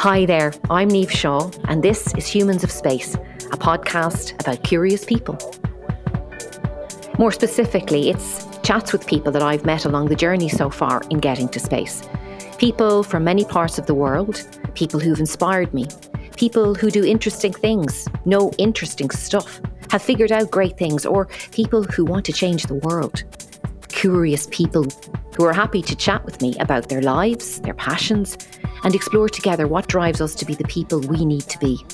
Hi 0.00 0.24
there, 0.24 0.54
I'm 0.70 0.88
Niamh 0.88 1.10
Shaw, 1.10 1.50
and 1.64 1.82
this 1.82 2.14
is 2.14 2.26
Humans 2.26 2.64
of 2.64 2.70
Space, 2.70 3.16
a 3.16 3.58
podcast 3.58 4.32
about 4.40 4.64
curious 4.64 5.04
people. 5.04 5.36
More 7.18 7.30
specifically, 7.30 8.08
it's 8.08 8.46
chats 8.62 8.94
with 8.94 9.06
people 9.06 9.30
that 9.30 9.42
I've 9.42 9.66
met 9.66 9.84
along 9.84 10.08
the 10.08 10.16
journey 10.16 10.48
so 10.48 10.70
far 10.70 11.02
in 11.10 11.18
getting 11.18 11.50
to 11.50 11.60
space. 11.60 12.02
People 12.56 13.02
from 13.02 13.24
many 13.24 13.44
parts 13.44 13.78
of 13.78 13.84
the 13.84 13.92
world, 13.92 14.42
people 14.74 14.98
who've 14.98 15.20
inspired 15.20 15.74
me, 15.74 15.86
people 16.34 16.74
who 16.74 16.90
do 16.90 17.04
interesting 17.04 17.52
things, 17.52 18.08
know 18.24 18.52
interesting 18.56 19.10
stuff, 19.10 19.60
have 19.90 20.00
figured 20.00 20.32
out 20.32 20.50
great 20.50 20.78
things, 20.78 21.04
or 21.04 21.26
people 21.52 21.82
who 21.82 22.06
want 22.06 22.24
to 22.24 22.32
change 22.32 22.62
the 22.62 22.76
world. 22.86 23.22
Curious 23.88 24.48
people 24.50 24.86
who 25.36 25.44
are 25.44 25.52
happy 25.52 25.82
to 25.82 25.94
chat 25.94 26.24
with 26.24 26.40
me 26.40 26.56
about 26.58 26.88
their 26.88 27.02
lives, 27.02 27.60
their 27.60 27.74
passions, 27.74 28.38
and 28.84 28.94
explore 28.94 29.28
together 29.28 29.66
what 29.66 29.88
drives 29.88 30.20
us 30.20 30.34
to 30.36 30.44
be 30.44 30.54
the 30.54 30.64
people 30.64 31.00
we 31.00 31.24
need 31.24 31.42
to 31.42 31.58
be. 31.58 31.84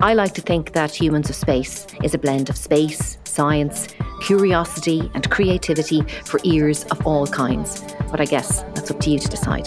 I 0.00 0.14
like 0.14 0.34
to 0.34 0.42
think 0.42 0.72
that 0.72 0.94
Humans 0.94 1.30
of 1.30 1.36
Space 1.36 1.86
is 2.02 2.14
a 2.14 2.18
blend 2.18 2.50
of 2.50 2.56
space, 2.56 3.18
science, 3.24 3.88
curiosity, 4.20 5.10
and 5.14 5.30
creativity 5.30 6.02
for 6.24 6.38
ears 6.44 6.84
of 6.84 7.06
all 7.06 7.26
kinds. 7.26 7.82
But 8.10 8.20
I 8.20 8.26
guess 8.26 8.62
that's 8.74 8.90
up 8.90 9.00
to 9.00 9.10
you 9.10 9.18
to 9.18 9.28
decide. 9.28 9.66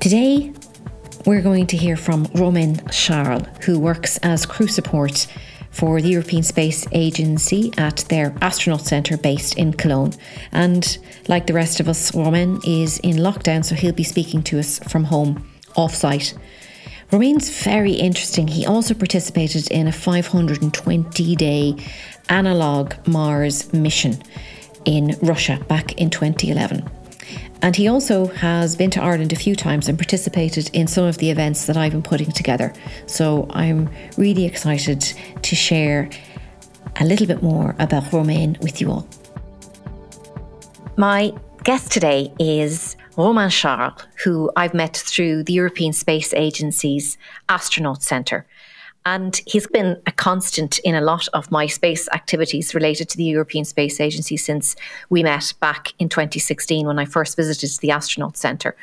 Today, 0.00 0.52
we're 1.26 1.42
going 1.42 1.66
to 1.68 1.76
hear 1.76 1.96
from 1.96 2.26
Romain 2.34 2.80
Charles, 2.90 3.46
who 3.64 3.78
works 3.78 4.16
as 4.18 4.44
crew 4.44 4.66
support 4.66 5.28
for 5.72 6.00
the 6.00 6.10
European 6.10 6.42
Space 6.42 6.86
Agency 6.92 7.72
at 7.76 8.04
their 8.08 8.34
astronaut 8.40 8.82
centre 8.82 9.16
based 9.16 9.58
in 9.58 9.72
Cologne. 9.72 10.12
And 10.52 10.98
like 11.28 11.46
the 11.46 11.54
rest 11.54 11.80
of 11.80 11.88
us, 11.88 12.14
Romain 12.14 12.60
is 12.64 12.98
in 12.98 13.16
lockdown, 13.16 13.64
so 13.64 13.74
he'll 13.74 13.92
be 13.92 14.04
speaking 14.04 14.42
to 14.44 14.58
us 14.58 14.78
from 14.90 15.04
home 15.04 15.48
off 15.74 15.94
site. 15.94 16.34
Romain's 17.10 17.50
very 17.62 17.92
interesting. 17.92 18.48
He 18.48 18.64
also 18.64 18.94
participated 18.94 19.70
in 19.70 19.86
a 19.86 19.92
520 19.92 21.36
day 21.36 21.76
analog 22.28 22.94
Mars 23.06 23.72
mission 23.72 24.22
in 24.84 25.16
Russia 25.22 25.58
back 25.68 25.92
in 26.00 26.10
2011. 26.10 27.01
And 27.62 27.76
he 27.76 27.86
also 27.86 28.26
has 28.26 28.74
been 28.74 28.90
to 28.90 29.00
Ireland 29.00 29.32
a 29.32 29.36
few 29.36 29.54
times 29.54 29.88
and 29.88 29.96
participated 29.96 30.68
in 30.72 30.88
some 30.88 31.04
of 31.04 31.18
the 31.18 31.30
events 31.30 31.66
that 31.66 31.76
I've 31.76 31.92
been 31.92 32.02
putting 32.02 32.32
together. 32.32 32.72
So 33.06 33.46
I'm 33.50 33.88
really 34.16 34.44
excited 34.44 35.00
to 35.42 35.54
share 35.54 36.10
a 36.96 37.04
little 37.04 37.26
bit 37.26 37.40
more 37.40 37.76
about 37.78 38.12
Romain 38.12 38.58
with 38.60 38.80
you 38.80 38.90
all. 38.90 39.06
My 40.96 41.32
guest 41.62 41.92
today 41.92 42.34
is 42.40 42.96
Romain 43.16 43.48
Charles, 43.48 44.02
who 44.24 44.50
I've 44.56 44.74
met 44.74 44.96
through 44.96 45.44
the 45.44 45.52
European 45.52 45.92
Space 45.92 46.34
Agency's 46.34 47.16
Astronaut 47.48 48.02
Centre. 48.02 48.44
And 49.04 49.40
he's 49.46 49.66
been 49.66 50.00
a 50.06 50.12
constant 50.12 50.78
in 50.80 50.94
a 50.94 51.00
lot 51.00 51.26
of 51.34 51.50
my 51.50 51.66
space 51.66 52.08
activities 52.12 52.74
related 52.74 53.08
to 53.10 53.16
the 53.16 53.24
European 53.24 53.64
Space 53.64 54.00
Agency 54.00 54.36
since 54.36 54.76
we 55.10 55.22
met 55.22 55.52
back 55.60 55.92
in 55.98 56.08
2016 56.08 56.86
when 56.86 56.98
I 56.98 57.04
first 57.04 57.36
visited 57.36 57.70
the 57.80 57.90
Astronaut 57.90 58.36
Centre. 58.36 58.76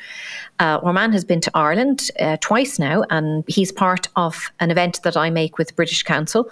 Uh, 0.58 0.78
has 1.10 1.24
been 1.24 1.40
to 1.40 1.50
Ireland 1.54 2.10
uh, 2.20 2.36
twice 2.40 2.78
now, 2.78 3.04
and 3.08 3.44
he's 3.46 3.72
part 3.72 4.08
of 4.16 4.52
an 4.60 4.70
event 4.70 5.00
that 5.04 5.16
I 5.16 5.30
make 5.30 5.56
with 5.56 5.74
British 5.76 6.02
Council 6.02 6.50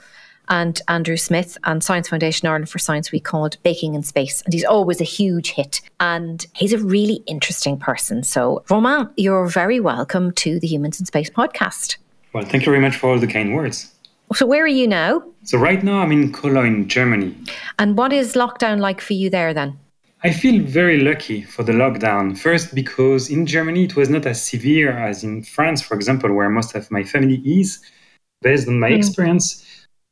and 0.48 0.80
Andrew 0.88 1.16
Smith 1.16 1.58
and 1.64 1.84
Science 1.84 2.08
Foundation 2.08 2.48
Ireland 2.48 2.70
for 2.70 2.78
Science 2.78 3.12
we 3.12 3.20
called 3.20 3.62
Baking 3.62 3.94
in 3.94 4.03
Space. 4.03 4.42
And 4.42 4.55
he's 4.55 4.64
always 4.64 5.00
a 5.00 5.05
huge 5.05 5.50
hit. 5.50 5.80
And 6.00 6.47
he's 6.55 6.72
a 6.72 6.78
really 6.78 7.22
interesting 7.27 7.78
person. 7.78 8.22
So, 8.22 8.64
Roman, 8.70 9.10
you're 9.16 9.47
very 9.47 9.81
welcome 9.81 10.32
to 10.32 10.59
the 10.59 10.66
Humans 10.66 11.00
in 11.00 11.06
Space 11.06 11.31
podcast. 11.31 11.98
Well, 12.38 12.47
thank 12.47 12.65
you 12.65 12.71
very 12.71 12.81
much 12.81 12.97
for 12.97 13.10
all 13.10 13.19
the 13.19 13.26
kind 13.26 13.53
words. 13.53 13.93
So, 14.32 14.47
where 14.47 14.62
are 14.62 14.69
you 14.81 14.87
now? 14.87 15.25
So, 15.43 15.59
right 15.59 15.82
now 15.82 15.99
I'm 15.99 16.12
in 16.12 16.32
Cologne, 16.32 16.87
Germany. 16.87 17.34
And 17.81 17.99
what 17.99 18.12
is 18.12 18.34
lockdown 18.34 18.78
like 18.78 19.00
for 19.00 19.15
you 19.15 19.28
there 19.28 19.53
then? 19.53 19.76
I 20.22 20.31
feel 20.31 20.62
very 20.62 21.00
lucky 21.00 21.43
for 21.43 21.65
the 21.65 21.72
lockdown. 21.72 22.38
First, 22.38 22.76
because 22.76 23.28
in 23.28 23.44
Germany 23.44 23.87
it 23.87 23.97
was 23.97 24.09
not 24.09 24.25
as 24.25 24.41
severe 24.41 24.97
as 24.97 25.25
in 25.25 25.43
France, 25.43 25.82
for 25.82 25.97
example, 25.97 26.32
where 26.32 26.49
most 26.49 26.76
of 26.76 26.88
my 26.93 27.03
family 27.03 27.43
is. 27.44 27.81
Based 28.41 28.69
on 28.69 28.78
my 28.78 28.91
mm. 28.93 28.99
experience, 28.99 29.66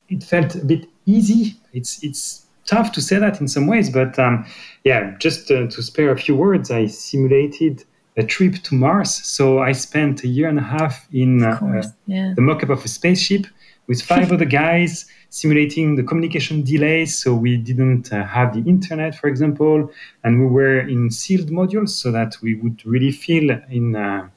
it 0.08 0.25
felt 0.25 0.56
a 0.56 0.64
bit 0.64 0.88
easy. 1.04 1.54
It's 1.72 2.03
it's 2.03 2.44
tough 2.64 2.91
to 2.94 3.00
say 3.00 3.20
that 3.20 3.41
in 3.41 3.47
some 3.47 3.69
ways, 3.69 3.88
but 3.88 4.19
um, 4.19 4.44
yeah, 4.82 5.14
just 5.20 5.48
uh, 5.53 5.69
to 5.69 5.81
spare 5.81 6.10
a 6.10 6.19
few 6.19 6.34
words, 6.34 6.72
I 6.72 6.87
simulated 6.87 7.84
a 8.16 8.25
trip 8.25 8.54
to 8.65 8.75
Mars. 8.75 9.15
So 9.15 9.60
I 9.60 9.72
spent 9.72 10.25
a 10.25 10.28
year 10.28 10.49
and 10.49 10.59
a 10.59 10.62
half 10.62 11.06
in 11.12 11.43
uh, 11.43 11.82
yeah. 12.06 12.32
the 12.34 12.41
mock-up 12.41 12.71
of 12.71 12.84
a 12.84 12.88
spaceship 12.88 13.47
with 13.87 14.03
five 14.03 14.32
other 14.32 14.44
guys 14.44 15.06
simulating 15.31 15.97
the 15.97 16.03
communication 16.03 16.62
delays. 16.62 17.15
So 17.16 17.34
we 17.34 17.56
didn't 17.56 18.12
uh, 18.12 18.25
have 18.25 18.55
the 18.55 18.69
internet, 18.69 19.15
for 19.15 19.28
example, 19.28 19.91
and 20.25 20.41
we 20.41 20.47
were 20.47 20.81
in 20.81 21.10
sealed 21.10 21.50
modules 21.50 21.91
so 21.91 22.10
that 22.12 22.37
we 22.43 22.55
would 22.55 22.84
really 22.87 23.12
feel 23.12 23.50
in 23.71 23.97
uh, 23.97 24.28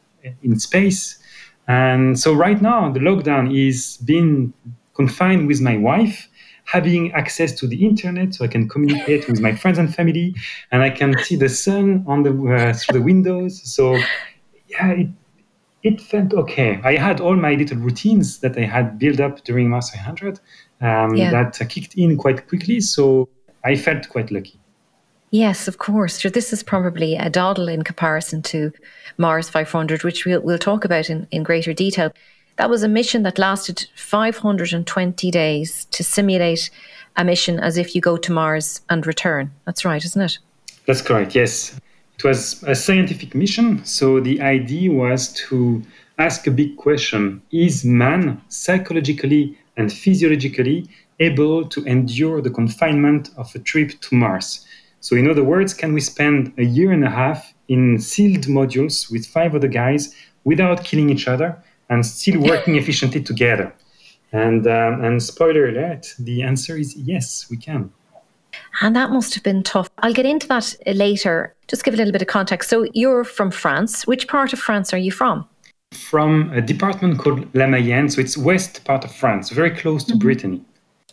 in 0.44 0.60
space. 0.60 1.18
And 1.68 2.20
so 2.20 2.34
right 2.34 2.62
now 2.62 2.92
the 2.92 3.00
lockdown 3.00 3.56
is 3.56 3.98
being 3.98 4.54
confined 4.94 5.48
with 5.48 5.62
my 5.62 5.78
wife 5.78 6.28
having 6.72 7.12
access 7.14 7.52
to 7.54 7.68
the 7.68 7.86
internet 7.86 8.36
so 8.36 8.46
I 8.46 8.48
can 8.48 8.70
communicate 8.70 9.28
with 9.28 9.40
my 9.40 9.56
friends 9.56 9.78
and 9.78 9.94
family, 9.94 10.36
and 10.72 10.84
I 10.84 10.90
can 10.90 11.18
see 11.24 11.36
the 11.36 11.50
sun 11.50 12.04
on 12.08 12.24
the 12.24 12.32
uh, 12.32 12.74
through 12.74 13.00
the 13.00 13.06
windows. 13.06 13.62
So 13.64 13.96
yeah, 14.68 14.92
it, 14.92 15.10
it 15.82 16.02
felt 16.02 16.34
okay. 16.34 16.80
I 16.84 16.96
had 16.96 17.20
all 17.20 17.36
my 17.36 17.56
little 17.56 17.78
routines 17.78 18.40
that 18.40 18.58
I 18.58 18.66
had 18.66 19.00
built 19.00 19.20
up 19.20 19.44
during 19.44 19.70
Mars 19.70 19.90
500 19.90 20.40
um, 20.82 21.16
yeah. 21.16 21.32
that 21.32 21.60
kicked 21.70 21.96
in 21.96 22.18
quite 22.18 22.48
quickly. 22.48 22.82
So 22.82 23.30
I 23.64 23.76
felt 23.76 24.10
quite 24.10 24.32
lucky. 24.32 24.60
Yes, 25.32 25.68
of 25.68 25.78
course. 25.78 26.22
So 26.22 26.30
this 26.30 26.52
is 26.52 26.64
probably 26.64 27.16
a 27.16 27.30
doddle 27.30 27.68
in 27.68 27.84
comparison 27.84 28.42
to 28.44 28.72
Mars 29.18 29.48
500, 29.48 30.04
which 30.04 30.26
we'll, 30.26 30.42
we'll 30.42 30.58
talk 30.58 30.86
about 30.86 31.10
in, 31.10 31.28
in 31.32 31.44
greater 31.44 31.74
detail. 31.74 32.12
That 32.60 32.70
was 32.70 32.84
a 32.84 32.90
mission 32.90 33.24
that 33.24 33.40
lasted 33.40 33.88
520 33.96 35.32
days 35.32 35.86
to 35.92 36.04
simulate 36.04 36.70
a 37.16 37.24
mission 37.24 37.58
as 37.58 37.78
if 37.78 37.96
you 37.96 38.02
go 38.02 38.18
to 38.18 38.34
Mars 38.34 38.82
and 38.90 39.08
return. 39.08 39.50
That's 39.64 39.86
right, 39.86 40.04
isn't 40.04 40.22
it? 40.22 40.40
That's 40.86 41.02
correct, 41.02 41.36
yes. 41.36 41.80
It 42.18 42.26
was 42.26 42.62
a 42.64 42.76
scientific 42.76 43.34
mission. 43.34 43.86
So 43.86 44.20
the 44.20 44.42
idea 44.42 44.92
was 44.92 45.32
to 45.48 45.82
ask 46.18 46.48
a 46.48 46.52
big 46.52 46.76
question 46.76 47.42
Is 47.54 47.86
man 47.86 48.42
psychologically 48.50 49.58
and 49.78 49.90
physiologically 49.90 50.86
able 51.22 51.66
to 51.70 51.86
endure 51.86 52.42
the 52.42 52.50
confinement 52.50 53.30
of 53.38 53.56
a 53.56 53.60
trip 53.60 54.02
to 54.02 54.16
Mars? 54.16 54.66
So, 55.00 55.16
in 55.16 55.30
other 55.30 55.46
words, 55.46 55.74
can 55.74 55.94
we 55.94 56.02
spend 56.02 56.52
a 56.58 56.66
year 56.66 56.92
and 56.92 57.06
a 57.06 57.10
half 57.10 57.54
in 57.70 58.00
sealed 58.00 58.48
modules 58.48 59.10
with 59.10 59.26
five 59.26 59.56
other 59.56 59.70
guys 59.70 60.14
without 60.44 60.84
killing 60.84 61.10
each 61.10 61.30
other 61.30 61.64
and 61.90 62.06
still 62.06 62.42
working 62.42 62.76
efficiently 62.82 63.22
together? 63.22 63.74
And, 64.32 64.68
um, 64.68 65.04
and 65.04 65.22
spoiler 65.22 65.68
alert, 65.68 66.14
the 66.20 66.44
answer 66.44 66.78
is 66.78 66.96
yes, 66.96 67.48
we 67.50 67.58
can. 67.58 67.92
And 68.82 68.96
that 68.96 69.10
must 69.10 69.34
have 69.34 69.44
been 69.44 69.64
tough. 69.64 69.90
I'll 70.00 70.14
get 70.14 70.26
into 70.26 70.48
that 70.48 70.76
later. 70.86 71.56
Just 71.68 71.84
give 71.84 71.94
a 71.94 71.98
little 71.98 72.12
bit 72.12 72.22
of 72.22 72.28
context. 72.28 72.70
So 72.70 72.86
you're 72.94 73.24
from 73.24 73.52
France. 73.52 74.08
Which 74.08 74.28
part 74.28 74.54
of 74.54 74.60
France 74.60 74.94
are 74.94 74.98
you 74.98 75.12
from? 75.12 75.48
From 75.92 76.52
a 76.54 76.62
department 76.62 77.20
called 77.20 77.54
La 77.56 77.66
Mayenne. 77.66 78.10
So 78.10 78.22
it's 78.22 78.38
west 78.38 78.84
part 78.86 79.04
of 79.04 79.14
France, 79.14 79.50
very 79.50 79.72
close 79.72 80.04
to 80.06 80.14
mm-hmm. 80.14 80.20
Brittany. 80.20 80.66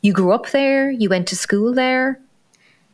You 0.03 0.13
grew 0.13 0.33
up 0.33 0.51
there? 0.51 0.91
You 0.91 1.09
went 1.09 1.27
to 1.29 1.37
school 1.37 1.73
there? 1.73 2.21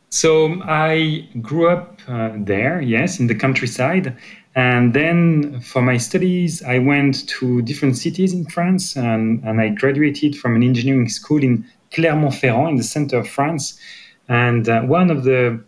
So 0.09 0.61
I 0.63 1.27
grew 1.41 1.69
up 1.69 1.99
uh, 2.07 2.31
there, 2.37 2.79
yes, 2.81 3.19
in 3.19 3.27
the 3.27 3.35
countryside. 3.35 4.15
And 4.55 4.93
then 4.93 5.61
for 5.61 5.81
my 5.81 5.97
studies, 5.97 6.61
I 6.61 6.77
went 6.77 7.27
to 7.29 7.61
different 7.63 7.97
cities 7.97 8.33
in 8.33 8.45
France 8.45 8.95
and, 8.95 9.43
and 9.43 9.59
I 9.59 9.69
graduated 9.69 10.37
from 10.37 10.55
an 10.55 10.63
engineering 10.63 11.09
school 11.09 11.43
in 11.43 11.65
Clermont-Ferrand 11.91 12.69
in 12.69 12.75
the 12.75 12.83
center 12.83 13.17
of 13.17 13.27
France. 13.27 13.79
And 14.29 14.69
uh, 14.69 14.81
one 14.81 15.09
of 15.09 15.23
the 15.23 15.63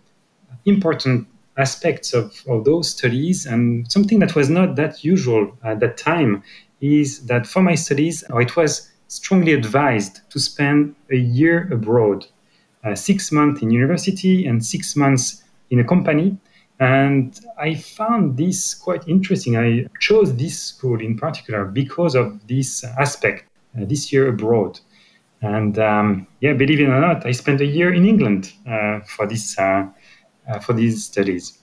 important 0.65 1.27
aspects 1.57 2.13
of, 2.13 2.43
of 2.47 2.65
those 2.65 2.89
studies, 2.89 3.45
and 3.45 3.89
something 3.91 4.19
that 4.19 4.35
was 4.35 4.49
not 4.49 4.75
that 4.75 5.03
usual 5.03 5.57
at 5.63 5.79
that 5.79 5.97
time, 5.97 6.43
is 6.81 7.25
that 7.25 7.47
for 7.47 7.61
my 7.61 7.75
studies, 7.75 8.23
it 8.29 8.55
was 8.55 8.91
strongly 9.07 9.53
advised 9.53 10.19
to 10.29 10.39
spend 10.39 10.95
a 11.11 11.15
year 11.15 11.69
abroad, 11.71 12.25
uh, 12.83 12.93
six 12.93 13.31
months 13.31 13.61
in 13.61 13.71
university 13.71 14.45
and 14.45 14.65
six 14.65 14.95
months 14.95 15.43
in 15.71 15.79
a 15.79 15.83
company 15.83 16.37
and 16.79 17.39
I 17.57 17.75
found 17.75 18.37
this 18.37 18.73
quite 18.73 19.07
interesting. 19.07 19.57
I 19.57 19.87
chose 19.99 20.35
this 20.35 20.59
school 20.59 20.99
in 20.99 21.17
particular 21.17 21.65
because 21.65 22.15
of 22.15 22.45
this 22.47 22.83
aspect, 22.83 23.45
uh, 23.77 23.85
this 23.85 24.11
year 24.11 24.27
abroad. 24.27 24.79
And 25.41 25.79
um, 25.79 26.27
yeah, 26.41 26.53
believe 26.53 26.79
it 26.79 26.89
or 26.89 26.99
not, 26.99 27.25
I 27.25 27.31
spent 27.31 27.61
a 27.61 27.65
year 27.65 27.93
in 27.93 28.05
England 28.05 28.51
uh, 28.67 29.01
for 29.01 29.27
this 29.27 29.57
uh, 29.57 29.87
uh 30.47 30.59
for 30.59 30.73
these 30.73 31.05
studies. 31.05 31.59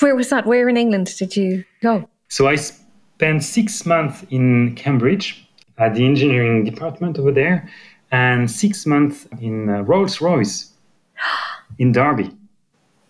Where 0.00 0.16
was 0.16 0.30
that? 0.30 0.46
Where 0.46 0.68
in 0.68 0.76
England 0.76 1.14
did 1.16 1.36
you 1.36 1.64
go? 1.80 2.08
So 2.28 2.48
I 2.48 2.56
spent 2.56 3.44
six 3.44 3.86
months 3.86 4.24
in 4.30 4.74
Cambridge 4.74 5.46
at 5.78 5.94
the 5.94 6.04
engineering 6.04 6.64
department 6.64 7.18
over 7.18 7.32
there, 7.32 7.68
and 8.10 8.50
six 8.50 8.86
months 8.86 9.26
in 9.40 9.68
uh, 9.68 9.82
Rolls 9.82 10.20
Royce 10.20 10.72
in 11.78 11.92
Derby. 11.92 12.30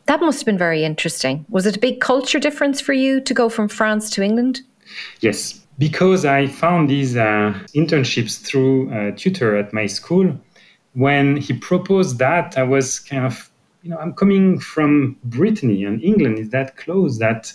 That 0.07 0.21
must 0.21 0.41
have 0.41 0.47
been 0.47 0.59
very 0.59 0.85
interesting. 0.85 1.47
Was 1.49 1.67
it 1.67 1.77
a 1.77 1.79
big 1.79 2.01
culture 2.01 2.39
difference 2.39 2.81
for 2.81 2.93
you 2.93 3.21
to 3.21 3.35
go 3.35 3.49
from 3.49 3.69
France 3.69 4.11
to 4.11 4.23
England? 4.23 4.61
Yes, 5.21 5.61
because 5.79 6.25
I 6.25 6.47
found 6.47 6.91
these 6.91 7.17
uh, 7.17 7.55
internships 7.75 8.41
through 8.41 8.93
a 8.93 9.13
tutor 9.13 9.57
at 9.57 9.73
my 9.73 9.87
school. 9.87 10.39
When 10.93 11.37
he 11.37 11.55
proposed 11.55 12.19
that, 12.19 12.57
I 12.59 12.63
was 12.63 13.01
kind 13.01 13.25
of, 13.25 13.51
you 13.83 13.91
know, 13.91 13.99
I'm 13.99 14.13
coming 14.13 14.61
from 14.61 15.17
Brittany 15.25 15.85
and 15.85 16.03
England 16.03 16.39
is 16.39 16.51
that 16.51 16.77
close 16.77 17.19
that 17.19 17.53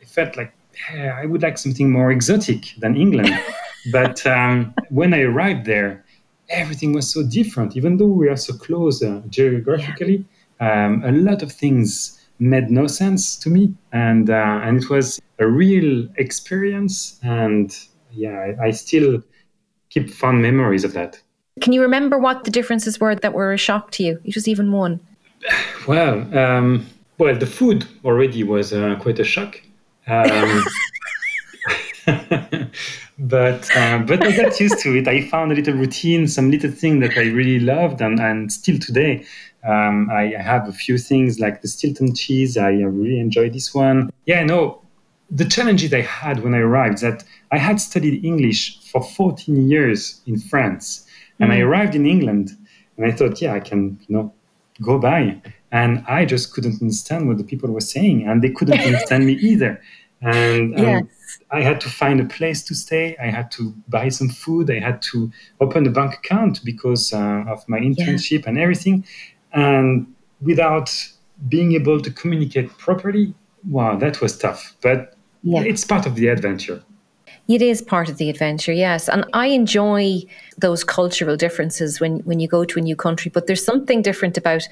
I 0.00 0.04
felt 0.04 0.36
like 0.36 0.52
yeah, 0.92 1.18
I 1.20 1.26
would 1.26 1.42
like 1.42 1.58
something 1.58 1.90
more 1.90 2.10
exotic 2.10 2.74
than 2.78 2.96
England. 2.96 3.30
but 3.92 4.26
um, 4.26 4.74
when 4.88 5.14
I 5.14 5.20
arrived 5.20 5.66
there, 5.66 6.04
everything 6.48 6.92
was 6.92 7.12
so 7.12 7.22
different. 7.22 7.76
Even 7.76 7.96
though 7.96 8.06
we 8.06 8.28
are 8.28 8.36
so 8.36 8.54
close 8.54 9.02
uh, 9.02 9.22
geographically, 9.28 10.24
um, 10.60 11.02
a 11.04 11.12
lot 11.12 11.42
of 11.42 11.52
things 11.52 12.18
made 12.38 12.70
no 12.70 12.86
sense 12.86 13.36
to 13.36 13.50
me, 13.50 13.74
and 13.92 14.30
uh, 14.30 14.60
and 14.62 14.82
it 14.82 14.90
was 14.90 15.20
a 15.38 15.46
real 15.46 16.08
experience. 16.16 17.18
And 17.22 17.76
yeah, 18.12 18.54
I, 18.60 18.66
I 18.66 18.70
still 18.70 19.22
keep 19.90 20.10
fond 20.10 20.42
memories 20.42 20.84
of 20.84 20.92
that. 20.94 21.20
Can 21.60 21.72
you 21.72 21.82
remember 21.82 22.18
what 22.18 22.44
the 22.44 22.50
differences 22.50 23.00
were 23.00 23.14
that 23.14 23.34
were 23.34 23.52
a 23.52 23.58
shock 23.58 23.90
to 23.92 24.02
you? 24.02 24.20
It 24.24 24.34
was 24.34 24.48
even 24.48 24.72
one. 24.72 25.00
Well, 25.88 26.38
um, 26.38 26.86
well, 27.16 27.34
the 27.34 27.46
food 27.46 27.86
already 28.04 28.44
was 28.44 28.74
uh, 28.74 28.96
quite 29.00 29.18
a 29.18 29.24
shock. 29.24 29.60
Um, 30.06 30.62
but 33.30 33.74
uh, 33.76 33.98
but 33.98 34.22
I 34.26 34.36
got 34.36 34.58
used 34.58 34.78
to 34.80 34.96
it. 34.96 35.08
I 35.08 35.26
found 35.28 35.52
a 35.52 35.54
little 35.54 35.74
routine, 35.74 36.26
some 36.26 36.50
little 36.50 36.70
thing 36.70 37.00
that 37.00 37.16
I 37.16 37.22
really 37.22 37.60
loved, 37.60 38.00
and, 38.00 38.18
and 38.18 38.52
still 38.52 38.78
today, 38.78 39.24
um, 39.64 40.10
I, 40.10 40.34
I, 40.34 40.42
have 40.42 40.68
a 40.68 40.72
few 40.72 40.98
things 40.98 41.38
like 41.38 41.62
the 41.62 41.68
Stilton 41.68 42.14
cheese. 42.14 42.56
I 42.56 42.70
really 42.70 43.20
enjoy 43.20 43.50
this 43.50 43.74
one. 43.74 44.10
Yeah, 44.26 44.42
no, 44.44 44.82
the 45.30 45.44
challenges 45.44 45.92
I 45.94 46.00
had 46.00 46.42
when 46.42 46.54
I 46.54 46.58
arrived 46.58 47.02
that 47.02 47.24
I 47.52 47.58
had 47.58 47.80
studied 47.80 48.24
English 48.24 48.80
for 48.90 49.02
14 49.02 49.68
years 49.68 50.20
in 50.26 50.38
France, 50.38 51.06
and 51.38 51.50
mm. 51.50 51.54
I 51.54 51.60
arrived 51.60 51.94
in 51.94 52.06
England, 52.06 52.50
and 52.96 53.06
I 53.06 53.12
thought, 53.12 53.40
yeah, 53.40 53.54
I 53.54 53.60
can, 53.60 53.98
you 54.08 54.16
know, 54.16 54.32
go 54.82 54.98
by, 54.98 55.40
and 55.72 56.04
I 56.08 56.24
just 56.24 56.52
couldn't 56.52 56.80
understand 56.80 57.28
what 57.28 57.38
the 57.38 57.44
people 57.44 57.70
were 57.70 57.80
saying, 57.80 58.26
and 58.26 58.42
they 58.42 58.50
couldn't 58.50 58.80
understand 58.86 59.26
me 59.26 59.34
either. 59.34 59.80
And 60.22 60.74
um, 60.78 60.82
yes. 60.82 61.04
I 61.50 61.62
had 61.62 61.80
to 61.82 61.88
find 61.88 62.20
a 62.20 62.24
place 62.24 62.62
to 62.64 62.74
stay. 62.74 63.16
I 63.18 63.26
had 63.26 63.50
to 63.52 63.74
buy 63.88 64.10
some 64.10 64.28
food. 64.28 64.70
I 64.70 64.80
had 64.80 65.00
to 65.02 65.30
open 65.60 65.86
a 65.86 65.90
bank 65.90 66.14
account 66.14 66.64
because 66.64 67.12
uh, 67.12 67.44
of 67.48 67.66
my 67.68 67.78
internship 67.78 68.42
yeah. 68.42 68.48
and 68.48 68.58
everything. 68.58 69.04
And 69.52 70.06
without 70.42 70.94
being 71.48 71.72
able 71.72 72.00
to 72.00 72.10
communicate 72.10 72.76
properly, 72.76 73.34
wow, 73.68 73.96
that 73.96 74.20
was 74.20 74.36
tough. 74.36 74.76
But 74.82 75.16
yeah. 75.42 75.62
it's 75.62 75.84
part 75.84 76.06
of 76.06 76.16
the 76.16 76.28
adventure. 76.28 76.82
It 77.48 77.62
is 77.62 77.82
part 77.82 78.08
of 78.08 78.18
the 78.18 78.30
adventure, 78.30 78.72
yes. 78.72 79.08
And 79.08 79.24
I 79.32 79.46
enjoy 79.46 80.22
those 80.58 80.84
cultural 80.84 81.36
differences 81.36 81.98
when, 81.98 82.20
when 82.20 82.38
you 82.38 82.46
go 82.46 82.64
to 82.64 82.78
a 82.78 82.82
new 82.82 82.94
country. 82.94 83.30
But 83.32 83.48
there's 83.48 83.64
something 83.64 84.02
different 84.02 84.36
about 84.36 84.62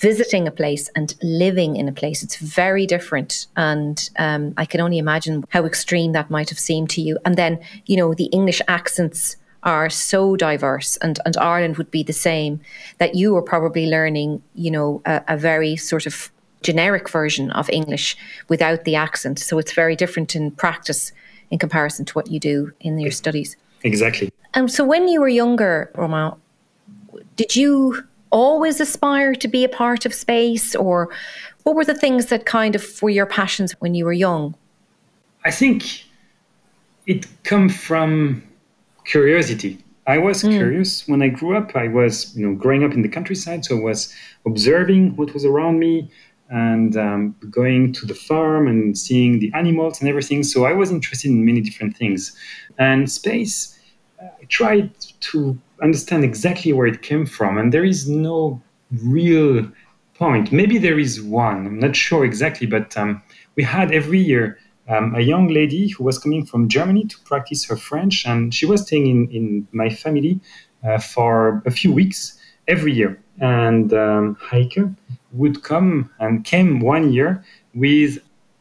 visiting 0.00 0.46
a 0.46 0.50
place 0.50 0.88
and 0.94 1.14
living 1.22 1.76
in 1.76 1.88
a 1.88 1.92
place. 1.92 2.22
It's 2.22 2.36
very 2.36 2.86
different. 2.86 3.46
And 3.56 4.08
um, 4.18 4.54
I 4.56 4.64
can 4.64 4.80
only 4.80 4.98
imagine 4.98 5.44
how 5.50 5.64
extreme 5.64 6.12
that 6.12 6.30
might 6.30 6.48
have 6.50 6.58
seemed 6.58 6.90
to 6.90 7.00
you. 7.00 7.18
And 7.24 7.36
then, 7.36 7.60
you 7.86 7.96
know, 7.96 8.14
the 8.14 8.26
English 8.26 8.62
accents 8.68 9.36
are 9.64 9.90
so 9.90 10.36
diverse 10.36 10.96
and, 10.98 11.18
and 11.26 11.36
Ireland 11.36 11.76
would 11.78 11.90
be 11.90 12.02
the 12.02 12.12
same 12.12 12.60
that 12.98 13.16
you 13.16 13.34
were 13.34 13.42
probably 13.42 13.86
learning, 13.86 14.42
you 14.54 14.70
know, 14.70 15.02
a, 15.04 15.22
a 15.28 15.36
very 15.36 15.76
sort 15.76 16.06
of 16.06 16.30
generic 16.62 17.08
version 17.08 17.50
of 17.52 17.68
English 17.70 18.16
without 18.48 18.84
the 18.84 18.94
accent. 18.94 19.38
So 19.38 19.58
it's 19.58 19.72
very 19.72 19.96
different 19.96 20.34
in 20.36 20.50
practice 20.52 21.12
in 21.50 21.58
comparison 21.58 22.04
to 22.04 22.12
what 22.12 22.30
you 22.30 22.38
do 22.38 22.72
in 22.80 22.98
your 22.98 23.10
studies. 23.10 23.56
Exactly. 23.82 24.32
And 24.54 24.64
um, 24.64 24.68
so 24.68 24.84
when 24.84 25.08
you 25.08 25.20
were 25.20 25.28
younger, 25.28 25.90
Romain, 25.94 26.32
did 27.36 27.54
you 27.56 28.04
always 28.30 28.80
aspire 28.80 29.34
to 29.34 29.48
be 29.48 29.64
a 29.64 29.68
part 29.68 30.06
of 30.06 30.14
space 30.14 30.74
or 30.74 31.10
what 31.62 31.76
were 31.76 31.84
the 31.84 31.94
things 31.94 32.26
that 32.26 32.46
kind 32.46 32.74
of 32.74 33.02
were 33.02 33.10
your 33.10 33.26
passions 33.26 33.72
when 33.80 33.94
you 33.94 34.04
were 34.04 34.12
young? 34.12 34.54
I 35.44 35.50
think 35.50 36.04
it 37.06 37.26
come 37.44 37.68
from 37.68 38.42
curiosity. 39.04 39.78
I 40.06 40.18
was 40.18 40.42
mm. 40.42 40.50
curious 40.50 41.06
when 41.06 41.22
I 41.22 41.28
grew 41.28 41.56
up. 41.56 41.76
I 41.76 41.88
was, 41.88 42.34
you 42.36 42.46
know, 42.46 42.54
growing 42.54 42.84
up 42.84 42.92
in 42.92 43.02
the 43.02 43.08
countryside, 43.08 43.64
so 43.64 43.78
I 43.78 43.80
was 43.80 44.14
observing 44.46 45.16
what 45.16 45.34
was 45.34 45.44
around 45.44 45.78
me 45.78 46.10
and 46.50 46.96
um, 46.96 47.36
going 47.50 47.92
to 47.92 48.06
the 48.06 48.14
farm 48.14 48.66
and 48.66 48.96
seeing 48.96 49.38
the 49.38 49.52
animals 49.54 50.00
and 50.00 50.08
everything. 50.08 50.42
So 50.42 50.64
I 50.64 50.72
was 50.72 50.90
interested 50.90 51.30
in 51.30 51.44
many 51.44 51.60
different 51.60 51.96
things. 51.96 52.34
And 52.78 53.10
space, 53.10 53.77
I 54.20 54.44
tried 54.48 54.90
to 55.20 55.58
understand 55.82 56.24
exactly 56.24 56.72
where 56.72 56.86
it 56.86 57.02
came 57.02 57.26
from, 57.26 57.58
and 57.58 57.72
there 57.72 57.84
is 57.84 58.08
no 58.08 58.60
real 58.90 59.70
point. 60.14 60.50
Maybe 60.52 60.78
there 60.78 60.98
is 60.98 61.22
one. 61.22 61.66
I'm 61.66 61.78
not 61.78 61.94
sure 61.94 62.24
exactly, 62.24 62.66
but 62.66 62.96
um, 62.96 63.22
we 63.54 63.62
had 63.62 63.92
every 63.92 64.18
year 64.18 64.58
um, 64.88 65.14
a 65.14 65.20
young 65.20 65.48
lady 65.48 65.88
who 65.88 66.02
was 66.02 66.18
coming 66.18 66.44
from 66.46 66.68
Germany 66.68 67.04
to 67.04 67.18
practice 67.20 67.64
her 67.66 67.76
French, 67.76 68.26
and 68.26 68.54
she 68.54 68.66
was 68.66 68.82
staying 68.82 69.06
in, 69.06 69.30
in 69.30 69.68
my 69.72 69.90
family 69.90 70.40
uh, 70.82 70.98
for 70.98 71.62
a 71.66 71.70
few 71.70 71.92
weeks 71.92 72.38
every 72.66 72.92
year. 72.92 73.20
And 73.40 73.92
um, 73.92 74.36
Heike 74.40 74.78
would 75.32 75.62
come 75.62 76.10
and 76.18 76.44
came 76.44 76.80
one 76.80 77.12
year 77.12 77.44
with 77.74 78.18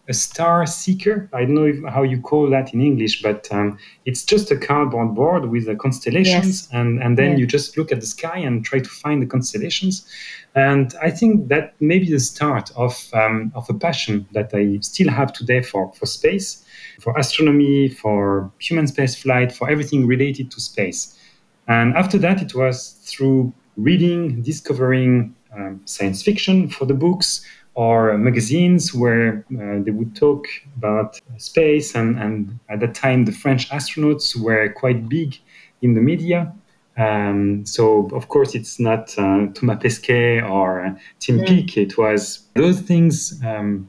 a 0.09 0.13
star 0.13 0.65
seeker. 0.65 1.29
I 1.33 1.41
don't 1.41 1.55
know 1.55 1.65
if, 1.65 1.83
how 1.93 2.03
you 2.03 2.21
call 2.21 2.49
that 2.49 2.73
in 2.73 2.81
English, 2.81 3.21
but 3.21 3.47
um, 3.51 3.77
it's 4.05 4.23
just 4.23 4.51
a 4.51 4.57
cardboard 4.57 5.15
board 5.15 5.49
with 5.49 5.65
the 5.65 5.75
constellations, 5.75 6.63
yes. 6.63 6.69
and, 6.71 7.03
and 7.03 7.17
then 7.17 7.31
yeah. 7.31 7.37
you 7.37 7.47
just 7.47 7.77
look 7.77 7.91
at 7.91 7.99
the 7.99 8.05
sky 8.05 8.37
and 8.37 8.63
try 8.63 8.79
to 8.79 8.89
find 8.89 9.21
the 9.21 9.25
constellations. 9.25 10.07
And 10.55 10.93
I 11.01 11.11
think 11.11 11.49
that 11.49 11.73
may 11.81 11.99
be 11.99 12.09
the 12.09 12.19
start 12.19 12.71
of, 12.75 13.09
um, 13.13 13.51
of 13.53 13.69
a 13.69 13.73
passion 13.73 14.25
that 14.31 14.53
I 14.53 14.79
still 14.81 15.09
have 15.09 15.33
today 15.33 15.61
for, 15.61 15.91
for 15.93 16.05
space, 16.05 16.65
for 16.99 17.17
astronomy, 17.17 17.89
for 17.89 18.49
human 18.59 18.87
space 18.87 19.15
flight, 19.15 19.51
for 19.51 19.69
everything 19.69 20.07
related 20.07 20.51
to 20.51 20.61
space. 20.61 21.19
And 21.67 21.95
after 21.95 22.17
that, 22.19 22.41
it 22.41 22.55
was 22.55 22.93
through 23.03 23.53
reading, 23.75 24.41
discovering 24.41 25.35
um, 25.55 25.81
science 25.85 26.23
fiction 26.23 26.69
for 26.69 26.85
the 26.85 26.93
books, 26.93 27.45
or 27.77 28.17
magazines 28.17 28.91
where 28.91 29.45
uh, 29.53 29.77
they 29.83 29.91
would 29.91 30.15
talk 30.15 30.47
about 30.77 31.21
space. 31.37 31.93
And, 31.93 32.17
and 32.17 32.59
at 32.69 32.79
that 32.79 32.95
time, 32.95 33.25
the 33.25 33.31
French 33.31 33.69
astronauts 33.69 34.35
were 34.35 34.69
quite 34.69 35.07
big 35.07 35.37
in 35.83 35.93
the 35.93 36.01
media. 36.01 36.51
Um, 36.97 37.67
so, 37.67 38.09
of 38.13 38.29
course, 38.29 38.55
it's 38.55 38.79
not 38.79 39.13
uh, 39.19 39.45
Thomas 39.53 39.77
Pesquet 39.79 40.41
or 40.41 40.87
uh, 40.87 40.95
Tim 41.19 41.37
yeah. 41.37 41.45
Peake. 41.45 41.77
It 41.77 41.99
was 41.99 42.47
those 42.55 42.81
things 42.81 43.39
um, 43.45 43.87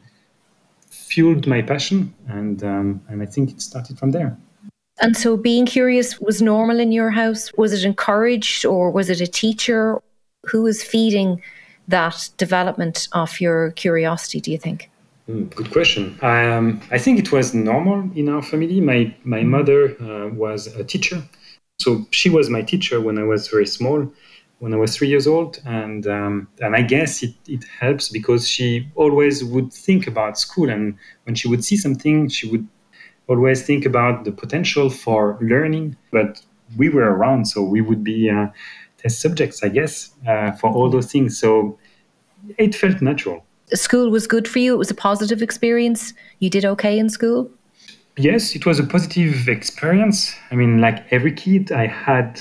fueled 0.90 1.46
my 1.46 1.62
passion, 1.62 2.12
and 2.26 2.62
um, 2.62 3.00
and 3.08 3.22
I 3.22 3.26
think 3.26 3.52
it 3.52 3.62
started 3.62 3.98
from 3.98 4.10
there. 4.10 4.36
And 5.00 5.16
so, 5.16 5.38
being 5.38 5.64
curious 5.64 6.20
was 6.20 6.42
normal 6.42 6.78
in 6.78 6.92
your 6.92 7.08
house. 7.08 7.50
Was 7.56 7.72
it 7.72 7.86
encouraged, 7.86 8.66
or 8.66 8.90
was 8.90 9.08
it 9.08 9.22
a 9.22 9.26
teacher 9.26 10.02
who 10.44 10.60
was 10.60 10.82
feeding 10.82 11.40
that 11.88 12.30
development 12.36 13.08
of 13.12 13.40
your 13.40 13.72
curiosity, 13.72 14.40
do 14.40 14.50
you 14.50 14.58
think? 14.58 14.90
Mm, 15.28 15.54
good 15.54 15.70
question. 15.70 16.18
Um, 16.22 16.80
I 16.90 16.98
think 16.98 17.18
it 17.18 17.32
was 17.32 17.54
normal 17.54 18.10
in 18.14 18.28
our 18.28 18.42
family. 18.42 18.80
My, 18.80 19.14
my 19.24 19.42
mother 19.42 19.96
uh, 20.00 20.28
was 20.28 20.68
a 20.68 20.84
teacher. 20.84 21.22
So 21.80 22.06
she 22.10 22.30
was 22.30 22.50
my 22.50 22.62
teacher 22.62 23.00
when 23.00 23.18
I 23.18 23.24
was 23.24 23.48
very 23.48 23.66
small, 23.66 24.10
when 24.58 24.74
I 24.74 24.76
was 24.76 24.96
three 24.96 25.08
years 25.08 25.26
old. 25.26 25.60
And, 25.64 26.06
um, 26.06 26.48
and 26.60 26.74
I 26.74 26.82
guess 26.82 27.22
it, 27.22 27.34
it 27.46 27.64
helps 27.80 28.08
because 28.08 28.48
she 28.48 28.88
always 28.94 29.44
would 29.44 29.72
think 29.72 30.06
about 30.06 30.38
school. 30.38 30.70
And 30.70 30.96
when 31.24 31.34
she 31.34 31.48
would 31.48 31.64
see 31.64 31.76
something, 31.76 32.28
she 32.28 32.48
would 32.50 32.66
always 33.28 33.62
think 33.62 33.84
about 33.84 34.24
the 34.24 34.32
potential 34.32 34.90
for 34.90 35.38
learning. 35.40 35.96
But 36.10 36.42
we 36.76 36.88
were 36.88 37.14
around, 37.14 37.46
so 37.46 37.62
we 37.62 37.80
would 37.80 38.02
be 38.02 38.30
uh, 38.30 38.48
test 38.98 39.20
subjects, 39.20 39.62
I 39.62 39.68
guess, 39.68 40.10
uh, 40.26 40.52
for 40.52 40.70
all 40.70 40.90
those 40.90 41.10
things. 41.10 41.38
So 41.38 41.78
it 42.58 42.74
felt 42.74 43.00
natural. 43.00 43.44
School 43.74 44.10
was 44.10 44.26
good 44.26 44.48
for 44.48 44.58
you. 44.58 44.74
It 44.74 44.78
was 44.78 44.90
a 44.90 44.94
positive 44.94 45.42
experience. 45.42 46.14
You 46.38 46.50
did 46.50 46.64
okay 46.64 46.98
in 46.98 47.08
school. 47.08 47.50
Yes, 48.16 48.56
it 48.56 48.66
was 48.66 48.80
a 48.80 48.84
positive 48.84 49.48
experience. 49.48 50.34
I 50.50 50.56
mean, 50.56 50.80
like 50.80 51.04
every 51.12 51.32
kid, 51.32 51.70
I 51.70 51.86
had 51.86 52.40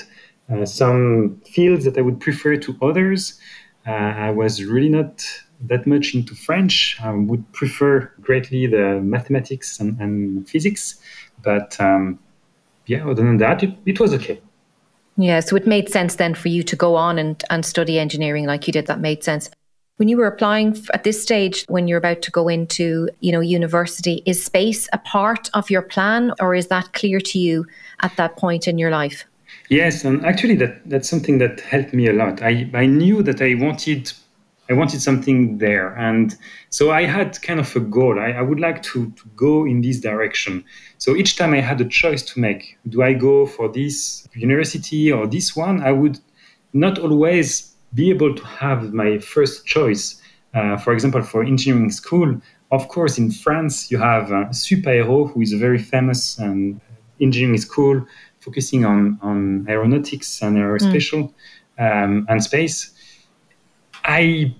uh, 0.51 0.65
some 0.65 1.41
fields 1.45 1.85
that 1.85 1.97
I 1.97 2.01
would 2.01 2.19
prefer 2.19 2.55
to 2.57 2.75
others. 2.81 3.39
Uh, 3.85 3.91
I 3.91 4.31
was 4.31 4.63
really 4.63 4.89
not 4.89 5.23
that 5.61 5.85
much 5.85 6.15
into 6.15 6.35
French. 6.35 6.97
I 7.01 7.11
would 7.11 7.51
prefer 7.53 8.11
greatly 8.21 8.67
the 8.67 8.99
mathematics 9.01 9.79
and, 9.79 9.99
and 9.99 10.49
physics, 10.49 10.99
but 11.43 11.79
um, 11.79 12.19
yeah, 12.85 13.03
other 13.03 13.23
than 13.23 13.37
that, 13.37 13.63
it, 13.63 13.75
it 13.85 13.99
was 13.99 14.13
okay. 14.13 14.39
Yeah, 15.17 15.39
so 15.39 15.55
it 15.55 15.65
made 15.65 15.89
sense 15.89 16.15
then 16.15 16.35
for 16.35 16.47
you 16.47 16.63
to 16.63 16.75
go 16.75 16.95
on 16.95 17.17
and, 17.17 17.43
and 17.49 17.65
study 17.65 17.99
engineering 17.99 18.45
like 18.45 18.67
you 18.67 18.73
did. 18.73 18.85
That 18.85 18.99
made 18.99 19.23
sense. 19.23 19.49
When 19.97 20.07
you 20.07 20.17
were 20.17 20.27
applying 20.27 20.77
at 20.93 21.03
this 21.03 21.21
stage, 21.21 21.65
when 21.67 21.87
you're 21.87 21.97
about 21.97 22.21
to 22.21 22.31
go 22.31 22.47
into, 22.47 23.09
you 23.19 23.31
know, 23.31 23.39
university, 23.39 24.21
is 24.27 24.43
space 24.43 24.87
a 24.93 24.99
part 24.99 25.49
of 25.55 25.71
your 25.71 25.81
plan, 25.81 26.33
or 26.39 26.53
is 26.53 26.67
that 26.67 26.93
clear 26.93 27.19
to 27.19 27.39
you 27.39 27.65
at 28.01 28.15
that 28.17 28.37
point 28.37 28.67
in 28.67 28.77
your 28.77 28.91
life? 28.91 29.25
Yes, 29.69 30.05
and 30.05 30.23
actually, 30.23 30.55
that 30.57 30.87
that's 30.87 31.09
something 31.09 31.39
that 31.39 31.61
helped 31.61 31.93
me 31.93 32.07
a 32.07 32.13
lot. 32.13 32.43
I 32.43 32.69
I 32.73 32.85
knew 32.85 33.23
that 33.23 33.41
I 33.41 33.55
wanted 33.55 34.13
I 34.69 34.73
wanted 34.73 35.01
something 35.01 35.57
there. 35.57 35.95
And 35.95 36.35
so 36.69 36.91
I 36.91 37.05
had 37.05 37.41
kind 37.41 37.59
of 37.59 37.75
a 37.75 37.79
goal. 37.79 38.19
I, 38.19 38.31
I, 38.31 38.41
would 38.41 38.59
like 38.59 38.83
to, 38.83 39.09
to 39.11 39.23
go 39.35 39.65
in 39.65 39.81
this 39.81 39.99
direction. 39.99 40.63
So 40.97 41.15
each 41.15 41.37
time 41.37 41.53
I 41.53 41.61
had 41.61 41.79
a 41.79 41.85
choice 41.85 42.21
to 42.23 42.39
make, 42.39 42.77
do 42.89 43.01
I 43.01 43.13
go 43.13 43.45
for 43.45 43.69
this 43.71 44.27
university 44.33 45.11
or 45.11 45.25
this 45.25 45.55
one? 45.55 45.81
I 45.81 45.91
would 45.91 46.19
not 46.73 46.99
always 46.99 47.73
be 47.93 48.09
able 48.09 48.35
to 48.35 48.45
have 48.45 48.93
my 48.93 49.19
first 49.19 49.65
choice. 49.65 50.21
Uh, 50.53 50.77
for 50.77 50.93
example, 50.93 51.21
for 51.21 51.43
engineering 51.43 51.91
school, 51.91 52.41
of 52.71 52.89
course, 52.89 53.17
in 53.17 53.31
France, 53.31 53.89
you 53.89 53.97
have 53.97 54.31
uh, 54.31 54.45
SUPAERO, 54.49 55.31
who 55.31 55.41
is 55.41 55.53
a 55.53 55.57
very 55.57 55.79
famous 55.79 56.39
um, 56.39 56.81
engineering 57.21 57.57
school 57.57 58.05
focusing 58.39 58.85
on, 58.85 59.17
on 59.21 59.65
aeronautics 59.69 60.41
and 60.41 60.57
aerospatial 60.57 61.31
mm. 61.79 62.03
um, 62.03 62.25
and 62.29 62.43
space. 62.43 62.91
I 64.07 64.55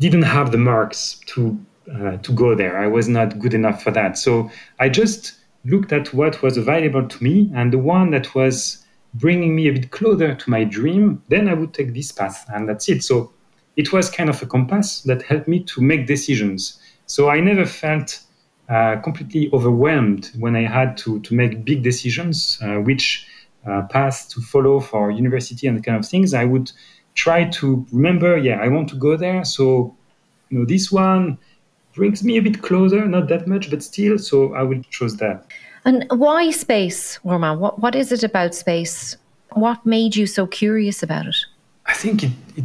didn't 0.00 0.22
have 0.22 0.50
the 0.50 0.58
marks 0.58 1.20
to 1.28 1.58
uh, 1.92 2.16
to 2.18 2.32
go 2.32 2.54
there. 2.54 2.78
I 2.78 2.86
was 2.86 3.08
not 3.08 3.38
good 3.38 3.54
enough 3.54 3.82
for 3.82 3.90
that. 3.92 4.18
So 4.18 4.50
I 4.78 4.88
just 4.88 5.34
looked 5.64 5.92
at 5.92 6.12
what 6.12 6.42
was 6.42 6.56
available 6.56 7.06
to 7.06 7.24
me, 7.24 7.50
and 7.54 7.72
the 7.72 7.78
one 7.78 8.10
that 8.10 8.34
was 8.34 8.84
bringing 9.14 9.54
me 9.54 9.68
a 9.68 9.72
bit 9.72 9.90
closer 9.90 10.34
to 10.34 10.50
my 10.50 10.64
dream, 10.64 11.22
then 11.28 11.48
I 11.48 11.54
would 11.54 11.74
take 11.74 11.94
this 11.94 12.12
path, 12.12 12.44
and 12.52 12.68
that's 12.68 12.88
it. 12.88 13.02
So 13.02 13.32
it 13.76 13.92
was 13.92 14.10
kind 14.10 14.30
of 14.30 14.42
a 14.42 14.46
compass 14.46 15.02
that 15.02 15.22
helped 15.22 15.48
me 15.48 15.62
to 15.64 15.80
make 15.80 16.06
decisions. 16.06 16.80
So 17.06 17.28
I 17.28 17.40
never 17.40 17.66
felt 17.66 18.20
uh, 18.68 18.96
completely 18.96 19.50
overwhelmed 19.52 20.30
when 20.38 20.56
I 20.56 20.62
had 20.62 20.96
to 20.98 21.20
to 21.20 21.34
make 21.34 21.64
big 21.64 21.82
decisions, 21.82 22.58
uh, 22.62 22.76
which 22.76 23.26
uh, 23.66 23.82
path 23.82 24.28
to 24.30 24.40
follow 24.40 24.80
for 24.80 25.10
university 25.10 25.66
and 25.68 25.78
the 25.78 25.82
kind 25.82 25.98
of 25.98 26.08
things. 26.08 26.34
I 26.34 26.44
would 26.44 26.72
try 27.14 27.44
to 27.44 27.86
remember, 27.92 28.36
yeah, 28.36 28.58
I 28.60 28.68
want 28.68 28.88
to 28.90 28.96
go 28.96 29.16
there. 29.16 29.44
So, 29.44 29.94
you 30.50 30.58
know, 30.58 30.64
this 30.64 30.90
one 30.90 31.38
brings 31.94 32.24
me 32.24 32.38
a 32.38 32.42
bit 32.42 32.62
closer, 32.62 33.06
not 33.06 33.28
that 33.28 33.46
much, 33.46 33.70
but 33.70 33.82
still. 33.82 34.18
So 34.18 34.54
I 34.54 34.62
will 34.62 34.82
choose 34.90 35.16
that. 35.16 35.46
And 35.84 36.06
why 36.10 36.50
space, 36.50 37.18
Roman? 37.24 37.58
What, 37.58 37.80
what 37.80 37.94
is 37.94 38.12
it 38.12 38.22
about 38.22 38.54
space? 38.54 39.16
What 39.50 39.84
made 39.84 40.16
you 40.16 40.26
so 40.26 40.46
curious 40.46 41.02
about 41.02 41.26
it? 41.26 41.36
I 41.86 41.94
think 41.94 42.22
it, 42.22 42.30
it 42.56 42.64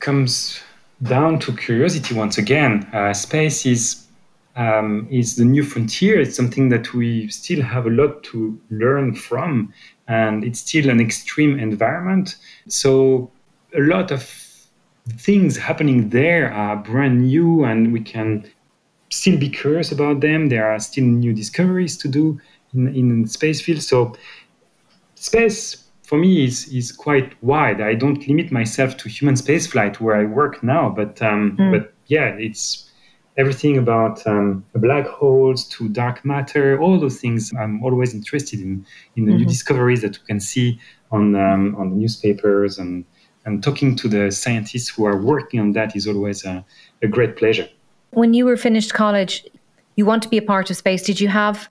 comes 0.00 0.60
down 1.02 1.38
to 1.40 1.56
curiosity 1.56 2.14
once 2.14 2.38
again. 2.38 2.88
Uh, 2.92 3.12
space 3.14 3.64
is 3.64 4.02
um, 4.56 5.06
is 5.10 5.36
the 5.36 5.44
new 5.44 5.62
frontier. 5.62 6.18
It's 6.18 6.34
something 6.34 6.70
that 6.70 6.94
we 6.94 7.28
still 7.28 7.62
have 7.62 7.86
a 7.86 7.90
lot 7.90 8.22
to 8.24 8.58
learn 8.70 9.14
from, 9.14 9.72
and 10.08 10.42
it's 10.44 10.60
still 10.60 10.88
an 10.88 10.98
extreme 10.98 11.58
environment. 11.58 12.36
So 12.66 13.30
a 13.76 13.80
lot 13.80 14.10
of 14.10 14.22
things 15.18 15.56
happening 15.56 16.08
there 16.10 16.52
are 16.52 16.76
brand 16.76 17.22
new 17.22 17.64
and 17.64 17.92
we 17.92 18.00
can 18.00 18.44
still 19.10 19.38
be 19.38 19.48
curious 19.48 19.92
about 19.92 20.20
them. 20.20 20.48
There 20.48 20.68
are 20.70 20.78
still 20.78 21.04
new 21.04 21.32
discoveries 21.32 21.96
to 21.98 22.08
do 22.08 22.40
in, 22.74 22.94
in 22.94 23.26
space 23.26 23.60
field. 23.60 23.82
So 23.82 24.14
space 25.14 25.84
for 26.02 26.18
me 26.18 26.44
is, 26.44 26.68
is 26.68 26.92
quite 26.92 27.40
wide. 27.42 27.80
I 27.80 27.94
don't 27.94 28.26
limit 28.28 28.52
myself 28.52 28.96
to 28.98 29.08
human 29.08 29.34
spaceflight 29.34 30.00
where 30.00 30.16
I 30.16 30.24
work 30.24 30.62
now, 30.62 30.88
but 30.88 31.20
um, 31.22 31.56
mm. 31.58 31.72
but 31.72 31.92
yeah, 32.06 32.36
it's 32.38 32.90
everything 33.36 33.76
about 33.76 34.26
um, 34.26 34.64
black 34.74 35.06
holes 35.06 35.68
to 35.68 35.88
dark 35.88 36.24
matter, 36.24 36.80
all 36.80 36.98
those 36.98 37.20
things. 37.20 37.52
I'm 37.58 37.82
always 37.82 38.14
interested 38.14 38.60
in 38.60 38.86
in 39.16 39.24
the 39.24 39.32
mm-hmm. 39.32 39.38
new 39.38 39.44
discoveries 39.46 40.02
that 40.02 40.18
we 40.18 40.26
can 40.26 40.40
see 40.40 40.80
on 41.10 41.34
um, 41.34 41.74
on 41.76 41.90
the 41.90 41.96
newspapers 41.96 42.78
and 42.78 43.04
and 43.46 43.62
talking 43.62 43.96
to 43.96 44.08
the 44.08 44.30
scientists 44.30 44.88
who 44.88 45.06
are 45.06 45.16
working 45.16 45.60
on 45.60 45.72
that 45.72 45.96
is 45.96 46.06
always 46.06 46.44
a, 46.44 46.64
a 47.00 47.06
great 47.06 47.36
pleasure. 47.36 47.68
When 48.10 48.34
you 48.34 48.44
were 48.44 48.56
finished 48.56 48.92
college, 48.92 49.46
you 49.94 50.04
want 50.04 50.22
to 50.24 50.28
be 50.28 50.36
a 50.36 50.42
part 50.42 50.68
of 50.68 50.76
space. 50.76 51.02
Did 51.02 51.20
you 51.20 51.28
have 51.28 51.68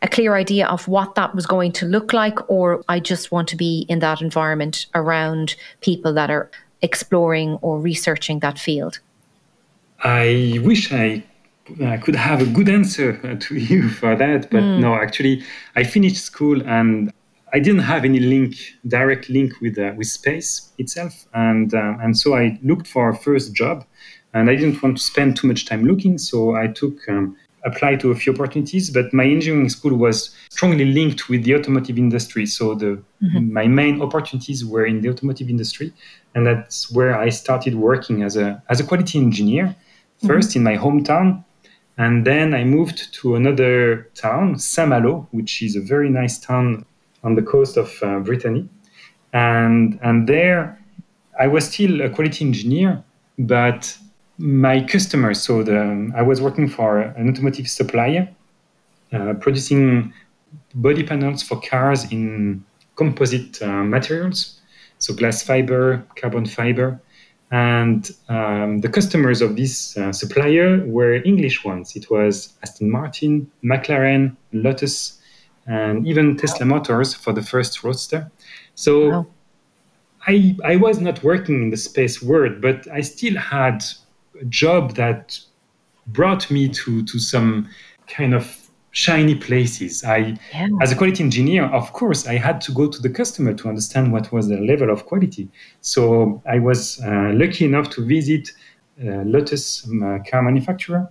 a 0.00 0.08
clear 0.08 0.34
idea 0.34 0.66
of 0.66 0.88
what 0.88 1.14
that 1.14 1.34
was 1.34 1.46
going 1.46 1.70
to 1.72 1.86
look 1.86 2.12
like, 2.12 2.50
or 2.50 2.82
I 2.88 2.98
just 2.98 3.30
want 3.30 3.48
to 3.48 3.56
be 3.56 3.86
in 3.88 4.00
that 4.00 4.20
environment 4.20 4.86
around 4.94 5.54
people 5.80 6.12
that 6.14 6.30
are 6.30 6.50
exploring 6.80 7.58
or 7.62 7.78
researching 7.78 8.40
that 8.40 8.58
field? 8.58 8.98
I 10.02 10.58
wish 10.64 10.92
I 10.92 11.22
I 11.84 11.96
could 11.96 12.16
have 12.16 12.40
a 12.42 12.46
good 12.46 12.68
answer 12.68 13.36
to 13.36 13.54
you 13.70 13.88
for 13.88 14.16
that, 14.16 14.50
but 14.50 14.62
mm. 14.62 14.80
no, 14.80 14.94
actually, 14.94 15.44
I 15.76 15.84
finished 15.84 16.24
school 16.24 16.60
and 16.62 17.12
I 17.54 17.58
didn't 17.58 17.82
have 17.82 18.04
any 18.04 18.18
link, 18.18 18.54
direct 18.86 19.28
link 19.28 19.60
with 19.60 19.78
uh, 19.78 19.92
with 19.96 20.06
space 20.06 20.72
itself, 20.78 21.26
and 21.34 21.74
uh, 21.74 21.96
and 22.02 22.16
so 22.16 22.34
I 22.34 22.58
looked 22.62 22.86
for 22.86 23.10
a 23.10 23.16
first 23.16 23.54
job, 23.54 23.84
and 24.32 24.48
I 24.48 24.56
didn't 24.56 24.82
want 24.82 24.96
to 24.96 25.02
spend 25.02 25.36
too 25.36 25.46
much 25.46 25.66
time 25.66 25.84
looking, 25.84 26.16
so 26.16 26.56
I 26.56 26.68
took 26.68 26.96
um, 27.08 27.36
applied 27.64 28.00
to 28.00 28.10
a 28.10 28.14
few 28.14 28.32
opportunities. 28.32 28.88
But 28.90 29.12
my 29.12 29.24
engineering 29.24 29.68
school 29.68 29.96
was 29.96 30.34
strongly 30.48 30.86
linked 30.86 31.28
with 31.28 31.44
the 31.44 31.54
automotive 31.54 31.98
industry, 31.98 32.46
so 32.46 32.74
the 32.74 33.02
mm-hmm. 33.22 33.52
my 33.52 33.66
main 33.66 34.00
opportunities 34.00 34.64
were 34.64 34.86
in 34.86 35.02
the 35.02 35.10
automotive 35.10 35.50
industry, 35.50 35.92
and 36.34 36.46
that's 36.46 36.90
where 36.90 37.18
I 37.18 37.28
started 37.28 37.74
working 37.74 38.22
as 38.22 38.36
a 38.36 38.62
as 38.70 38.80
a 38.80 38.84
quality 38.84 39.18
engineer, 39.18 39.76
1st 40.22 40.28
mm-hmm. 40.28 40.58
in 40.58 40.64
my 40.64 40.76
hometown, 40.78 41.44
and 41.98 42.26
then 42.26 42.54
I 42.54 42.64
moved 42.64 43.12
to 43.20 43.34
another 43.34 44.08
town, 44.14 44.58
Saint-Malo, 44.58 45.28
which 45.32 45.62
is 45.62 45.76
a 45.76 45.82
very 45.82 46.08
nice 46.08 46.38
town 46.38 46.86
on 47.22 47.34
the 47.34 47.42
coast 47.42 47.76
of 47.76 47.92
uh, 48.02 48.18
Brittany. 48.20 48.68
And, 49.32 49.98
and 50.02 50.28
there, 50.28 50.78
I 51.38 51.46
was 51.46 51.66
still 51.66 52.02
a 52.02 52.10
quality 52.10 52.44
engineer, 52.44 53.02
but 53.38 53.96
my 54.38 54.82
customers, 54.82 55.40
so 55.40 55.62
the, 55.62 56.12
I 56.14 56.22
was 56.22 56.40
working 56.40 56.68
for 56.68 57.00
an 57.00 57.30
automotive 57.30 57.68
supplier 57.68 58.28
uh, 59.12 59.34
producing 59.34 60.12
body 60.74 61.02
panels 61.02 61.42
for 61.42 61.60
cars 61.60 62.10
in 62.10 62.64
composite 62.96 63.60
uh, 63.62 63.84
materials, 63.84 64.60
so 64.98 65.14
glass 65.14 65.42
fiber, 65.42 66.04
carbon 66.16 66.46
fiber. 66.46 67.00
And 67.50 68.10
um, 68.28 68.80
the 68.80 68.88
customers 68.88 69.42
of 69.42 69.56
this 69.56 69.96
uh, 69.98 70.12
supplier 70.12 70.82
were 70.86 71.16
English 71.24 71.64
ones. 71.64 71.94
It 71.94 72.10
was 72.10 72.54
Aston 72.62 72.90
Martin, 72.90 73.50
McLaren, 73.62 74.36
Lotus, 74.54 75.20
and 75.66 76.06
even 76.06 76.36
Tesla 76.36 76.66
Motors 76.66 77.14
for 77.14 77.32
the 77.32 77.42
first 77.42 77.82
Roadster. 77.84 78.30
So 78.74 79.10
wow. 79.10 79.26
I, 80.26 80.56
I 80.64 80.76
was 80.76 81.00
not 81.00 81.22
working 81.22 81.62
in 81.62 81.70
the 81.70 81.76
space 81.76 82.22
world, 82.22 82.60
but 82.60 82.86
I 82.92 83.00
still 83.00 83.36
had 83.36 83.84
a 84.40 84.44
job 84.46 84.94
that 84.94 85.38
brought 86.08 86.50
me 86.50 86.68
to, 86.68 87.04
to 87.04 87.18
some 87.18 87.68
kind 88.08 88.34
of 88.34 88.58
shiny 88.90 89.34
places. 89.34 90.04
I, 90.04 90.38
yeah. 90.52 90.68
as 90.80 90.92
a 90.92 90.96
quality 90.96 91.22
engineer, 91.22 91.64
of 91.64 91.92
course, 91.92 92.26
I 92.26 92.34
had 92.34 92.60
to 92.62 92.72
go 92.72 92.88
to 92.88 93.00
the 93.00 93.08
customer 93.08 93.54
to 93.54 93.68
understand 93.68 94.12
what 94.12 94.32
was 94.32 94.48
the 94.48 94.58
level 94.58 94.90
of 94.90 95.06
quality. 95.06 95.48
So 95.80 96.42
I 96.46 96.58
was 96.58 97.00
uh, 97.02 97.32
lucky 97.34 97.64
enough 97.64 97.90
to 97.90 98.04
visit 98.04 98.50
uh, 99.02 99.22
Lotus 99.24 99.86
um, 99.86 100.02
uh, 100.02 100.18
car 100.30 100.42
manufacturer 100.42 101.08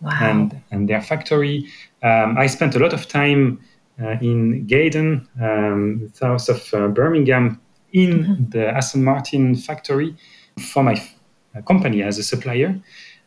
wow. 0.00 0.18
and, 0.20 0.62
and 0.70 0.88
their 0.88 1.00
factory. 1.00 1.68
Um, 2.02 2.36
I 2.38 2.46
spent 2.46 2.74
a 2.74 2.78
lot 2.78 2.92
of 2.92 3.08
time 3.08 3.60
uh, 4.02 4.16
in 4.20 4.66
Gaydon, 4.66 5.28
um, 5.40 6.10
south 6.12 6.48
of 6.48 6.74
uh, 6.74 6.88
Birmingham, 6.88 7.60
in 7.92 8.24
mm-hmm. 8.24 8.50
the 8.50 8.68
Aston 8.68 9.04
Martin 9.04 9.54
factory 9.54 10.16
for 10.58 10.82
my 10.82 10.94
f- 10.94 11.14
uh, 11.56 11.62
company 11.62 12.02
as 12.02 12.18
a 12.18 12.22
supplier. 12.22 12.80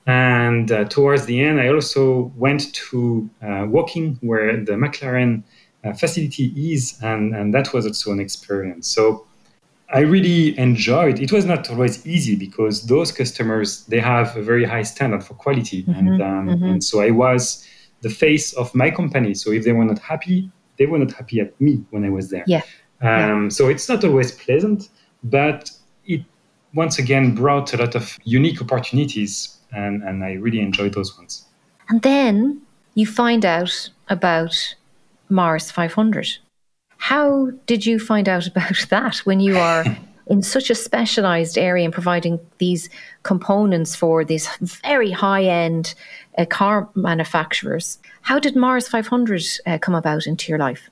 And 0.06 0.72
uh, 0.72 0.86
towards 0.86 1.26
the 1.26 1.42
end, 1.42 1.60
I 1.60 1.68
also 1.68 2.32
went 2.38 2.74
to 2.74 3.30
uh, 3.42 3.66
Woking, 3.68 4.18
where 4.22 4.64
the 4.64 4.74
McLaren 4.74 5.44
uh, 5.84 5.94
facility 5.94 6.54
is, 6.56 6.98
and, 7.02 7.36
and 7.36 7.54
that 7.54 7.74
was 7.74 7.86
also 7.86 8.12
an 8.12 8.20
experience. 8.20 8.88
So 8.88 9.27
I 9.94 10.01
really 10.01 10.58
enjoyed. 10.58 11.20
It 11.20 11.32
was 11.32 11.46
not 11.46 11.70
always 11.70 12.06
easy 12.06 12.36
because 12.36 12.88
those 12.88 13.12
customers 13.12 13.86
they 13.86 14.00
have 14.00 14.36
a 14.36 14.41
very 14.41 14.65
high 14.65 14.84
standard 14.84 15.24
for 15.24 15.34
quality, 15.34 15.84
mm-hmm, 15.84 15.91
and 15.91 16.22
um, 16.22 16.48
mm-hmm. 16.48 16.63
and 16.65 16.84
so 16.84 17.01
I 17.01 17.12
was 17.12 17.65
the 18.01 18.10
face 18.10 18.53
of 18.53 18.74
my 18.75 18.91
company. 18.91 19.34
So 19.34 19.51
if 19.51 19.63
they 19.63 19.72
were 19.72 19.86
not 19.86 20.00
happy, 20.00 20.51
they 20.77 20.86
were 20.86 21.00
not 21.00 21.13
happy 21.13 21.39
at 21.39 21.60
me 21.62 21.86
when 21.91 22.03
I 22.03 22.10
was 22.10 22.29
there. 22.29 22.44
Yeah. 22.48 22.62
Um, 23.01 23.44
yeah. 23.44 23.50
So 23.50 23.70
it's 23.70 23.88
not 23.88 24.03
always 24.03 24.32
pleasant, 24.32 24.89
but 25.24 25.72
it 26.06 26.22
once 26.74 27.00
again 27.00 27.34
brought 27.34 27.74
a 27.74 27.77
lot 27.77 27.96
of 27.96 28.17
unique 28.24 28.62
opportunities, 28.62 29.58
and, 29.72 30.03
and 30.03 30.24
I 30.24 30.34
really 30.34 30.60
enjoyed 30.60 30.94
those 30.94 31.17
ones. 31.17 31.46
And 31.89 32.01
then 32.01 32.62
you 32.96 33.06
find 33.06 33.46
out 33.46 33.89
about 34.10 34.75
Mars 35.29 35.72
500. 35.72 36.38
How 36.98 37.51
did 37.66 37.86
you 37.86 38.00
find 38.00 38.27
out 38.27 38.48
about 38.51 38.86
that 38.89 39.18
when 39.20 39.39
you 39.39 39.58
are 39.58 39.86
in 40.27 40.42
such 40.42 40.70
a 40.70 40.75
specialized 40.75 41.58
area 41.58 41.86
and 41.86 41.94
providing 41.94 42.39
these 42.58 42.89
components 43.24 43.96
for 43.96 44.25
these 44.25 44.48
very 44.84 45.12
high 45.12 45.44
end 45.44 45.96
uh, 46.38 46.46
car 46.46 46.89
manufacturers? 46.96 47.98
How 48.22 48.39
did 48.39 48.56
Mars 48.56 48.88
500 48.88 49.44
uh, 49.66 49.77
come 49.77 49.96
about 49.96 50.27
into 50.27 50.50
your 50.51 50.60
life? 50.60 50.89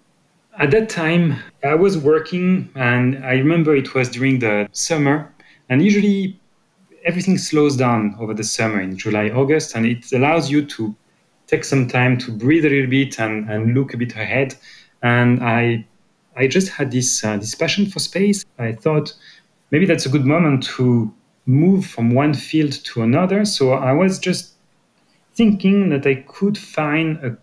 At 0.58 0.72
that 0.72 0.88
time, 0.88 1.36
I 1.66 1.76
was 1.76 1.98
working, 1.98 2.70
and 2.76 3.24
I 3.26 3.34
remember 3.34 3.76
it 3.76 3.94
was 3.94 4.08
during 4.08 4.40
the 4.40 4.70
summer, 4.72 5.30
and 5.68 5.84
usually 5.84 6.40
everything 7.06 7.38
slows 7.38 7.76
down 7.76 8.16
over 8.20 8.34
the 8.34 8.44
summer 8.44 8.80
in 8.80 8.98
July, 8.98 9.30
August, 9.30 9.76
and 9.76 9.86
it 9.86 10.12
allows 10.14 10.50
you 10.50 10.66
to 10.66 10.96
take 11.48 11.64
some 11.64 11.88
time 11.88 12.18
to 12.20 12.32
breathe 12.32 12.66
a 12.66 12.70
little 12.70 12.90
bit 12.90 13.20
and, 13.20 13.50
and 13.50 13.74
look 13.74 13.94
a 13.94 13.98
bit 13.98 14.16
ahead. 14.16 14.56
And 15.04 15.44
I, 15.44 15.86
I 16.36 16.48
just 16.48 16.70
had 16.70 16.92
this 16.92 17.24
uh, 17.24 17.38
this 17.38 17.56
passion 17.56 17.86
for 17.86 18.00
space. 18.00 18.46
I 18.60 18.74
thought 18.74 19.14
maybe 19.72 19.86
that's 19.86 20.06
a 20.06 20.10
good 20.10 20.26
moment 20.26 20.64
to 20.76 21.14
move 21.46 21.86
from 21.86 22.12
one 22.12 22.34
field 22.34 22.72
to 22.72 23.02
another. 23.04 23.46
So 23.46 23.74
I 23.74 23.94
was 23.94 24.20
just 24.20 24.54
thinking 25.34 25.90
that 25.90 26.06
I 26.06 26.16
could 26.28 26.58
find 26.58 27.18
a 27.24 27.38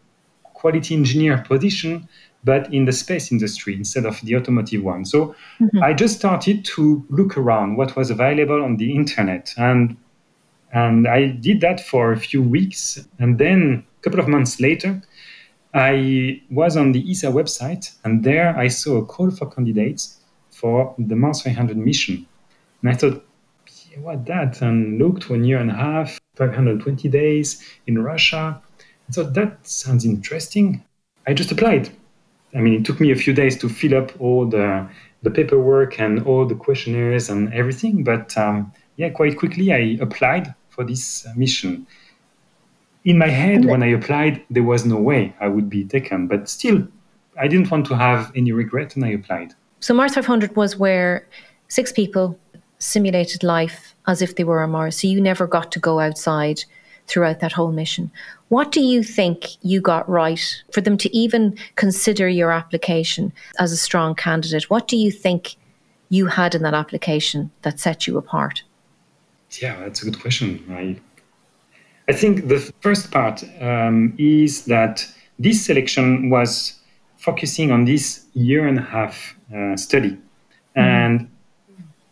quality 0.54 0.94
engineer 0.94 1.38
position 1.38 2.08
but 2.44 2.72
in 2.72 2.84
the 2.84 2.92
space 2.92 3.30
industry 3.30 3.74
instead 3.74 4.04
of 4.04 4.20
the 4.22 4.36
automotive 4.36 4.82
one. 4.82 5.04
So 5.04 5.34
mm-hmm. 5.60 5.82
I 5.82 5.92
just 5.92 6.16
started 6.18 6.64
to 6.76 7.04
look 7.08 7.36
around 7.36 7.76
what 7.76 7.96
was 7.96 8.10
available 8.10 8.62
on 8.62 8.76
the 8.76 8.94
internet. 8.94 9.52
And, 9.56 9.96
and 10.72 11.06
I 11.06 11.28
did 11.28 11.60
that 11.60 11.80
for 11.80 12.12
a 12.12 12.16
few 12.16 12.42
weeks. 12.42 13.06
And 13.18 13.38
then 13.38 13.84
a 13.98 14.02
couple 14.02 14.20
of 14.20 14.28
months 14.28 14.60
later, 14.60 15.00
I 15.74 16.42
was 16.50 16.76
on 16.76 16.92
the 16.92 17.10
ESA 17.10 17.28
website, 17.28 17.94
and 18.04 18.22
there 18.22 18.56
I 18.56 18.68
saw 18.68 18.98
a 18.98 19.06
call 19.06 19.30
for 19.30 19.46
candidates 19.50 20.18
for 20.50 20.94
the 20.98 21.16
Mars 21.16 21.42
500 21.42 21.76
mission. 21.76 22.26
And 22.82 22.90
I 22.90 22.94
thought, 22.94 23.24
what 23.98 24.26
that? 24.26 24.60
And 24.62 24.98
looked 24.98 25.30
one 25.30 25.44
year 25.44 25.58
and 25.58 25.70
a 25.70 25.74
half, 25.74 26.18
520 26.36 27.08
days 27.08 27.62
in 27.86 28.02
Russia. 28.02 28.60
I 29.08 29.12
thought 29.12 29.34
that 29.34 29.66
sounds 29.66 30.04
interesting. 30.04 30.82
I 31.26 31.34
just 31.34 31.52
applied. 31.52 31.90
I 32.54 32.58
mean, 32.58 32.74
it 32.74 32.84
took 32.84 33.00
me 33.00 33.10
a 33.10 33.16
few 33.16 33.32
days 33.32 33.56
to 33.58 33.68
fill 33.68 33.96
up 33.96 34.12
all 34.20 34.46
the 34.46 34.88
the 35.22 35.30
paperwork 35.30 36.00
and 36.00 36.26
all 36.26 36.44
the 36.44 36.54
questionnaires 36.54 37.30
and 37.30 37.52
everything. 37.54 38.02
But 38.02 38.36
um, 38.36 38.72
yeah, 38.96 39.10
quite 39.10 39.38
quickly 39.38 39.72
I 39.72 39.98
applied 40.00 40.52
for 40.68 40.84
this 40.84 41.26
mission. 41.36 41.86
In 43.04 43.18
my 43.18 43.28
head, 43.28 43.64
when 43.64 43.82
I 43.82 43.88
applied, 43.88 44.44
there 44.48 44.62
was 44.62 44.84
no 44.84 44.96
way 44.96 45.34
I 45.40 45.48
would 45.48 45.68
be 45.68 45.84
taken. 45.84 46.28
But 46.28 46.48
still, 46.48 46.86
I 47.38 47.48
didn't 47.48 47.70
want 47.70 47.86
to 47.86 47.96
have 47.96 48.30
any 48.36 48.52
regret, 48.52 48.94
and 48.94 49.04
I 49.04 49.08
applied. 49.08 49.54
So 49.80 49.92
Mars 49.92 50.14
500 50.14 50.54
was 50.54 50.76
where 50.76 51.26
six 51.68 51.90
people 51.90 52.38
simulated 52.78 53.42
life 53.42 53.94
as 54.06 54.22
if 54.22 54.36
they 54.36 54.44
were 54.44 54.62
on 54.62 54.70
Mars. 54.70 55.00
So 55.00 55.08
you 55.08 55.20
never 55.20 55.46
got 55.46 55.72
to 55.72 55.80
go 55.80 55.98
outside 55.98 56.64
throughout 57.06 57.40
that 57.40 57.52
whole 57.52 57.72
mission. 57.72 58.10
What 58.48 58.70
do 58.70 58.80
you 58.80 59.02
think 59.02 59.56
you 59.62 59.80
got 59.80 60.08
right 60.08 60.62
for 60.72 60.80
them 60.80 60.96
to 60.98 61.16
even 61.16 61.56
consider 61.76 62.28
your 62.28 62.52
application 62.52 63.32
as 63.58 63.72
a 63.72 63.76
strong 63.76 64.14
candidate? 64.14 64.70
What 64.70 64.86
do 64.86 64.96
you 64.96 65.10
think 65.10 65.56
you 66.08 66.26
had 66.26 66.54
in 66.54 66.62
that 66.62 66.74
application 66.74 67.50
that 67.62 67.80
set 67.80 68.06
you 68.06 68.18
apart? 68.18 68.62
Yeah, 69.60 69.80
that's 69.80 70.02
a 70.02 70.04
good 70.04 70.20
question. 70.20 70.64
I, 70.70 71.00
I 72.08 72.12
think 72.12 72.48
the 72.48 72.58
first 72.80 73.10
part 73.10 73.44
um, 73.60 74.14
is 74.18 74.64
that 74.66 75.06
this 75.38 75.64
selection 75.64 76.30
was 76.30 76.80
focusing 77.16 77.70
on 77.70 77.84
this 77.84 78.26
year 78.32 78.66
and 78.66 78.78
a 78.78 78.82
half 78.82 79.36
uh, 79.54 79.76
study 79.76 80.10
mm-hmm. 80.10 80.80
and 80.80 81.30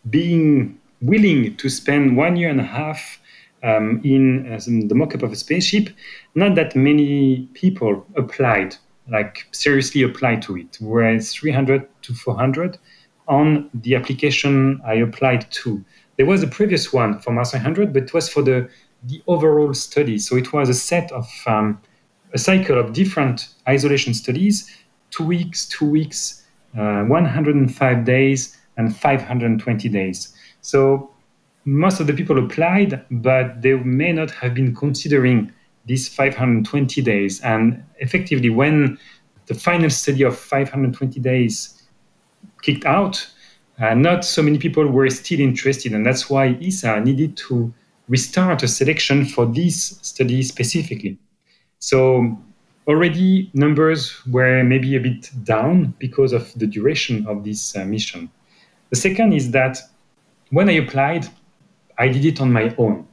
being 0.08 0.78
willing 1.02 1.56
to 1.56 1.68
spend 1.68 2.16
one 2.16 2.36
year 2.36 2.48
and 2.48 2.60
a 2.60 2.64
half 2.64 3.20
um, 3.62 4.00
in 4.04 4.50
uh, 4.52 4.58
the 4.88 4.94
mock-up 4.94 5.22
of 5.22 5.32
a 5.32 5.36
spaceship, 5.36 5.90
not 6.34 6.54
that 6.54 6.74
many 6.76 7.48
people 7.54 8.06
applied, 8.16 8.76
like 9.10 9.46
seriously 9.52 10.02
applied 10.02 10.42
to 10.42 10.56
it. 10.56 10.78
Whereas 10.80 11.32
300 11.32 11.86
to 12.02 12.14
400 12.14 12.78
on 13.28 13.68
the 13.74 13.96
application 13.96 14.80
I 14.86 14.94
applied 14.94 15.50
to. 15.50 15.84
There 16.16 16.26
was 16.26 16.42
a 16.42 16.46
previous 16.46 16.92
one 16.92 17.18
for 17.18 17.32
Mars 17.32 17.52
100, 17.52 17.92
but 17.92 18.04
it 18.04 18.14
was 18.14 18.28
for 18.28 18.42
the 18.42 18.68
the 19.04 19.22
overall 19.26 19.74
study. 19.74 20.18
So 20.18 20.36
it 20.36 20.52
was 20.52 20.68
a 20.68 20.74
set 20.74 21.10
of 21.12 21.28
um, 21.46 21.80
a 22.32 22.38
cycle 22.38 22.78
of 22.78 22.92
different 22.92 23.48
isolation 23.68 24.14
studies, 24.14 24.70
two 25.10 25.24
weeks, 25.24 25.66
two 25.66 25.88
weeks, 25.88 26.46
uh, 26.78 27.02
105 27.04 28.04
days, 28.04 28.56
and 28.76 28.94
520 28.96 29.88
days. 29.88 30.34
So 30.60 31.10
most 31.64 32.00
of 32.00 32.06
the 32.06 32.12
people 32.12 32.38
applied, 32.38 33.04
but 33.10 33.62
they 33.62 33.74
may 33.74 34.12
not 34.12 34.30
have 34.30 34.54
been 34.54 34.74
considering 34.74 35.52
these 35.86 36.08
520 36.08 37.02
days. 37.02 37.40
And 37.40 37.82
effectively, 37.98 38.50
when 38.50 38.98
the 39.46 39.54
final 39.54 39.90
study 39.90 40.22
of 40.22 40.38
520 40.38 41.20
days 41.20 41.82
kicked 42.62 42.84
out, 42.84 43.26
uh, 43.78 43.94
not 43.94 44.24
so 44.24 44.42
many 44.42 44.58
people 44.58 44.86
were 44.86 45.08
still 45.10 45.40
interested. 45.40 45.92
And 45.92 46.04
that's 46.04 46.28
why 46.28 46.58
ESA 46.60 47.00
needed 47.00 47.36
to 47.48 47.72
restart 48.10 48.62
a 48.62 48.68
selection 48.68 49.24
for 49.24 49.46
this 49.46 49.98
study 50.02 50.42
specifically. 50.42 51.16
So 51.78 52.36
already 52.86 53.50
numbers 53.54 54.12
were 54.26 54.62
maybe 54.64 54.96
a 54.96 55.00
bit 55.00 55.30
down 55.44 55.94
because 55.98 56.32
of 56.32 56.52
the 56.58 56.66
duration 56.66 57.26
of 57.26 57.44
this 57.44 57.76
uh, 57.76 57.84
mission. 57.84 58.30
The 58.90 58.96
second 58.96 59.32
is 59.32 59.52
that 59.52 59.78
when 60.50 60.68
I 60.68 60.72
applied, 60.72 61.26
I 61.98 62.08
did 62.08 62.24
it 62.24 62.40
on 62.40 62.52
my 62.52 62.74
own. 62.76 63.06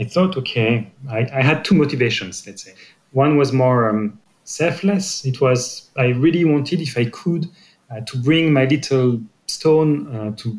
I 0.00 0.04
thought, 0.04 0.36
okay, 0.36 0.90
I, 1.08 1.18
I 1.32 1.42
had 1.42 1.64
two 1.64 1.76
motivations, 1.76 2.44
let's 2.46 2.64
say. 2.64 2.74
One 3.12 3.36
was 3.36 3.52
more 3.52 3.88
um, 3.88 4.18
selfless. 4.42 5.24
It 5.24 5.40
was, 5.40 5.90
I 5.96 6.06
really 6.06 6.44
wanted, 6.44 6.80
if 6.80 6.98
I 6.98 7.04
could, 7.04 7.46
uh, 7.90 8.00
to 8.00 8.18
bring 8.18 8.52
my 8.52 8.64
little 8.64 9.20
stone 9.46 10.14
uh, 10.14 10.36
to 10.36 10.58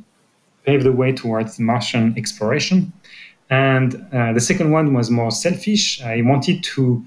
pave 0.65 0.84
the 0.84 0.93
way 0.93 1.12
towards 1.12 1.60
Martian 1.60 2.13
exploration. 2.17 2.93
And 3.50 4.06
uh, 4.14 4.34
the 4.34 4.40
second 4.40 4.72
one 4.72 4.94
was 4.94 5.10
more 5.10 5.32
selfish. 5.32 6.02
I 6.04 6.22
wanted 6.22 6.64
to 6.76 7.04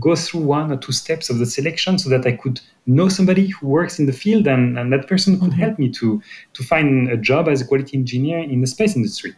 go 0.00 0.16
through 0.16 0.40
one 0.40 0.72
or 0.72 0.76
two 0.76 0.92
steps 0.92 1.28
of 1.28 1.38
the 1.38 1.46
selection 1.46 1.98
so 1.98 2.08
that 2.08 2.26
I 2.26 2.32
could 2.32 2.60
know 2.86 3.08
somebody 3.08 3.48
who 3.48 3.68
works 3.68 3.98
in 3.98 4.06
the 4.06 4.12
field 4.12 4.46
and, 4.46 4.78
and 4.78 4.92
that 4.92 5.06
person 5.06 5.38
could 5.38 5.50
mm-hmm. 5.50 5.60
help 5.60 5.78
me 5.78 5.90
to, 5.90 6.22
to 6.54 6.62
find 6.62 7.10
a 7.10 7.16
job 7.16 7.48
as 7.48 7.60
a 7.60 7.66
quality 7.66 7.98
engineer 7.98 8.38
in 8.38 8.60
the 8.62 8.66
space 8.66 8.96
industry. 8.96 9.34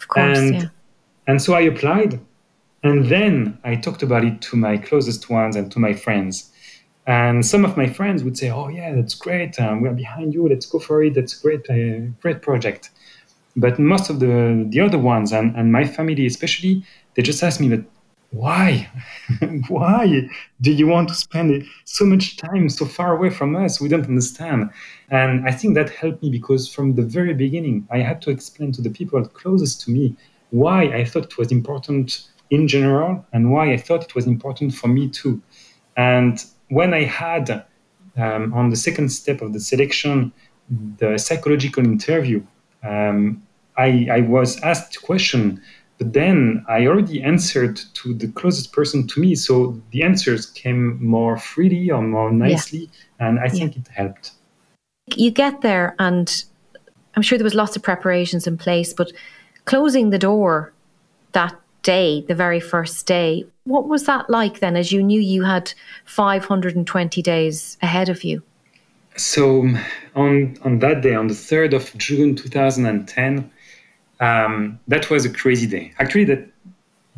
Of 0.00 0.08
course, 0.08 0.38
and, 0.38 0.54
yeah. 0.54 0.68
And 1.26 1.42
so 1.42 1.54
I 1.54 1.62
applied. 1.62 2.20
And 2.82 3.06
then 3.06 3.58
I 3.64 3.74
talked 3.76 4.02
about 4.02 4.24
it 4.24 4.40
to 4.42 4.56
my 4.56 4.78
closest 4.78 5.28
ones 5.28 5.56
and 5.56 5.70
to 5.72 5.78
my 5.78 5.92
friends. 5.92 6.50
And 7.06 7.44
some 7.44 7.64
of 7.64 7.76
my 7.76 7.88
friends 7.88 8.22
would 8.22 8.38
say, 8.38 8.50
"Oh 8.50 8.68
yeah, 8.68 8.94
that's 8.94 9.14
great. 9.14 9.60
Um, 9.60 9.80
we're 9.80 9.92
behind 9.92 10.32
you. 10.32 10.48
Let's 10.48 10.66
go 10.66 10.78
for 10.78 11.02
it. 11.02 11.14
That's 11.14 11.38
a 11.38 11.42
great, 11.42 11.68
uh, 11.68 12.06
great 12.22 12.40
project." 12.40 12.90
But 13.56 13.78
most 13.78 14.10
of 14.10 14.20
the 14.20 14.66
the 14.68 14.80
other 14.80 14.98
ones 14.98 15.32
and, 15.32 15.54
and 15.56 15.72
my 15.72 15.84
family 15.84 16.26
especially, 16.26 16.84
they 17.14 17.22
just 17.22 17.42
asked 17.42 17.60
me, 17.60 17.68
that 17.68 17.84
why? 18.30 18.88
why 19.68 20.28
do 20.60 20.70
you 20.70 20.86
want 20.86 21.08
to 21.08 21.14
spend 21.14 21.64
so 21.84 22.04
much 22.04 22.36
time 22.36 22.68
so 22.68 22.84
far 22.86 23.16
away 23.16 23.30
from 23.30 23.56
us? 23.56 23.80
We 23.80 23.88
don't 23.88 24.06
understand." 24.06 24.70
And 25.10 25.48
I 25.48 25.52
think 25.52 25.74
that 25.74 25.90
helped 25.90 26.22
me 26.22 26.30
because 26.30 26.72
from 26.72 26.94
the 26.94 27.02
very 27.02 27.34
beginning, 27.34 27.88
I 27.90 27.98
had 27.98 28.22
to 28.22 28.30
explain 28.30 28.72
to 28.72 28.82
the 28.82 28.90
people 28.90 29.22
closest 29.24 29.82
to 29.82 29.90
me 29.90 30.16
why 30.50 30.84
I 30.84 31.04
thought 31.04 31.24
it 31.24 31.38
was 31.38 31.50
important 31.50 32.28
in 32.50 32.68
general 32.68 33.24
and 33.32 33.52
why 33.52 33.72
I 33.72 33.76
thought 33.76 34.04
it 34.04 34.14
was 34.14 34.26
important 34.26 34.74
for 34.74 34.88
me 34.88 35.08
too. 35.08 35.42
And 35.96 36.44
when 36.68 36.94
I 36.94 37.04
had 37.04 37.64
um, 38.16 38.52
on 38.54 38.70
the 38.70 38.76
second 38.76 39.10
step 39.10 39.40
of 39.42 39.52
the 39.52 39.60
selection 39.60 40.32
the 40.98 41.18
psychological 41.18 41.84
interview, 41.84 42.44
um, 42.82 43.42
I, 43.76 44.08
I, 44.10 44.20
was 44.22 44.60
asked 44.60 44.96
a 44.96 45.00
question, 45.00 45.60
but 45.98 46.12
then 46.12 46.64
I 46.68 46.86
already 46.86 47.22
answered 47.22 47.80
to 47.94 48.14
the 48.14 48.28
closest 48.28 48.72
person 48.72 49.06
to 49.08 49.20
me. 49.20 49.34
So 49.34 49.80
the 49.90 50.02
answers 50.02 50.46
came 50.46 51.02
more 51.04 51.36
freely 51.38 51.90
or 51.90 52.02
more 52.02 52.30
nicely, 52.30 52.90
yeah. 53.20 53.28
and 53.28 53.38
I 53.38 53.48
think 53.48 53.74
yeah. 53.74 53.82
it 53.82 53.88
helped 53.88 54.32
you 55.16 55.30
get 55.30 55.60
there 55.60 55.94
and 55.98 56.44
I'm 57.14 57.22
sure 57.22 57.38
there 57.38 57.44
was 57.44 57.54
lots 57.54 57.76
of 57.76 57.82
preparations 57.82 58.46
in 58.46 58.56
place, 58.56 58.92
but 58.92 59.12
closing 59.64 60.10
the 60.10 60.18
door 60.18 60.72
that 61.32 61.54
day, 61.82 62.22
the 62.22 62.34
very 62.34 62.60
first 62.60 63.06
day, 63.06 63.44
what 63.64 63.88
was 63.88 64.04
that 64.04 64.30
like 64.30 64.60
then 64.60 64.76
as 64.76 64.92
you 64.92 65.02
knew 65.02 65.20
you 65.20 65.44
had 65.44 65.72
520 66.04 67.22
days 67.22 67.78
ahead 67.82 68.08
of 68.08 68.24
you? 68.24 68.42
So 69.20 69.68
on 70.14 70.56
on 70.62 70.78
that 70.78 71.02
day, 71.02 71.14
on 71.14 71.26
the 71.26 71.34
3rd 71.34 71.74
of 71.74 71.96
June 71.98 72.34
2010, 72.34 73.50
um, 74.18 74.80
that 74.88 75.10
was 75.10 75.26
a 75.26 75.30
crazy 75.30 75.66
day. 75.66 75.92
Actually, 75.98 76.24
that 76.24 76.48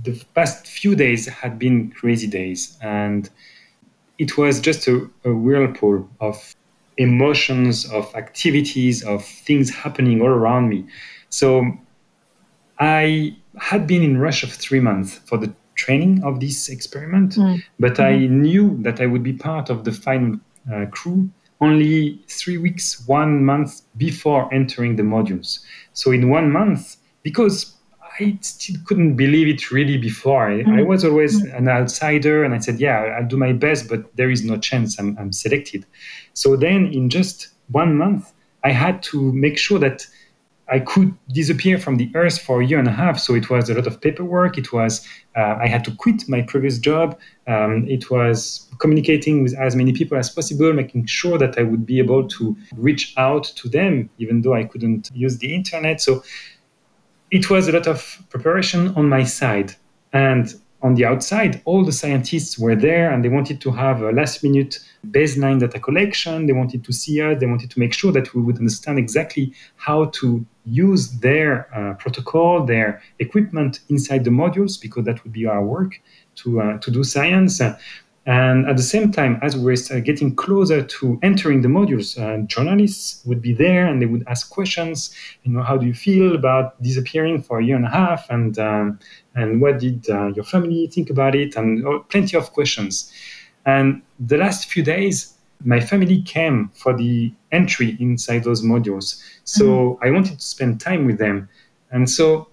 the 0.03 0.21
past 0.35 0.67
few 0.67 0.97
days 0.97 1.29
had 1.29 1.61
been 1.61 1.93
crazy 1.93 2.27
days, 2.27 2.77
and 2.83 3.31
it 4.19 4.37
was 4.37 4.61
just 4.61 4.89
a, 4.89 5.09
a 5.25 5.33
whirlpool 5.33 6.11
of 6.21 6.57
emotions, 6.97 7.89
of 7.93 8.13
activities, 8.17 9.05
of 9.05 9.25
things 9.25 9.71
happening 9.71 10.21
all 10.21 10.35
around 10.41 10.69
me. 10.69 10.85
So 11.29 11.79
I 12.81 13.37
had 13.61 13.87
been 13.87 14.03
in 14.03 14.19
Russia 14.19 14.49
for 14.49 14.57
three 14.57 14.81
months 14.81 15.19
for 15.27 15.39
the 15.39 15.55
training 15.77 16.25
of 16.25 16.41
this 16.41 16.69
experiment, 16.69 17.37
mm. 17.37 17.63
but 17.79 17.95
mm. 17.95 18.05
I 18.05 18.27
knew 18.27 18.77
that 18.83 19.01
I 19.01 19.07
would 19.07 19.23
be 19.23 19.35
part 19.35 19.71
of 19.71 19.85
the 19.85 19.93
final 19.93 20.41
uh, 20.73 20.87
crew 20.87 21.31
only 21.63 22.21
three 22.29 22.59
weeks, 22.59 23.07
one 23.07 23.45
month 23.45 23.83
before 23.97 24.53
entering 24.53 24.97
the 24.97 25.03
modules. 25.03 25.61
So 25.93 26.11
in 26.11 26.29
one 26.29 26.51
month, 26.51 26.97
because 27.23 27.77
I 28.21 28.37
still 28.43 28.77
couldn't 28.85 29.17
believe 29.17 29.49
it 29.49 29.71
really 29.71 29.97
before. 29.97 30.51
I, 30.51 30.65
mm. 30.65 30.81
I 30.81 30.83
was 30.83 31.05
always 31.05 31.43
mm. 31.43 31.57
an 31.57 31.69
outsider, 31.69 32.45
and 32.45 32.55
I 32.55 32.59
said, 32.59 32.79
"Yeah, 32.79 32.99
I'll 33.17 33.27
do 33.27 33.37
my 33.37 33.53
best, 33.53 33.89
but 33.89 34.15
there 34.17 34.31
is 34.31 34.45
no 34.45 34.59
chance 34.59 34.99
I'm, 34.99 35.17
I'm 35.19 35.33
selected." 35.33 35.87
So 36.35 36.57
then, 36.57 36.87
in 36.87 37.09
just 37.09 37.49
one 37.69 37.97
month, 37.97 38.33
I 38.65 38.73
had 38.73 39.03
to 39.05 39.33
make 39.33 39.57
sure 39.57 39.79
that 39.79 40.07
I 40.73 40.81
could 40.81 41.15
disappear 41.29 41.77
from 41.77 41.99
the 41.99 42.11
earth 42.15 42.41
for 42.41 42.63
a 42.63 42.67
year 42.67 42.79
and 42.79 42.89
a 42.89 42.93
half. 42.93 43.19
So 43.19 43.35
it 43.35 43.51
was 43.51 43.69
a 43.69 43.75
lot 43.75 43.87
of 43.87 44.01
paperwork. 44.01 44.57
It 44.57 44.73
was 44.73 45.07
uh, 45.37 45.57
I 45.61 45.67
had 45.67 45.85
to 45.85 45.95
quit 45.95 46.27
my 46.29 46.41
previous 46.41 46.79
job. 46.79 47.19
Um, 47.47 47.87
it 47.89 48.11
was 48.11 48.69
communicating 48.79 49.43
with 49.43 49.55
as 49.59 49.77
many 49.77 49.93
people 49.93 50.17
as 50.17 50.31
possible, 50.31 50.73
making 50.73 51.05
sure 51.07 51.37
that 51.37 51.59
I 51.59 51.63
would 51.63 51.85
be 51.85 51.99
able 51.99 52.27
to 52.27 52.57
reach 52.75 53.13
out 53.19 53.45
to 53.57 53.69
them, 53.69 54.09
even 54.17 54.41
though 54.41 54.55
I 54.55 54.65
couldn't 54.65 55.11
use 55.13 55.37
the 55.39 55.55
internet. 55.55 56.01
So 56.01 56.25
it 57.31 57.51
was 57.51 57.69
a 57.69 57.73
lot 57.73 57.87
of 57.87 58.23
preparation 58.31 58.95
on 58.97 59.11
my 59.11 59.25
side, 59.25 59.75
and 60.15 60.55
on 60.83 60.95
the 60.95 61.05
outside, 61.05 61.63
all 61.65 61.85
the 61.85 61.93
scientists 61.93 62.59
were 62.59 62.75
there 62.75 63.11
and 63.13 63.25
they 63.25 63.29
wanted 63.29 63.61
to 63.61 63.71
have 63.71 64.03
a 64.03 64.11
last 64.11 64.43
minute 64.43 64.79
baseline 65.11 65.61
data 65.61 65.79
collection. 65.79 66.47
They 66.47 66.53
wanted 66.53 66.85
to 66.85 66.93
see 66.93 67.21
us. 67.21 67.39
They 67.39 67.47
wanted 67.47 67.71
to 67.71 67.79
make 67.79 67.93
sure 67.93 68.13
that 68.13 68.35
we 68.35 68.43
would 68.43 68.59
understand 68.59 68.99
exactly 68.99 69.53
how 69.77 70.07
to 70.07 70.45
use 70.67 71.11
their 71.21 71.69
uh, 71.75 71.95
protocol, 71.95 72.65
their 72.65 73.01
equipment 73.21 73.81
inside 73.89 74.25
the 74.25 74.31
modules, 74.31 74.81
because 74.81 75.05
that 75.05 75.23
would 75.23 75.33
be 75.33 75.47
our 75.47 75.65
work 75.65 76.01
to, 76.37 76.61
uh, 76.61 76.79
to 76.79 76.91
do 76.91 77.05
science. 77.05 77.61
And 78.25 78.69
at 78.69 78.77
the 78.77 78.83
same 78.85 79.11
time, 79.11 79.41
as 79.43 79.57
we 79.57 79.65
were 79.65 80.01
getting 80.01 80.37
closer 80.37 80.81
to 80.81 81.19
entering 81.23 81.63
the 81.63 81.69
modules, 81.69 82.17
uh, 82.17 82.47
journalists 82.47 83.25
would 83.27 83.43
be 83.43 83.53
there 83.53 83.87
and 83.87 84.01
they 84.01 84.07
would 84.07 84.23
ask 84.29 84.49
questions. 84.49 85.13
You 85.43 85.53
know, 85.53 85.63
how 85.63 85.77
do 85.77 85.87
you 85.87 85.95
feel 85.95 86.37
about 86.37 86.81
disappearing 86.81 87.43
for 87.43 87.59
a 87.59 87.65
year 87.65 87.75
and 87.75 87.85
a 87.85 87.91
half? 87.91 88.31
And 88.31 88.57
um, 88.61 89.01
and 89.35 89.61
what 89.61 89.81
did 89.81 90.09
uh, 90.09 90.27
your 90.29 90.45
family 90.45 90.87
think 90.87 91.11
about 91.11 91.35
it? 91.35 91.57
And 91.57 91.85
oh, 91.85 92.01
plenty 92.11 92.37
of 92.37 92.53
questions. 92.53 93.13
And 93.67 94.03
the 94.21 94.37
last 94.37 94.71
few 94.71 94.85
days, 94.85 95.35
my 95.65 95.81
family 95.81 96.23
came 96.23 96.71
for 96.75 96.97
the 96.97 97.33
entry 97.51 97.97
inside 97.99 98.45
those 98.45 98.63
modules. 98.63 99.21
So 99.45 99.65
mm-hmm. 99.65 100.05
I 100.05 100.11
wanted 100.11 100.39
to 100.39 100.45
spend 100.45 100.81
time 100.81 101.07
with 101.07 101.19
them. 101.19 101.49
And 101.91 102.09
so 102.09 102.49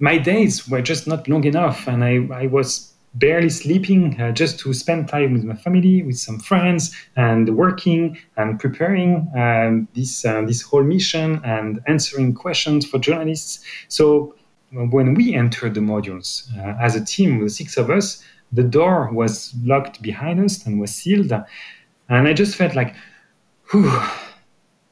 my 0.00 0.18
days 0.18 0.68
were 0.68 0.82
just 0.82 1.06
not 1.06 1.28
long 1.28 1.44
enough. 1.44 1.86
And 1.86 2.04
I, 2.04 2.26
I 2.32 2.46
was 2.46 2.89
barely 3.14 3.50
sleeping 3.50 4.20
uh, 4.20 4.32
just 4.32 4.58
to 4.60 4.72
spend 4.72 5.08
time 5.08 5.32
with 5.32 5.44
my 5.44 5.54
family, 5.54 6.02
with 6.02 6.18
some 6.18 6.38
friends, 6.38 6.94
and 7.16 7.56
working 7.56 8.16
and 8.36 8.58
preparing 8.60 9.30
um, 9.36 9.88
this 9.94 10.24
uh, 10.24 10.42
this 10.42 10.62
whole 10.62 10.84
mission 10.84 11.40
and 11.44 11.80
answering 11.86 12.34
questions 12.34 12.86
for 12.86 12.98
journalists. 12.98 13.64
So 13.88 14.34
when 14.70 15.14
we 15.14 15.34
entered 15.34 15.74
the 15.74 15.80
modules 15.80 16.46
uh, 16.56 16.76
as 16.80 16.94
a 16.94 17.04
team, 17.04 17.42
the 17.42 17.50
six 17.50 17.76
of 17.76 17.90
us, 17.90 18.22
the 18.52 18.62
door 18.62 19.10
was 19.12 19.52
locked 19.64 20.00
behind 20.02 20.40
us 20.40 20.64
and 20.64 20.80
was 20.80 20.94
sealed, 20.94 21.32
and 21.32 22.28
I 22.28 22.32
just 22.32 22.56
felt 22.56 22.74
like, 22.74 22.94
whew, 23.70 23.90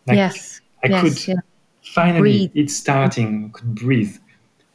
like 0.06 0.16
yes, 0.16 0.60
I 0.82 0.88
yes, 0.88 1.02
could 1.02 1.28
yeah. 1.28 1.40
finally 1.82 2.48
breathe. 2.48 2.50
it's 2.54 2.74
starting, 2.74 3.52
could 3.52 3.74
breathe 3.76 4.16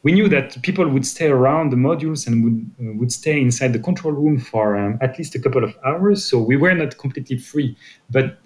we 0.04 0.12
knew 0.12 0.28
that 0.28 0.60
people 0.62 0.86
would 0.86 1.06
stay 1.06 1.28
around 1.28 1.70
the 1.70 1.76
modules 1.76 2.26
and 2.26 2.44
would 2.44 2.70
uh, 2.80 2.92
would 2.98 3.10
stay 3.10 3.40
inside 3.40 3.72
the 3.72 3.78
control 3.78 4.12
room 4.12 4.38
for 4.38 4.76
um, 4.76 4.98
at 5.00 5.18
least 5.18 5.34
a 5.34 5.40
couple 5.40 5.64
of 5.64 5.74
hours. 5.84 6.24
So 6.24 6.38
we 6.38 6.56
were 6.56 6.74
not 6.74 6.96
completely 6.98 7.38
free, 7.38 7.76
but 8.10 8.38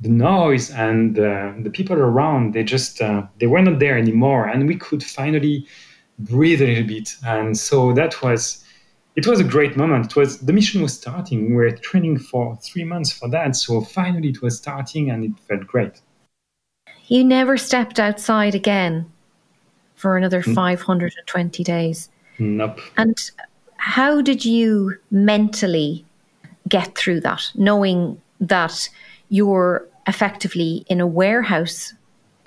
the 0.00 0.10
noise 0.10 0.70
and 0.70 1.18
uh, 1.18 1.52
the 1.62 1.70
people 1.70 1.96
around 1.96 2.52
they 2.52 2.64
just 2.64 3.00
uh, 3.00 3.22
they 3.38 3.46
were 3.46 3.62
not 3.62 3.78
there 3.78 3.96
anymore, 3.96 4.46
and 4.48 4.68
we 4.68 4.76
could 4.76 5.02
finally 5.02 5.66
breathe 6.18 6.60
a 6.60 6.66
little 6.66 6.88
bit. 6.88 7.16
And 7.24 7.56
so 7.56 7.92
that 7.94 8.20
was 8.20 8.64
it 9.14 9.26
was 9.26 9.38
a 9.40 9.44
great 9.44 9.76
moment. 9.76 10.06
It 10.06 10.16
was 10.16 10.40
the 10.40 10.52
mission 10.52 10.82
was 10.82 10.94
starting. 10.94 11.48
We 11.48 11.54
were 11.54 11.70
training 11.70 12.18
for 12.18 12.56
three 12.56 12.84
months 12.84 13.12
for 13.12 13.28
that, 13.30 13.54
so 13.54 13.82
finally 13.82 14.30
it 14.30 14.42
was 14.42 14.58
starting, 14.58 15.10
and 15.10 15.24
it 15.24 15.38
felt 15.48 15.64
great. 15.68 16.02
You 17.06 17.22
never 17.22 17.56
stepped 17.56 18.00
outside 18.00 18.56
again 18.56 19.12
for 19.96 20.16
another 20.16 20.42
mm. 20.42 20.54
520 20.54 21.64
days. 21.64 22.08
Nope. 22.38 22.80
And 22.96 23.18
how 23.76 24.20
did 24.20 24.44
you 24.44 24.96
mentally 25.10 26.04
get 26.68 26.96
through 26.96 27.20
that, 27.20 27.50
knowing 27.54 28.20
that 28.40 28.88
you're 29.28 29.86
effectively 30.06 30.84
in 30.88 31.00
a 31.00 31.06
warehouse 31.06 31.94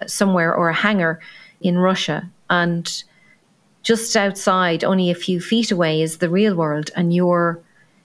somewhere 0.07 0.53
or 0.53 0.69
a 0.69 0.73
hangar 0.73 1.19
in 1.61 1.77
Russia 1.77 2.29
and 2.49 3.03
just 3.83 4.15
outside, 4.15 4.83
only 4.83 5.09
a 5.09 5.15
few 5.15 5.39
feet 5.39 5.71
away, 5.71 6.01
is 6.01 6.17
the 6.17 6.29
real 6.29 6.55
world, 6.55 6.91
and 6.95 7.13
you're 7.13 7.59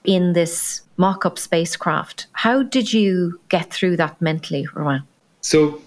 in 0.05 0.33
this 0.33 0.81
mock 0.97 1.25
up 1.25 1.37
spacecraft. 1.37 2.27
How 2.31 2.63
did 2.63 2.93
you 2.93 3.39
get 3.49 3.71
through 3.71 3.97
that 3.97 4.19
mentally, 4.21 4.65
Romain? 4.73 5.03
So, 5.41 5.81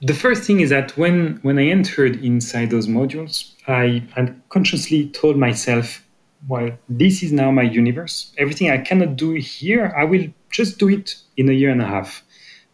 the 0.00 0.14
first 0.14 0.44
thing 0.44 0.60
is 0.60 0.70
that 0.70 0.96
when, 0.96 1.38
when 1.42 1.58
I 1.58 1.66
entered 1.66 2.22
inside 2.24 2.70
those 2.70 2.86
modules, 2.86 3.52
I 3.66 4.02
unconsciously 4.16 5.08
told 5.08 5.36
myself, 5.36 6.04
well, 6.46 6.70
this 6.88 7.22
is 7.22 7.32
now 7.32 7.50
my 7.50 7.62
universe. 7.62 8.32
Everything 8.38 8.70
I 8.70 8.78
cannot 8.78 9.16
do 9.16 9.32
here, 9.32 9.92
I 9.96 10.04
will 10.04 10.26
just 10.50 10.78
do 10.78 10.88
it 10.88 11.16
in 11.36 11.48
a 11.48 11.52
year 11.52 11.70
and 11.70 11.82
a 11.82 11.86
half. 11.86 12.22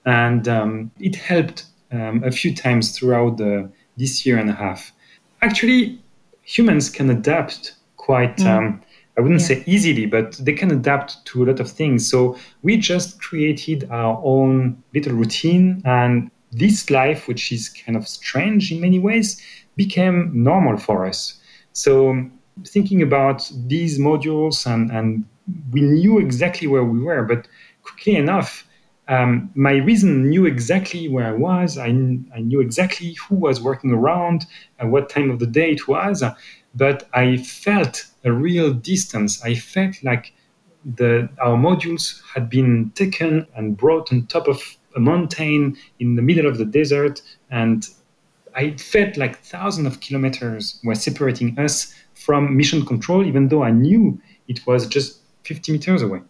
And 0.05 0.47
um, 0.49 0.91
it 1.01 1.17
helped 1.17 1.65
um, 1.91 2.23
a 2.25 2.31
few 2.31 2.55
times 2.55 2.97
throughout 2.97 3.39
the, 3.39 3.71
this 3.97 4.27
year 4.27 4.37
and 4.37 4.51
a 4.51 4.55
half. 4.55 4.93
Actually, 5.41 5.99
humans 6.43 6.91
can 6.91 7.09
adapt 7.09 7.75
quite, 7.97 8.37
mm. 8.37 8.47
um, 8.47 8.83
I 9.17 9.23
wouldn't 9.23 9.41
yeah. 9.41 9.47
say 9.47 9.65
easily, 9.67 10.05
but 10.05 10.33
they 10.33 10.53
can 10.53 10.71
adapt 10.71 11.25
to 11.27 11.43
a 11.43 11.47
lot 11.47 11.61
of 11.61 11.71
things. 11.71 12.09
So 12.09 12.37
we 12.63 12.77
just 12.77 13.19
created 13.19 13.89
our 13.91 14.21
own 14.23 14.83
little 14.93 15.15
routine 15.15 15.81
and 15.87 16.31
this 16.57 16.91
life, 16.91 17.29
which 17.29 17.53
is 17.53 17.69
kind 17.69 17.97
of 17.97 18.07
strange 18.07 18.73
in 18.73 18.81
many 18.81 18.99
ways, 18.99 19.41
became 19.77 20.31
normal 20.33 20.77
for 20.77 21.07
us. 21.07 21.41
So 21.73 22.29
thinking 22.67 23.03
about 23.03 23.51
these 23.67 23.99
modules 23.99 24.67
and, 24.67 24.91
and 24.91 25.25
we 25.73 25.81
knew 25.81 26.19
exactly 26.19 26.67
where 26.69 26.85
we 26.85 27.01
were, 27.01 27.25
but 27.25 27.49
quickly 27.83 28.17
enough, 28.17 28.67
um, 29.09 29.51
my 29.55 29.73
reason 29.73 30.31
knew 30.31 30.47
exactly 30.47 31.09
where 31.09 31.27
I 31.27 31.33
was. 31.33 31.77
I, 31.77 31.89
I 31.89 32.41
knew 32.41 32.61
exactly 32.61 33.15
who 33.29 33.35
was 33.37 33.61
working 33.61 33.91
around 33.91 34.47
and 34.79 34.91
what 34.91 35.11
time 35.11 35.31
of 35.31 35.39
the 35.39 35.47
day 35.47 35.73
it 35.73 35.87
was. 35.87 36.23
But 36.75 37.09
I 37.13 37.37
felt 37.37 38.07
a 38.25 38.33
real 38.33 38.73
distance. 38.73 39.45
I 39.45 39.55
felt 39.55 40.03
like 40.03 40.33
the, 40.85 41.29
our 41.39 41.57
modules 41.57 42.23
had 42.35 42.49
been 42.49 42.93
taken 42.95 43.47
and 43.55 43.77
brought 43.77 44.13
on 44.13 44.27
top 44.27 44.49
of 44.49 44.63
a 44.95 45.01
mountain 45.01 45.77
in 45.99 46.17
the 46.17 46.23
middle 46.23 46.47
of 46.47 46.59
the 46.59 46.65
desert, 46.65 47.23
and 47.51 47.89
I 48.55 48.77
felt 48.77 49.17
like 49.17 49.39
thousands 49.41 49.87
of 49.87 50.01
kilometers 50.01 50.81
were 50.85 50.95
separating 50.95 51.59
us 51.59 51.95
from 52.15 52.57
mission 52.57 52.87
control, 52.87 53.25
even 53.27 53.49
though 53.49 53.65
I 53.65 53.71
knew 53.71 54.21
it 54.49 54.65
was 54.67 54.87
just 54.87 55.19
50 55.43 55.73
meters 55.73 56.03
away. 56.03 56.21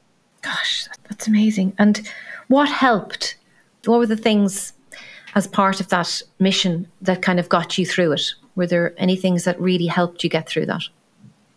Gosh, 0.42 0.88
that's 1.08 1.28
amazing. 1.28 1.74
And 1.78 2.08
what 2.48 2.68
helped? 2.68 3.36
What 3.84 3.98
were 3.98 4.06
the 4.06 4.16
things 4.16 4.72
as 5.34 5.46
part 5.46 5.80
of 5.80 5.88
that 5.88 6.22
mission 6.38 6.86
that 7.02 7.22
kind 7.22 7.38
of 7.38 7.48
got 7.48 7.76
you 7.78 7.86
through 7.86 8.12
it? 8.12 8.34
Were 8.56 8.66
there 8.66 8.94
any 8.96 9.16
things 9.16 9.44
that 9.44 9.60
really 9.60 9.86
helped 9.86 10.22
you 10.24 10.30
get 10.30 10.48
through 10.48 10.66
that? 10.66 10.82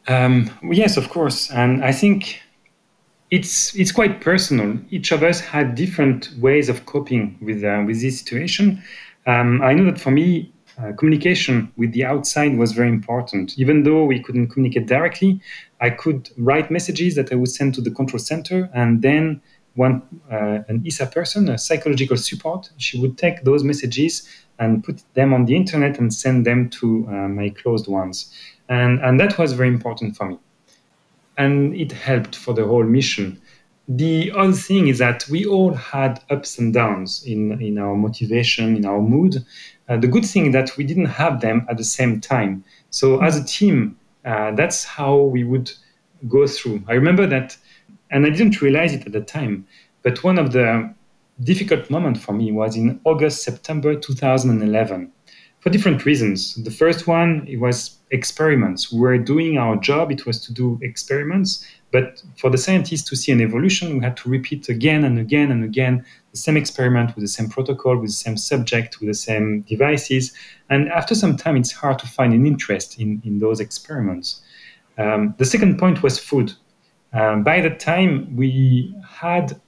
Um, 0.08 0.50
yes, 0.64 0.98
of 0.98 1.10
course. 1.10 1.52
And 1.52 1.84
I 1.84 1.92
think 1.92 2.42
it's 3.30 3.76
it's 3.76 3.92
quite 3.92 4.22
personal. 4.22 4.78
Each 4.90 5.12
of 5.12 5.24
us 5.24 5.40
had 5.40 5.76
different 5.76 6.32
ways 6.40 6.70
of 6.70 6.86
coping 6.86 7.38
with 7.42 7.64
uh, 7.64 7.84
with 7.86 8.02
this 8.02 8.20
situation. 8.20 8.82
Um, 9.26 9.62
I 9.62 9.74
know 9.74 9.86
that 9.86 10.00
for 10.00 10.12
me, 10.12 10.54
uh, 10.80 10.94
communication 10.94 11.72
with 11.76 11.92
the 11.92 12.06
outside 12.06 12.58
was 12.58 12.72
very 12.72 12.90
important. 12.90 13.58
Even 13.58 13.84
though 13.84 14.06
we 14.06 14.22
couldn't 14.22 14.48
communicate 14.48 14.88
directly, 14.88 15.42
I 15.82 15.90
could 15.90 16.30
write 16.38 16.72
messages 16.72 17.16
that 17.16 17.32
I 17.32 17.36
would 17.36 17.50
send 17.50 17.76
to 17.76 17.82
the 17.82 17.92
control 17.92 18.20
center, 18.20 18.70
and 18.74 19.02
then 19.02 19.42
one 19.76 20.02
uh, 20.32 20.60
an 20.70 20.84
ESA 20.86 21.08
person, 21.08 21.50
a 21.50 21.58
psychological 21.58 22.18
support, 22.18 22.70
she 22.78 23.00
would 23.00 23.18
take 23.18 23.44
those 23.44 23.64
messages 23.64 24.28
and 24.60 24.84
put 24.84 25.04
them 25.14 25.34
on 25.34 25.46
the 25.46 25.56
internet 25.56 26.00
and 26.00 26.14
send 26.14 26.46
them 26.46 26.70
to 26.70 27.06
uh, 27.08 27.12
my 27.28 27.50
closed 27.50 27.88
ones. 27.88 28.34
And, 28.70 29.00
and 29.00 29.20
that 29.20 29.38
was 29.38 29.54
very 29.54 29.70
important 29.70 30.18
for 30.18 30.30
me. 30.30 30.40
And 31.38 31.76
it 31.76 31.92
helped 31.92 32.36
for 32.36 32.54
the 32.54 32.66
whole 32.66 32.84
mission. 32.84 33.42
The 33.88 34.32
other 34.36 34.54
thing 34.54 34.88
is 34.88 34.98
that 35.00 35.26
we 35.30 35.46
all 35.46 35.74
had 35.74 36.20
ups 36.30 36.58
and 36.58 36.74
downs 36.74 37.24
in, 37.26 37.62
in 37.62 37.78
our 37.78 37.96
motivation, 37.96 38.76
in 38.76 38.86
our 38.86 39.02
mood. 39.02 39.38
Uh, 39.88 39.98
the 39.98 40.08
good 40.08 40.26
thing 40.26 40.48
is 40.48 40.54
that 40.54 40.76
we 40.76 40.84
didn't 40.84 41.06
have 41.06 41.40
them 41.40 41.66
at 41.70 41.78
the 41.78 41.84
same 41.84 42.20
time. 42.20 42.66
So 42.90 43.22
as 43.22 43.38
a 43.38 43.46
team, 43.46 43.98
uh, 44.26 44.52
that's 44.52 44.84
how 44.84 45.22
we 45.22 45.44
would 45.46 45.72
go 46.28 46.48
through. 46.48 46.84
I 46.88 46.94
remember 46.94 47.28
that, 47.28 47.56
and 48.12 48.26
I 48.26 48.30
didn't 48.30 48.62
realize 48.62 48.94
it 48.94 49.06
at 49.06 49.14
the 49.14 49.22
time, 49.22 49.66
but 50.04 50.24
one 50.24 50.38
of 50.38 50.52
the 50.52 50.94
difficult 51.42 51.90
moments 51.90 52.20
for 52.20 52.34
me 52.34 52.52
was 52.52 52.76
in 52.76 53.00
August, 53.06 53.44
September 53.44 53.96
2011 53.96 55.14
for 55.60 55.70
different 55.70 56.06
reasons. 56.06 56.56
The 56.64 56.72
first 56.72 57.08
one, 57.08 57.46
it 57.48 57.58
was 57.58 57.98
experiments. 58.12 58.92
We 58.92 59.00
were 59.00 59.18
doing 59.18 59.58
our 59.58 59.76
job, 59.76 60.12
it 60.12 60.26
was 60.26 60.40
to 60.46 60.54
do 60.54 60.80
experiments, 60.82 61.66
but 61.92 62.22
for 62.38 62.50
the 62.50 62.58
scientists 62.58 63.10
to 63.10 63.16
see 63.16 63.32
an 63.32 63.42
evolution, 63.42 63.98
we 63.98 64.04
had 64.04 64.18
to 64.18 64.30
repeat 64.30 64.70
again 64.70 65.04
and 65.04 65.18
again 65.18 65.52
and 65.52 65.64
again 65.64 66.06
the 66.32 66.38
same 66.38 66.58
experiment 66.58 67.16
with 67.16 67.24
the 67.24 67.30
same 67.30 67.50
protocol, 67.50 67.98
with 67.98 68.10
the 68.10 68.14
same 68.14 68.38
subject, 68.38 69.00
with 69.00 69.10
the 69.10 69.14
same 69.14 69.62
devices. 69.62 70.34
And 70.70 70.90
after 70.90 71.16
some 71.16 71.38
time, 71.38 71.58
it's 71.58 71.72
hard 71.72 72.00
to 72.00 72.08
find 72.08 72.34
an 72.34 72.46
interest 72.46 73.00
in, 73.00 73.22
in 73.26 73.40
those 73.40 73.60
experiments. 73.60 74.42
Um, 74.98 75.34
the 75.38 75.46
second 75.46 75.80
point 75.80 76.04
was 76.04 76.20
food. 76.20 76.54
Um, 77.14 77.44
by 77.44 77.62
that 77.62 77.80
time, 77.80 78.36
we 78.36 78.94
had 79.08 79.60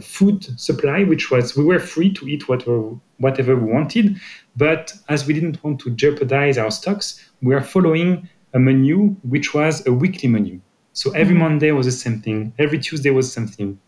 food 0.00 0.58
supply, 0.60 1.04
which 1.04 1.30
was 1.30 1.56
we 1.56 1.64
were 1.64 1.80
free 1.80 2.12
to 2.12 2.28
eat 2.28 2.48
whatever 2.48 2.94
whatever 3.18 3.56
we 3.56 3.72
wanted, 3.72 4.20
but 4.56 4.94
as 5.08 5.26
we 5.26 5.34
didn't 5.34 5.62
want 5.62 5.80
to 5.80 5.90
jeopardize 5.90 6.58
our 6.58 6.70
stocks, 6.70 7.30
we 7.42 7.54
are 7.54 7.62
following 7.62 8.28
a 8.54 8.58
menu 8.58 9.16
which 9.22 9.54
was 9.54 9.84
a 9.86 9.92
weekly 9.92 10.28
menu. 10.28 10.60
So 10.92 11.10
every 11.12 11.34
mm. 11.34 11.40
Monday 11.40 11.72
was 11.72 11.86
the 11.86 11.92
same 11.92 12.20
thing, 12.20 12.52
every 12.58 12.78
Tuesday 12.78 13.10
was 13.10 13.32
something, 13.32 13.78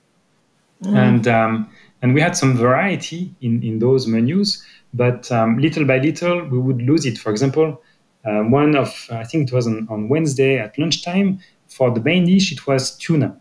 mm. 0.83 0.97
and 0.97 1.29
um, 1.29 1.71
and 2.03 2.15
we 2.15 2.21
had 2.21 2.37
some 2.37 2.57
variety 2.57 3.35
in 3.41 3.63
in 3.63 3.79
those 3.79 4.07
menus, 4.07 4.65
but 4.95 5.31
um, 5.31 5.59
little 5.59 5.85
by 5.85 5.99
little 5.99 6.45
we 6.49 6.59
would 6.59 6.83
lose 6.83 7.07
it. 7.07 7.19
For 7.19 7.31
example, 7.31 7.81
uh, 8.25 8.43
one 8.43 8.75
of 8.75 9.07
I 9.11 9.25
think 9.25 9.49
it 9.49 9.55
was 9.55 9.67
on, 9.67 9.87
on 9.91 10.09
Wednesday 10.09 10.59
at 10.59 10.79
lunchtime 10.79 11.41
for 11.69 11.91
the 11.91 12.01
main 12.01 12.25
dish 12.27 12.53
it 12.53 12.67
was 12.67 12.97
tuna, 12.97 13.37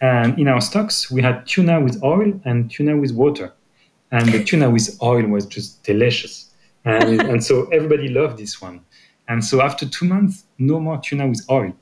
and 0.00 0.38
in 0.38 0.48
our 0.48 0.60
stocks 0.60 1.10
we 1.10 1.22
had 1.22 1.46
tuna 1.46 1.80
with 1.80 2.02
oil 2.02 2.40
and 2.44 2.70
tuna 2.70 2.96
with 2.96 3.12
water, 3.12 3.52
and 4.10 4.28
the 4.28 4.42
tuna 4.44 4.70
with 4.70 4.98
oil 5.02 5.26
was 5.26 5.46
just 5.46 5.82
delicious, 5.82 6.50
and 6.84 7.20
and 7.30 7.42
so 7.42 7.66
everybody 7.70 8.08
loved 8.08 8.38
this 8.38 8.60
one, 8.60 8.80
and 9.28 9.44
so 9.44 9.60
after 9.60 9.88
two 9.88 10.06
months 10.06 10.44
no 10.58 10.80
more 10.80 10.98
tuna 10.98 11.26
with 11.28 11.44
oil, 11.50 11.72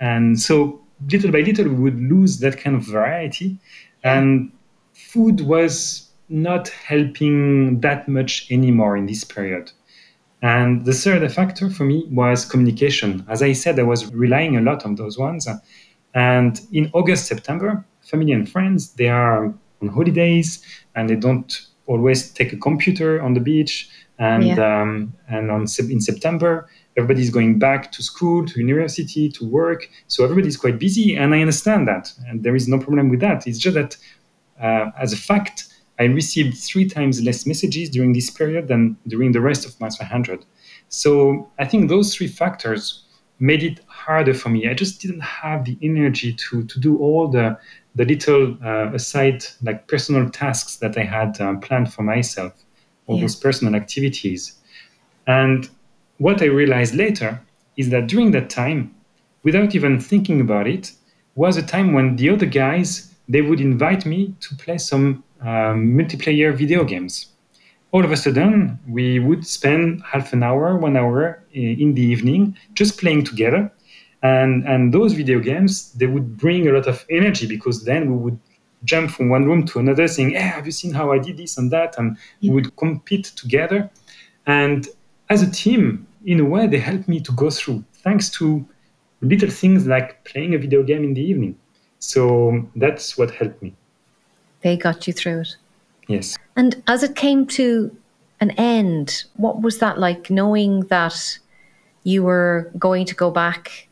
and 0.00 0.38
so 0.40 0.82
little 1.10 1.30
by 1.30 1.40
little 1.40 1.68
we 1.68 1.74
would 1.74 2.00
lose 2.00 2.38
that 2.38 2.58
kind 2.58 2.76
of 2.76 2.82
variety. 2.82 3.58
And 4.04 4.52
food 4.92 5.40
was 5.40 6.08
not 6.28 6.68
helping 6.68 7.80
that 7.80 8.08
much 8.08 8.50
anymore 8.50 8.96
in 8.96 9.06
this 9.06 9.24
period. 9.24 9.70
And 10.40 10.84
the 10.84 10.92
third 10.92 11.30
factor 11.32 11.70
for 11.70 11.84
me 11.84 12.08
was 12.10 12.44
communication. 12.44 13.24
As 13.28 13.42
i 13.42 13.52
said 13.52 13.78
i 13.78 13.82
was 13.82 14.12
relying 14.12 14.56
a 14.56 14.60
lot 14.60 14.84
on 14.84 14.96
those 14.96 15.18
ones 15.18 15.46
and 16.14 16.60
in 16.72 16.90
august 16.94 17.26
september 17.26 17.84
family 18.00 18.32
and 18.32 18.50
friends 18.50 18.92
they 18.94 19.08
are 19.08 19.46
on 19.80 19.88
holidays 19.88 20.62
and 20.94 21.08
they 21.08 21.16
don't 21.16 21.66
always 21.86 22.30
take 22.30 22.52
a 22.52 22.56
computer 22.56 23.20
on 23.20 23.34
the 23.34 23.40
beach 23.40 23.88
and 24.18 24.44
yeah. 24.44 24.82
um, 24.82 25.12
and 25.28 25.50
on 25.50 25.66
in 25.90 26.00
september 26.00 26.68
everybody's 26.96 27.30
going 27.30 27.58
back 27.58 27.90
to 27.92 28.02
school, 28.02 28.44
to 28.46 28.58
university, 28.58 29.28
to 29.30 29.48
work. 29.48 29.88
So 30.08 30.24
everybody's 30.24 30.56
quite 30.56 30.78
busy, 30.78 31.16
and 31.16 31.34
I 31.34 31.40
understand 31.40 31.88
that, 31.88 32.12
and 32.26 32.42
there 32.42 32.54
is 32.54 32.68
no 32.68 32.78
problem 32.78 33.08
with 33.08 33.20
that. 33.20 33.46
It's 33.46 33.58
just 33.58 33.74
that, 33.74 33.96
uh, 34.60 34.90
as 34.98 35.12
a 35.12 35.16
fact, 35.16 35.68
I 35.98 36.04
received 36.04 36.58
three 36.58 36.88
times 36.88 37.22
less 37.22 37.46
messages 37.46 37.90
during 37.90 38.12
this 38.12 38.30
period 38.30 38.68
than 38.68 38.96
during 39.06 39.32
the 39.32 39.40
rest 39.40 39.66
of 39.66 39.78
Mass 39.80 39.98
100. 39.98 40.44
So 40.88 41.50
I 41.58 41.64
think 41.64 41.88
those 41.88 42.14
three 42.14 42.26
factors 42.26 43.04
made 43.38 43.62
it 43.62 43.80
harder 44.06 44.34
for 44.34 44.48
me. 44.48 44.68
I 44.68 44.74
just 44.74 45.00
didn't 45.00 45.20
have 45.20 45.64
the 45.64 45.76
energy 45.82 46.32
to 46.32 46.64
to 46.64 46.80
do 46.80 46.98
all 46.98 47.28
the 47.28 47.58
the 47.94 48.04
little 48.04 48.56
uh, 48.64 48.92
aside 48.94 49.44
like 49.62 49.86
personal 49.86 50.30
tasks 50.30 50.76
that 50.76 50.96
I 50.96 51.04
had 51.04 51.40
uh, 51.40 51.56
planned 51.56 51.92
for 51.92 52.02
myself, 52.02 52.52
all 53.06 53.16
yeah. 53.16 53.22
those 53.22 53.36
personal 53.36 53.74
activities, 53.74 54.42
and 55.26 55.68
what 56.18 56.42
I 56.42 56.46
realized 56.46 56.94
later 56.94 57.40
is 57.76 57.90
that 57.90 58.06
during 58.06 58.30
that 58.32 58.48
time, 58.50 58.94
without 59.42 59.74
even 59.74 60.00
thinking 60.00 60.40
about 60.40 60.66
it, 60.66 60.92
was 61.34 61.56
a 61.56 61.62
time 61.62 61.92
when 61.92 62.16
the 62.16 62.30
other 62.30 62.46
guys 62.46 63.12
they 63.28 63.42
would 63.42 63.60
invite 63.60 64.04
me 64.04 64.34
to 64.40 64.54
play 64.56 64.78
some 64.78 65.24
um, 65.40 65.96
multiplayer 65.98 66.54
video 66.54 66.84
games. 66.84 67.26
All 67.92 68.04
of 68.04 68.12
a 68.12 68.16
sudden, 68.16 68.78
we 68.88 69.18
would 69.18 69.46
spend 69.46 70.02
half 70.02 70.32
an 70.32 70.42
hour, 70.42 70.78
one 70.78 70.96
hour 70.96 71.42
in 71.52 71.94
the 71.94 72.02
evening 72.02 72.56
just 72.74 72.98
playing 72.98 73.24
together. 73.24 73.70
And, 74.22 74.66
and 74.68 74.94
those 74.94 75.14
video 75.14 75.40
games, 75.40 75.92
they 75.92 76.06
would 76.06 76.36
bring 76.36 76.68
a 76.68 76.72
lot 76.72 76.86
of 76.86 77.04
energy 77.10 77.46
because 77.46 77.84
then 77.84 78.10
we 78.10 78.16
would 78.16 78.38
jump 78.84 79.10
from 79.10 79.28
one 79.28 79.44
room 79.44 79.64
to 79.66 79.78
another 79.78 80.06
saying, 80.08 80.30
hey, 80.30 80.40
have 80.40 80.66
you 80.66 80.72
seen 80.72 80.92
how 80.92 81.12
I 81.12 81.18
did 81.18 81.36
this 81.36 81.58
and 81.58 81.70
that? 81.70 81.98
And 81.98 82.16
yeah. 82.40 82.50
we 82.50 82.54
would 82.56 82.76
compete 82.76 83.26
together. 83.36 83.90
And 84.46 84.88
as 85.28 85.42
a 85.42 85.50
team, 85.50 86.06
in 86.24 86.40
a 86.40 86.44
way, 86.44 86.66
they 86.66 86.78
helped 86.78 87.08
me 87.08 87.20
to 87.20 87.32
go 87.32 87.50
through, 87.50 87.84
thanks 87.94 88.30
to 88.30 88.64
little 89.20 89.50
things 89.50 89.86
like 89.86 90.22
playing 90.24 90.54
a 90.54 90.58
video 90.58 90.82
game 90.82 91.04
in 91.04 91.14
the 91.14 91.22
evening. 91.22 91.58
So 91.98 92.68
that's 92.76 93.16
what 93.16 93.30
helped 93.30 93.62
me. 93.62 93.74
They 94.62 94.76
got 94.76 95.06
you 95.06 95.12
through 95.12 95.40
it. 95.40 95.56
Yes. 96.08 96.36
And 96.56 96.82
as 96.86 97.02
it 97.02 97.16
came 97.16 97.46
to 97.46 97.96
an 98.40 98.50
end, 98.52 99.24
what 99.36 99.62
was 99.62 99.78
that 99.78 99.98
like 99.98 100.30
knowing 100.30 100.80
that 100.86 101.38
you 102.04 102.24
were 102.24 102.70
going 102.78 103.06
to 103.06 103.14
go 103.14 103.30
back 103.30 103.88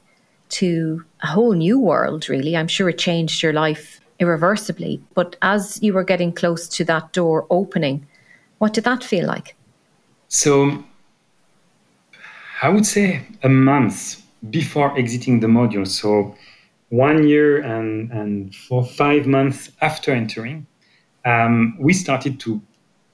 to 0.50 1.04
a 1.22 1.26
whole 1.26 1.52
new 1.52 1.78
world, 1.78 2.28
really? 2.28 2.56
I'm 2.56 2.68
sure 2.68 2.88
it 2.88 2.98
changed 2.98 3.42
your 3.42 3.52
life 3.52 4.00
irreversibly. 4.18 5.02
But 5.14 5.36
as 5.42 5.82
you 5.82 5.92
were 5.92 6.04
getting 6.04 6.32
close 6.32 6.68
to 6.68 6.84
that 6.84 7.12
door 7.12 7.46
opening, 7.50 8.06
what 8.58 8.74
did 8.74 8.84
that 8.84 9.02
feel 9.02 9.26
like? 9.26 9.56
So 10.28 10.84
I 12.62 12.68
would 12.68 12.86
say 12.86 13.22
a 13.42 13.48
month 13.48 14.22
before 14.50 14.96
exiting 14.98 15.40
the 15.40 15.46
module. 15.46 15.86
So 15.86 16.36
one 16.90 17.26
year 17.26 17.60
and, 17.62 18.10
and 18.10 18.54
for 18.54 18.84
five 18.84 19.26
months 19.26 19.70
after 19.80 20.12
entering, 20.12 20.66
um, 21.24 21.76
we 21.78 21.92
started 21.92 22.40
to 22.40 22.60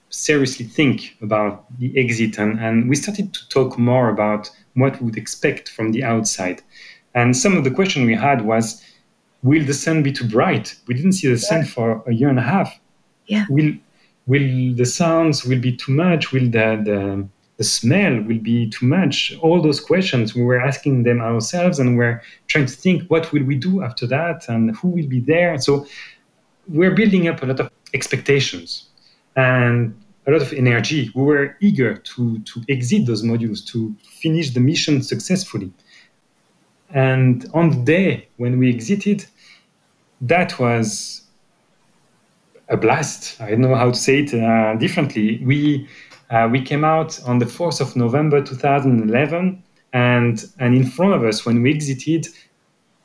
seriously 0.09 0.65
think 0.65 1.17
about 1.21 1.67
the 1.79 1.97
exit 1.99 2.39
and, 2.39 2.59
and 2.59 2.89
we 2.89 2.97
started 2.97 3.35
to 3.35 3.49
talk 3.49 3.79
more 3.79 4.09
about 4.09 4.51
what 4.75 5.01
we 5.01 5.07
would 5.07 5.17
expect 5.17 5.69
from 5.69 5.93
the 5.93 6.05
outside. 6.05 6.63
And 7.17 7.37
some 7.37 7.57
of 7.57 7.65
the 7.65 7.71
question 7.71 8.07
we 8.07 8.15
had 8.15 8.43
was, 8.43 8.85
will 9.43 9.65
the 9.65 9.75
sun 9.75 10.03
be 10.03 10.13
too 10.13 10.29
bright? 10.29 10.77
We 10.87 10.95
didn't 10.95 11.13
see 11.13 11.29
the 11.29 11.39
sun 11.39 11.65
for 11.65 12.05
a 12.07 12.13
year 12.13 12.29
and 12.29 12.39
a 12.39 12.43
half. 12.43 12.79
Yeah. 13.27 13.47
Will 13.49 13.73
will 14.27 14.75
the 14.75 14.85
sounds 14.85 15.45
will 15.45 15.61
be 15.61 15.75
too 15.75 15.93
much? 15.93 16.33
Will 16.33 16.49
the, 16.51 16.69
the 16.85 17.29
the 17.57 17.65
smell 17.65 18.21
will 18.23 18.39
be 18.39 18.69
too 18.69 18.87
much 18.87 19.35
all 19.41 19.63
those 19.63 19.81
questions 19.81 20.35
we 20.35 20.43
were 20.43 20.61
asking 20.61 21.05
them 21.05 21.21
ourselves 21.21 21.79
and 21.79 21.97
we're 21.97 22.21
trying 22.49 22.67
to 22.67 22.75
think 22.75 23.09
what 23.09 23.33
will 23.33 23.45
we 23.45 23.57
do 23.57 23.83
after 23.83 24.07
that 24.07 24.47
and 24.49 24.77
who 24.77 24.89
will 24.89 25.07
be 25.07 25.21
there 25.21 25.59
so 25.59 25.87
we're 26.69 26.95
building 26.95 27.29
up 27.29 27.43
a 27.43 27.47
lot 27.47 27.61
of 27.61 27.71
expectations 27.95 28.91
and 29.37 29.99
a 30.27 30.31
lot 30.33 30.43
of 30.43 30.53
energy 30.53 31.11
we 31.15 31.23
were 31.23 31.57
eager 31.61 31.97
to 31.97 32.39
to 32.41 32.63
exit 32.69 33.07
those 33.07 33.23
modules 33.23 33.65
to 33.65 33.95
finish 34.03 34.51
the 34.51 34.61
mission 34.61 35.03
successfully 35.03 35.73
and 36.91 37.49
on 37.55 37.71
the 37.71 37.77
day 37.77 38.29
when 38.37 38.59
we 38.59 38.73
exited 38.73 39.27
that 40.21 40.59
was 40.59 41.23
a 42.69 42.77
blast. 42.77 43.41
I 43.41 43.51
don't 43.51 43.61
know 43.61 43.75
how 43.75 43.91
to 43.91 43.97
say 43.97 44.21
it 44.21 44.35
uh, 44.35 44.75
differently. 44.77 45.41
We 45.45 45.89
uh, 46.31 46.49
we 46.51 46.61
came 46.61 46.85
out 46.85 47.21
on 47.25 47.39
the 47.39 47.45
4th 47.45 47.81
of 47.81 47.95
November 47.95 48.43
2011, 48.43 49.63
and, 49.93 50.45
and 50.59 50.75
in 50.75 50.85
front 50.85 51.15
of 51.15 51.23
us, 51.23 51.47
when 51.47 51.63
we 51.63 51.73
exited, 51.73 52.27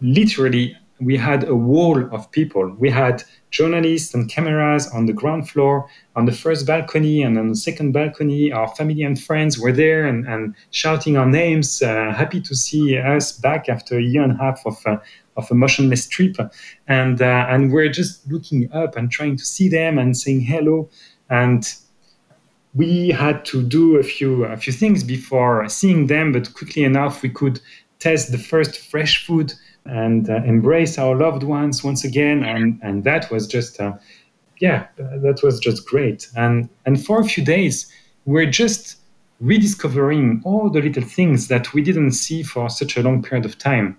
literally 0.01 0.75
we 1.01 1.17
had 1.17 1.47
a 1.47 1.55
wall 1.55 2.03
of 2.13 2.31
people. 2.31 2.73
We 2.77 2.89
had 2.89 3.23
journalists 3.49 4.13
and 4.13 4.29
cameras 4.29 4.87
on 4.87 5.07
the 5.07 5.13
ground 5.13 5.49
floor, 5.49 5.89
on 6.15 6.25
the 6.25 6.31
first 6.31 6.67
balcony, 6.67 7.21
and 7.23 7.37
on 7.37 7.49
the 7.49 7.55
second 7.55 7.91
balcony. 7.91 8.51
Our 8.51 8.67
family 8.75 9.03
and 9.03 9.19
friends 9.19 9.57
were 9.59 9.71
there 9.71 10.05
and, 10.05 10.27
and 10.27 10.55
shouting 10.69 11.17
our 11.17 11.25
names, 11.25 11.81
uh, 11.81 12.13
happy 12.15 12.39
to 12.41 12.55
see 12.55 12.97
us 12.97 13.31
back 13.31 13.67
after 13.67 13.97
a 13.97 14.01
year 14.01 14.21
and 14.23 14.33
a 14.33 14.37
half 14.37 14.61
of, 14.65 14.77
uh, 14.85 14.97
of 15.37 15.49
a 15.49 15.55
motionless 15.55 16.07
trip. 16.07 16.37
And, 16.87 17.21
uh, 17.21 17.47
and 17.49 17.71
we're 17.71 17.89
just 17.89 18.31
looking 18.31 18.71
up 18.71 18.95
and 18.95 19.11
trying 19.11 19.37
to 19.37 19.45
see 19.45 19.69
them 19.69 19.97
and 19.97 20.15
saying 20.15 20.41
hello. 20.41 20.89
And 21.29 21.65
we 22.73 23.09
had 23.09 23.43
to 23.45 23.61
do 23.61 23.97
a 23.97 24.03
few 24.03 24.45
a 24.45 24.55
few 24.55 24.71
things 24.71 25.03
before 25.03 25.67
seeing 25.67 26.07
them, 26.07 26.31
but 26.31 26.53
quickly 26.53 26.85
enough 26.85 27.21
we 27.21 27.29
could 27.29 27.59
test 27.99 28.31
the 28.31 28.37
first 28.37 28.77
fresh 28.89 29.25
food 29.25 29.53
and 29.85 30.29
uh, 30.29 30.35
embrace 30.43 30.97
our 30.97 31.15
loved 31.15 31.43
ones 31.43 31.83
once 31.83 32.03
again, 32.03 32.43
and 32.43 32.79
and 32.83 33.03
that 33.03 33.31
was 33.31 33.47
just 33.47 33.79
uh, 33.79 33.93
yeah, 34.59 34.87
that 34.97 35.41
was 35.43 35.59
just 35.59 35.85
great. 35.87 36.27
And 36.35 36.69
and 36.85 37.03
for 37.03 37.19
a 37.19 37.25
few 37.25 37.43
days 37.43 37.91
we're 38.25 38.49
just 38.49 38.97
rediscovering 39.39 40.41
all 40.45 40.69
the 40.69 40.79
little 40.79 41.03
things 41.03 41.47
that 41.47 41.73
we 41.73 41.81
didn't 41.81 42.11
see 42.11 42.43
for 42.43 42.69
such 42.69 42.95
a 42.95 43.01
long 43.01 43.23
period 43.23 43.45
of 43.45 43.57
time. 43.57 43.97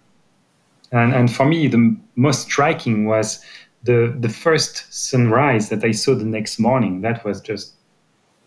And 0.93 1.13
and 1.13 1.33
for 1.33 1.45
me 1.45 1.67
the 1.67 1.97
most 2.17 2.43
striking 2.43 3.07
was 3.07 3.45
the 3.83 4.15
the 4.21 4.29
first 4.29 4.93
sunrise 4.93 5.69
that 5.71 5.85
I 5.85 5.91
saw 5.91 6.15
the 6.15 6.25
next 6.25 6.59
morning. 6.59 7.01
That 7.01 7.25
was 7.25 7.41
just 7.41 7.75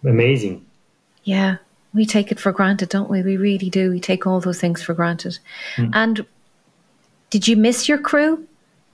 amazing. 0.05 0.65
Yeah, 1.23 1.57
we 1.93 2.05
take 2.05 2.31
it 2.31 2.39
for 2.39 2.51
granted, 2.51 2.89
don't 2.89 3.09
we? 3.09 3.23
We 3.23 3.35
really 3.35 3.69
do. 3.69 3.89
We 3.89 3.99
take 3.99 4.25
all 4.25 4.39
those 4.39 4.61
things 4.61 4.81
for 4.81 4.93
granted. 4.93 5.39
Mm. 5.75 5.89
And 5.93 6.25
did 7.29 7.47
you 7.47 7.55
miss 7.57 7.87
your 7.87 7.97
crew? 7.97 8.47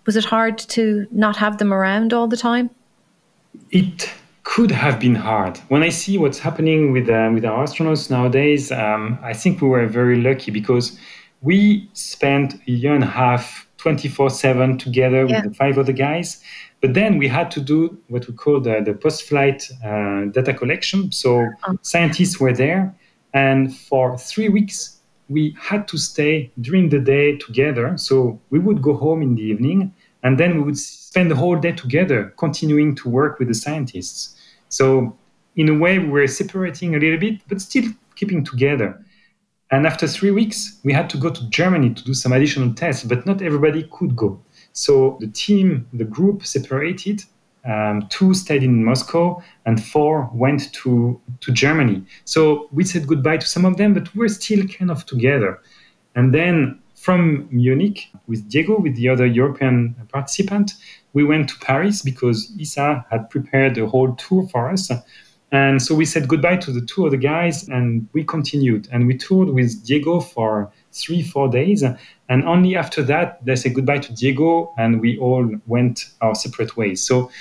Was 0.05 0.15
it 0.15 0.25
hard 0.25 0.57
to 0.57 1.07
not 1.11 1.37
have 1.37 1.57
them 1.57 1.73
around 1.73 2.13
all 2.13 2.27
the 2.27 2.37
time? 2.37 2.69
It 3.69 4.09
could 4.43 4.71
have 4.71 4.99
been 4.99 5.15
hard. 5.15 5.57
When 5.67 5.83
I 5.83 5.89
see 5.89 6.17
what's 6.17 6.39
happening 6.39 6.91
with 6.91 7.09
uh, 7.09 7.29
with 7.33 7.45
our 7.45 7.63
astronauts 7.63 8.09
nowadays, 8.09 8.71
um, 8.71 9.19
I 9.21 9.33
think 9.33 9.61
we 9.61 9.67
were 9.67 9.87
very 9.87 10.19
lucky 10.19 10.51
because 10.51 10.97
we 11.41 11.89
spent 11.93 12.55
a 12.67 12.71
year 12.71 12.95
and 12.95 13.03
a 13.03 13.07
half, 13.07 13.67
twenty 13.77 14.07
four 14.07 14.29
seven 14.29 14.77
together 14.77 15.25
yeah. 15.25 15.41
with 15.41 15.51
the 15.51 15.55
five 15.55 15.77
other 15.77 15.93
guys, 15.93 16.41
but 16.81 16.93
then 16.93 17.17
we 17.17 17.27
had 17.27 17.51
to 17.51 17.61
do 17.61 17.97
what 18.07 18.27
we 18.27 18.33
call 18.33 18.59
the, 18.59 18.81
the 18.83 18.93
post 18.93 19.23
flight 19.23 19.69
uh, 19.85 20.25
data 20.31 20.53
collection. 20.53 21.11
So 21.11 21.47
oh. 21.67 21.77
scientists 21.81 22.39
were 22.39 22.53
there, 22.53 22.93
and 23.33 23.75
for 23.75 24.17
three 24.17 24.49
weeks, 24.49 25.00
we 25.31 25.55
had 25.59 25.87
to 25.87 25.97
stay 25.97 26.51
during 26.59 26.89
the 26.89 26.99
day 26.99 27.37
together. 27.37 27.97
So 27.97 28.39
we 28.49 28.59
would 28.59 28.81
go 28.81 28.93
home 28.93 29.21
in 29.21 29.35
the 29.35 29.41
evening, 29.41 29.93
and 30.23 30.37
then 30.37 30.57
we 30.57 30.63
would 30.63 30.77
spend 30.77 31.31
the 31.31 31.35
whole 31.35 31.55
day 31.55 31.71
together, 31.71 32.33
continuing 32.37 32.95
to 32.95 33.09
work 33.09 33.39
with 33.39 33.47
the 33.47 33.53
scientists. 33.53 34.35
So, 34.69 35.17
in 35.55 35.67
a 35.67 35.77
way, 35.77 35.99
we 35.99 36.07
were 36.07 36.27
separating 36.27 36.95
a 36.95 36.99
little 36.99 37.19
bit, 37.19 37.41
but 37.47 37.59
still 37.59 37.89
keeping 38.15 38.43
together. 38.45 39.03
And 39.71 39.87
after 39.87 40.07
three 40.07 40.31
weeks, 40.31 40.79
we 40.83 40.93
had 40.93 41.09
to 41.11 41.17
go 41.17 41.29
to 41.29 41.49
Germany 41.49 41.93
to 41.93 42.03
do 42.03 42.13
some 42.13 42.33
additional 42.33 42.73
tests, 42.73 43.03
but 43.03 43.25
not 43.25 43.41
everybody 43.41 43.87
could 43.91 44.15
go. 44.15 44.41
So 44.73 45.17
the 45.19 45.27
team, 45.27 45.87
the 45.93 46.03
group 46.03 46.45
separated. 46.45 47.23
Um, 47.63 48.07
two 48.09 48.33
stayed 48.33 48.63
in 48.63 48.83
Moscow 48.83 49.41
and 49.65 49.83
four 49.83 50.29
went 50.33 50.73
to, 50.73 51.21
to 51.41 51.51
Germany. 51.51 52.03
So 52.25 52.67
we 52.71 52.83
said 52.83 53.07
goodbye 53.07 53.37
to 53.37 53.47
some 53.47 53.65
of 53.65 53.77
them, 53.77 53.93
but 53.93 54.13
we're 54.15 54.29
still 54.29 54.65
kind 54.67 54.89
of 54.89 55.05
together. 55.05 55.61
And 56.15 56.33
then 56.33 56.79
from 56.95 57.47
Munich 57.51 58.07
with 58.27 58.47
Diego, 58.49 58.79
with 58.79 58.95
the 58.95 59.09
other 59.09 59.25
European 59.25 59.95
participant, 60.11 60.73
we 61.13 61.23
went 61.23 61.49
to 61.49 61.59
Paris 61.59 62.01
because 62.01 62.51
ESA 62.59 63.05
had 63.09 63.29
prepared 63.29 63.77
a 63.77 63.87
whole 63.87 64.15
tour 64.15 64.47
for 64.47 64.69
us. 64.69 64.91
And 65.51 65.81
so 65.81 65.93
we 65.93 66.05
said 66.05 66.27
goodbye 66.27 66.57
to 66.57 66.71
the 66.71 66.85
two 66.85 67.05
other 67.05 67.17
guys 67.17 67.67
and 67.67 68.07
we 68.13 68.23
continued. 68.23 68.87
And 68.91 69.07
we 69.07 69.17
toured 69.17 69.49
with 69.49 69.85
Diego 69.85 70.19
for 70.19 70.71
three, 70.91 71.21
four 71.21 71.47
days. 71.49 71.83
And 71.83 72.43
only 72.43 72.75
after 72.75 73.03
that, 73.03 73.43
they 73.45 73.55
said 73.55 73.75
goodbye 73.75 73.99
to 73.99 74.13
Diego 74.13 74.73
and 74.77 75.01
we 75.01 75.17
all 75.17 75.49
went 75.67 76.05
our 76.21 76.35
separate 76.35 76.77
ways. 76.77 77.01
So 77.01 77.31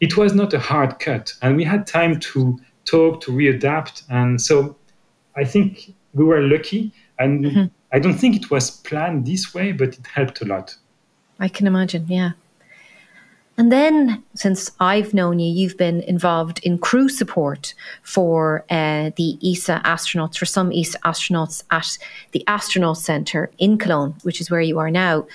it 0.00 0.16
was 0.16 0.34
not 0.34 0.54
a 0.54 0.58
hard 0.58 0.98
cut. 1.00 1.34
And 1.42 1.56
we 1.56 1.64
had 1.64 1.86
time 1.86 2.20
to 2.20 2.58
talk, 2.84 3.20
to 3.22 3.32
readapt. 3.32 4.04
And 4.08 4.40
so 4.40 4.76
I 5.36 5.44
think 5.44 5.94
we 6.14 6.24
were 6.24 6.42
lucky. 6.42 6.92
And 7.18 7.44
mm-hmm. 7.44 7.64
I 7.92 7.98
don't 7.98 8.14
think 8.14 8.36
it 8.36 8.50
was 8.50 8.70
planned 8.70 9.26
this 9.26 9.54
way, 9.54 9.72
but 9.72 9.98
it 9.98 10.06
helped 10.06 10.40
a 10.40 10.44
lot. 10.44 10.76
I 11.40 11.48
can 11.48 11.66
imagine, 11.66 12.06
yeah. 12.08 12.32
And 13.58 13.72
then, 13.72 14.22
since 14.34 14.70
I've 14.78 15.12
known 15.12 15.40
you, 15.40 15.52
you've 15.52 15.76
been 15.76 16.00
involved 16.02 16.60
in 16.62 16.78
crew 16.78 17.08
support 17.08 17.74
for 18.04 18.64
uh, 18.70 19.10
the 19.16 19.36
ESA 19.44 19.82
astronauts, 19.84 20.38
for 20.38 20.46
some 20.46 20.72
ESA 20.72 20.96
astronauts 21.00 21.64
at 21.72 21.98
the 22.30 22.44
Astronaut 22.46 22.98
Centre 22.98 23.50
in 23.58 23.76
Cologne, 23.76 24.14
which 24.22 24.40
is 24.40 24.48
where 24.48 24.60
you 24.60 24.78
are 24.78 24.92
now. 24.92 25.26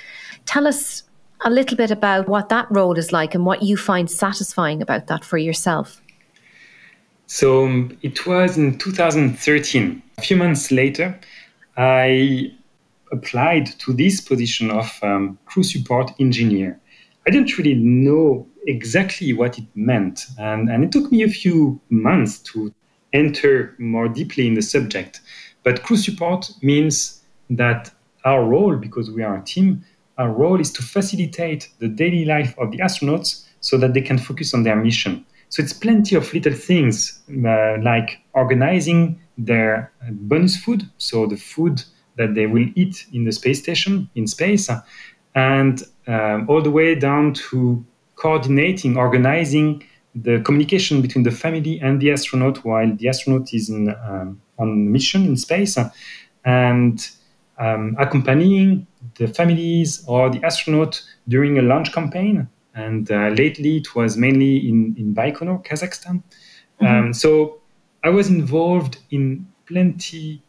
Tell 0.45 0.65
us 0.65 1.03
a 1.43 1.49
little 1.49 1.75
bit 1.75 1.91
about 1.91 2.29
what 2.29 2.47
that 2.47 2.71
role 2.71 2.97
is 2.97 3.11
like 3.11 3.35
and 3.35 3.45
what 3.45 3.61
you 3.61 3.75
find 3.75 4.09
satisfying 4.09 4.81
about 4.81 5.07
that 5.07 5.25
for 5.25 5.37
yourself. 5.37 6.01
So 7.27 7.65
um, 7.65 7.97
it 8.03 8.25
was 8.25 8.57
in 8.57 8.77
2013. 8.77 10.01
A 10.17 10.21
few 10.21 10.37
months 10.37 10.71
later, 10.71 11.19
I 11.75 12.53
applied 13.11 13.67
to 13.79 13.91
this 13.91 14.21
position 14.21 14.71
of 14.71 14.89
um, 15.01 15.37
crew 15.45 15.63
support 15.63 16.11
engineer. 16.21 16.79
I 17.25 17.31
didn't 17.31 17.57
really 17.57 17.75
know 17.75 18.47
exactly 18.67 19.33
what 19.33 19.57
it 19.57 19.65
meant. 19.75 20.25
And, 20.37 20.69
and 20.69 20.83
it 20.83 20.91
took 20.91 21.11
me 21.11 21.23
a 21.23 21.29
few 21.29 21.79
months 21.89 22.39
to 22.39 22.73
enter 23.13 23.75
more 23.79 24.07
deeply 24.07 24.47
in 24.47 24.55
the 24.55 24.61
subject. 24.61 25.21
But 25.63 25.83
crew 25.83 25.97
support 25.97 26.51
means 26.61 27.21
that 27.49 27.91
our 28.25 28.43
role, 28.43 28.75
because 28.75 29.11
we 29.11 29.23
are 29.23 29.37
a 29.37 29.43
team, 29.43 29.83
our 30.17 30.31
role 30.31 30.59
is 30.59 30.71
to 30.73 30.83
facilitate 30.83 31.69
the 31.79 31.87
daily 31.87 32.25
life 32.25 32.53
of 32.57 32.71
the 32.71 32.79
astronauts 32.79 33.45
so 33.61 33.77
that 33.77 33.93
they 33.93 34.01
can 34.01 34.17
focus 34.17 34.53
on 34.53 34.63
their 34.63 34.75
mission. 34.75 35.25
So 35.49 35.61
it's 35.61 35.73
plenty 35.73 36.15
of 36.15 36.33
little 36.33 36.53
things 36.53 37.21
uh, 37.29 37.77
like 37.81 38.19
organizing 38.33 39.19
their 39.37 39.91
bonus 40.09 40.57
food, 40.57 40.89
so 40.97 41.25
the 41.25 41.37
food 41.37 41.83
that 42.17 42.35
they 42.35 42.47
will 42.47 42.67
eat 42.75 43.05
in 43.13 43.25
the 43.25 43.31
space 43.31 43.59
station 43.59 44.09
in 44.15 44.27
space, 44.27 44.69
and 45.35 45.83
um, 46.07 46.49
all 46.49 46.61
the 46.61 46.71
way 46.71 46.95
down 46.95 47.33
to 47.33 47.83
coordinating, 48.15 48.97
organizing 48.97 49.83
the 50.15 50.39
communication 50.41 51.01
between 51.01 51.23
the 51.23 51.31
family 51.31 51.79
and 51.81 51.99
the 51.99 52.11
astronaut 52.11 52.63
while 52.63 52.95
the 52.95 53.09
astronaut 53.09 53.53
is 53.53 53.69
in, 53.69 53.89
um, 54.05 54.39
on 54.59 54.91
mission 54.91 55.25
in 55.25 55.35
space, 55.35 55.77
and 56.45 57.09
um, 57.57 57.95
accompanying 57.99 58.85
the 59.15 59.27
families 59.27 60.03
or 60.07 60.29
the 60.29 60.43
astronaut 60.43 61.01
during 61.27 61.57
a 61.57 61.61
launch 61.61 61.91
campaign. 61.91 62.47
And 62.75 63.09
uh, 63.11 63.29
lately, 63.29 63.77
it 63.77 63.95
was 63.95 64.17
mainly 64.17 64.57
in, 64.57 64.95
in 64.97 65.13
Baikonur, 65.13 65.65
Kazakhstan. 65.65 66.23
Mm-hmm. 66.81 66.85
Um, 66.85 67.13
so 67.13 67.61
I 68.03 68.09
was 68.09 68.29
involved 68.29 68.97
in 69.11 69.47
plenty 69.67 70.41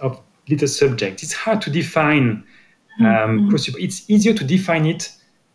of 0.00 0.20
little 0.48 0.68
subjects. 0.68 1.22
It's 1.22 1.32
hard 1.32 1.62
to 1.62 1.70
define 1.70 2.44
um, 3.00 3.50
mm-hmm. 3.50 3.76
It's 3.78 4.08
easier 4.10 4.34
to 4.34 4.44
define 4.44 4.86
it 4.86 5.12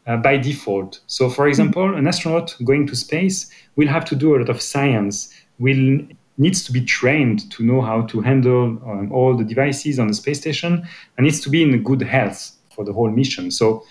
uh, 0.07 0.17
by 0.17 0.37
default. 0.37 1.01
So, 1.07 1.29
for 1.29 1.47
example, 1.47 1.83
mm-hmm. 1.83 1.97
an 1.97 2.07
astronaut 2.07 2.55
going 2.63 2.87
to 2.87 2.95
space 2.95 3.51
will 3.75 3.87
have 3.87 4.05
to 4.05 4.15
do 4.15 4.35
a 4.35 4.37
lot 4.37 4.49
of 4.49 4.61
science, 4.61 5.33
will 5.59 5.99
needs 6.39 6.63
to 6.63 6.71
be 6.71 6.81
trained 6.81 7.49
to 7.51 7.63
know 7.63 7.81
how 7.81 8.03
to 8.03 8.21
handle 8.21 8.65
um, 8.85 9.11
all 9.11 9.35
the 9.35 9.43
devices 9.43 9.97
on 9.97 10.07
the 10.07 10.13
space 10.13 10.39
station, 10.39 10.87
and 11.17 11.25
needs 11.25 11.39
to 11.41 11.49
be 11.49 11.63
in 11.63 11.83
good 11.83 12.01
health 12.01 12.51
for 12.69 12.85
the 12.85 12.93
whole 12.93 13.09
mission. 13.09 13.51
So, 13.51 13.83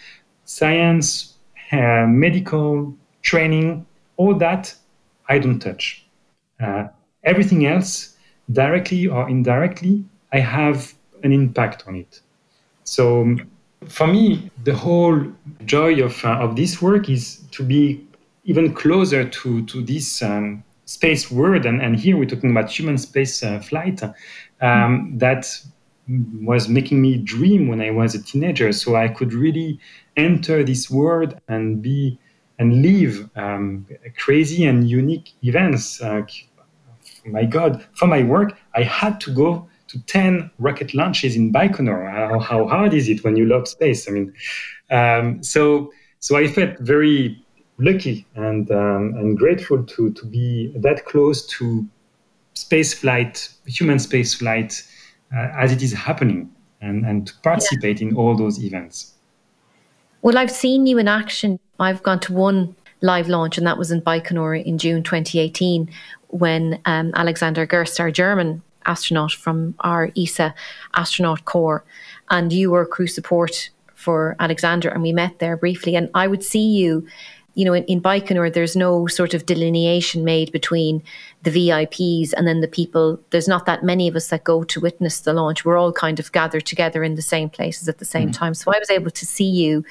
science, 0.45 1.35
uh, 1.73 2.07
medical 2.07 2.95
training, 3.23 3.85
all 4.17 4.35
that 4.35 4.75
I 5.29 5.39
don't 5.39 5.59
touch. 5.59 6.07
Uh, 6.61 6.87
everything 7.25 7.67
else, 7.67 8.17
directly 8.53 9.09
or 9.09 9.29
indirectly, 9.29 10.05
I 10.33 10.39
have 10.39 10.95
an 11.25 11.33
impact 11.33 11.85
on 11.89 11.97
it. 11.97 12.21
So 12.87 13.23
um, 13.23 13.51
for 13.89 14.07
me, 14.07 14.51
the 14.65 14.75
whole 14.75 15.21
joy 15.65 16.03
of, 16.03 16.25
uh, 16.25 16.39
of 16.39 16.57
this 16.57 16.81
work 16.81 17.11
is 17.11 17.39
to 17.51 17.63
be 17.63 18.07
even 18.45 18.73
closer 18.73 19.29
to, 19.29 19.67
to 19.67 19.83
this 19.83 20.23
um, 20.23 20.63
space 20.85 21.31
world. 21.31 21.67
And, 21.67 21.83
and 21.83 21.97
here 21.97 22.17
we're 22.17 22.29
talking 22.29 22.53
about 22.53 22.71
human 22.71 22.97
space 22.97 23.43
uh, 23.43 23.59
flight 23.59 24.03
um, 24.03 24.13
mm. 24.63 25.19
that 25.19 25.47
was 26.41 26.69
making 26.69 27.03
me 27.03 27.17
dream 27.19 27.67
when 27.67 27.81
I 27.81 27.91
was 27.91 28.15
a 28.15 28.23
teenager. 28.23 28.73
So 28.73 28.95
I 28.95 29.09
could 29.09 29.35
really 29.35 29.81
enter 30.17 30.63
this 30.63 30.89
world 30.89 31.39
and 31.49 31.83
be 31.83 32.19
and 32.59 32.81
live 32.81 33.29
um, 33.37 33.87
crazy 34.17 34.65
and 34.65 34.89
unique 34.89 35.33
events. 35.43 36.01
Uh, 36.01 36.23
my 37.27 37.45
God, 37.45 37.85
for 37.93 38.07
my 38.07 38.23
work, 38.23 38.57
I 38.75 38.83
had 38.83 39.21
to 39.23 39.35
go 39.35 39.69
to 39.89 40.03
10 40.07 40.51
rocket 40.59 40.95
launches 40.95 41.37
in 41.37 41.53
Baikonur. 41.53 42.11
How, 42.11 42.39
how 42.39 42.67
hard 42.67 42.95
is 42.95 43.09
it 43.09 43.25
when 43.25 43.37
you 43.37 43.47
love 43.47 43.69
space? 43.69 44.09
I 44.09 44.13
mean, 44.13 44.33
um, 44.91 45.43
so 45.43 45.93
so 46.21 46.37
I 46.37 46.49
felt 46.49 46.79
very 46.81 47.45
lucky 47.79 48.27
and 48.35 48.71
um, 48.71 49.15
and 49.17 49.39
grateful 49.39 49.85
to 49.85 50.13
to 50.13 50.27
be 50.27 50.73
that 50.77 51.05
close 51.05 51.47
to 51.59 51.87
space 52.55 52.95
flight, 52.95 53.49
human 53.67 53.99
space 53.99 54.35
flight, 54.35 54.83
uh, 55.35 55.49
as 55.59 55.73
it 55.73 55.83
is 55.83 55.93
happening, 55.93 56.51
and 56.81 57.05
and 57.05 57.27
to 57.29 57.35
participate 57.43 58.01
yeah. 58.01 58.09
in 58.09 58.17
all 58.17 58.37
those 58.37 58.63
events. 58.63 59.15
Well, 60.23 60.39
I've 60.39 60.51
seen 60.51 60.87
you 60.87 60.99
in 60.99 61.09
action. 61.09 61.61
I've 61.79 62.03
gone 62.03 62.21
to 62.21 62.33
one 62.33 62.75
live 63.03 63.29
launch, 63.29 63.59
and 63.59 63.67
that 63.67 63.79
was 63.79 63.91
in 63.91 64.01
Baikonur 64.01 64.65
in 64.65 64.79
June 64.79 65.03
2018 65.03 65.91
when 66.29 66.81
um, 66.87 67.13
Alexander 67.15 67.67
Gerst, 67.67 68.01
our 68.01 68.11
German 68.11 68.63
astronaut 68.87 69.33
from 69.33 69.75
our 69.81 70.11
ESA 70.17 70.55
astronaut 70.95 71.45
corps, 71.45 71.85
and 72.31 72.53
you 72.53 72.71
were 72.71 72.87
crew 72.87 73.07
support 73.07 73.71
for 73.95 74.37
Alexander, 74.39 74.89
and 74.89 75.03
we 75.03 75.13
met 75.13 75.39
there 75.39 75.57
briefly. 75.57 75.97
And 75.97 76.09
I 76.15 76.27
would 76.27 76.45
see 76.45 76.65
you, 76.65 77.07
you 77.55 77.65
know, 77.65 77.73
in, 77.73 77.85
in 77.85 78.01
Baikonur, 78.01 78.53
there's 78.53 78.77
no 78.77 79.07
sort 79.07 79.35
of 79.35 79.47
delineation 79.47 80.25
made 80.25 80.53
between 80.53 81.03
the 81.43 81.51
VIPs 81.51 82.33
and 82.37 82.47
then 82.47 82.61
the 82.61 82.69
people. 82.69 83.19
There's 83.31 83.49
not 83.49 83.67
that 83.67 83.83
many 83.83 84.07
of 84.07 84.15
us 84.15 84.29
that 84.29 84.45
go 84.45 84.65
to 84.65 84.81
witness 84.81 85.21
the 85.21 85.33
launch. 85.33 85.65
We're 85.65 85.79
all 85.79 85.93
kind 85.93 86.21
of 86.21 86.31
gathered 86.33 86.67
together 86.67 87.03
in 87.03 87.15
the 87.15 87.23
same 87.23 87.49
places 87.49 87.89
at 87.89 87.99
the 87.99 88.05
same 88.05 88.31
mm. 88.31 88.35
time. 88.35 88.55
So 88.55 88.73
I 88.73 88.79
was 88.79 88.91
able 88.91 89.11
to 89.11 89.27
see 89.27 89.49
you 89.49 89.85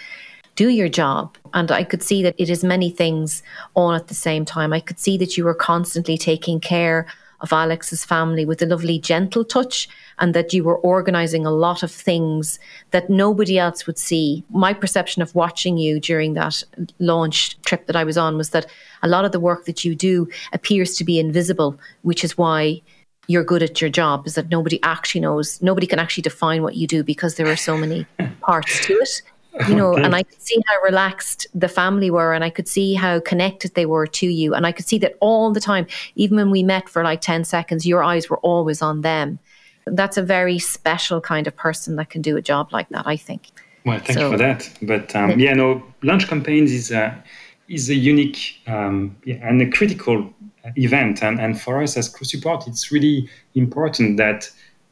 do 0.56 0.70
your 0.70 0.90
job. 0.90 1.38
And 1.54 1.72
I 1.72 1.84
could 1.84 2.02
see 2.02 2.24
that 2.24 2.36
it 2.38 2.50
is 2.50 2.64
many 2.64 2.90
things 2.90 3.44
on 3.76 3.96
at 3.96 4.08
the 4.08 4.14
same 4.14 4.46
time. 4.46 4.74
I 4.74 4.80
could 4.80 5.00
see 5.00 5.18
that 5.18 5.38
you 5.38 5.44
were 5.44 5.54
constantly 5.54 6.18
taking 6.18 6.60
care 6.60 7.08
of 7.46 7.54
Alex's 7.54 8.04
family 8.04 8.44
with 8.44 8.60
a 8.64 8.66
lovely, 8.66 8.98
gentle 8.98 9.46
touch, 9.46 9.88
and 10.18 10.34
that 10.34 10.52
you 10.52 10.64
were 10.64 10.80
organizing 10.80 11.46
a 11.46 11.52
lot 11.52 11.84
of 11.84 11.92
things 11.92 12.60
that 12.90 13.08
nobody 13.08 13.60
else 13.60 13.86
would 13.86 14.00
see. 14.00 14.44
My 14.50 14.74
perception 14.74 15.22
of 15.22 15.36
watching 15.36 15.78
you 15.78 16.00
during 16.00 16.34
that 16.34 16.64
launch 16.98 17.62
trip 17.62 17.86
that 17.86 17.96
I 17.96 18.04
was 18.04 18.18
on 18.18 18.36
was 18.36 18.50
that 18.50 18.66
a 19.04 19.08
lot 19.08 19.26
of 19.26 19.32
the 19.32 19.40
work 19.40 19.66
that 19.66 19.86
you 19.86 19.94
do 19.94 20.28
appears 20.54 20.96
to 20.96 21.04
be 21.04 21.20
invisible, 21.20 21.80
which 22.02 22.24
is 22.24 22.36
why 22.36 22.82
you're 23.28 23.44
good 23.44 23.62
at 23.62 23.80
your 23.80 23.92
job 23.92 24.26
is 24.26 24.34
that 24.34 24.50
nobody 24.50 24.80
actually 24.82 25.22
knows 25.22 25.62
nobody 25.62 25.88
can 25.88 26.00
actually 26.00 26.22
define 26.22 26.62
what 26.62 26.76
you 26.76 26.86
do 26.86 27.04
because 27.04 27.36
there 27.36 27.48
are 27.48 27.56
so 27.56 27.76
many 27.76 28.06
parts 28.42 28.86
to 28.86 28.94
it 28.94 29.22
you 29.68 29.76
know, 29.76 29.96
and 29.96 30.16
I 30.16 30.24
could 30.24 30.42
see 30.42 30.58
how 30.68 30.82
relaxed 30.82 31.48
the 31.54 31.68
family 31.68 32.12
were, 32.12 32.34
and 32.34 32.44
I 32.44 32.50
could 32.50 32.68
see 32.68 32.94
how 32.94 33.20
connected 33.20 33.74
they 33.74 33.86
were 33.86 34.08
to 34.08 34.28
you. 34.28 34.54
And 34.54 34.66
I 34.66 34.72
could 34.72 34.88
see 34.88 34.98
that 35.00 35.16
all 35.22 35.52
the 35.52 35.60
time, 35.60 35.88
even 36.16 36.38
when 36.38 36.52
we 36.52 36.64
met 36.64 36.90
for 36.90 37.04
like 37.04 37.22
10 37.22 37.46
seconds, 37.46 37.86
your 37.86 38.04
eyes 38.04 38.30
were 38.30 38.38
always 38.38 38.82
on 38.82 39.02
them. 39.02 39.40
That's 39.86 40.18
a 40.18 40.24
very 40.24 40.60
special 40.60 41.22
kind 41.22 41.48
of 41.48 41.56
person 41.56 41.96
that 41.98 42.10
can 42.10 42.22
do 42.22 42.38
a 42.38 42.42
job 42.42 42.74
like 42.74 42.90
that, 42.90 43.08
I 43.08 43.16
think. 43.16 43.48
Well, 43.86 44.00
thank 44.00 44.20
so, 44.20 44.26
you 44.26 44.32
for 44.32 44.38
that. 44.38 44.70
But 44.82 45.16
um, 45.16 45.40
yeah, 45.40 45.54
no, 45.54 45.84
launch 46.02 46.28
campaigns 46.28 46.72
is 46.72 46.92
a, 46.92 47.24
is 47.70 47.90
a 47.90 47.96
unique 47.96 48.60
um, 48.68 49.16
and 49.28 49.62
a 49.62 49.70
critical 49.70 50.34
event. 50.76 51.24
And, 51.24 51.40
and 51.40 51.62
for 51.62 51.82
us 51.82 51.96
as 51.96 52.10
crew 52.10 52.26
support, 52.26 52.68
it's 52.68 52.92
really 52.92 53.30
important 53.54 54.18
that 54.18 54.50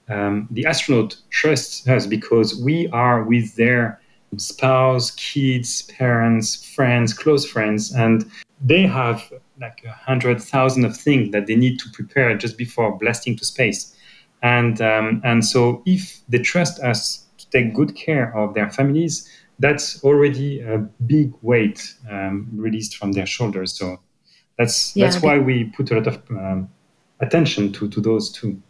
um, 0.10 0.48
the 0.52 0.66
astronaut 0.66 1.18
trusts 1.32 1.88
us 1.88 2.06
because 2.06 2.62
we 2.62 2.88
are 2.90 3.24
with 3.24 3.56
their 3.56 4.00
spouse, 4.40 5.12
kids, 5.12 5.84
parents, 5.84 6.74
friends, 6.76 7.14
close 7.14 7.46
friends, 7.46 7.94
and 7.94 8.30
they 8.62 8.84
have 8.84 9.32
like 9.60 9.84
a 9.86 9.92
hundred 9.92 10.42
thousand 10.42 10.86
of 10.86 10.96
things 10.96 11.32
that 11.32 11.48
they 11.48 11.56
need 11.56 11.80
to 11.80 11.90
prepare 11.92 12.36
just 12.38 12.58
before 12.58 12.98
blasting 12.98 13.36
to 13.38 13.46
space. 13.46 13.96
And 14.42 14.82
um, 14.82 15.22
and 15.24 15.46
so 15.46 15.82
if 15.86 16.22
they 16.30 16.40
trust 16.40 16.80
us 16.82 17.26
to 17.38 17.50
take 17.50 17.74
good 17.74 17.96
care 17.96 18.36
of 18.36 18.54
their 18.54 18.70
families, 18.70 19.30
that's 19.60 20.04
already 20.04 20.62
a 20.62 20.78
big 21.06 21.34
weight 21.42 21.96
um, 22.10 22.50
released 22.54 22.98
from 22.98 23.14
their 23.14 23.26
shoulders. 23.26 23.74
So 23.74 24.00
that's 24.58 24.96
yeah, 24.96 25.06
that's 25.06 25.22
why 25.24 25.40
we 25.40 25.66
put 25.66 25.92
a 25.92 25.96
lot 25.96 26.08
of 26.08 26.22
um, 26.32 26.70
attention 27.20 27.72
to 27.74 27.90
to 27.90 28.02
those 28.02 28.32
2 28.32 28.62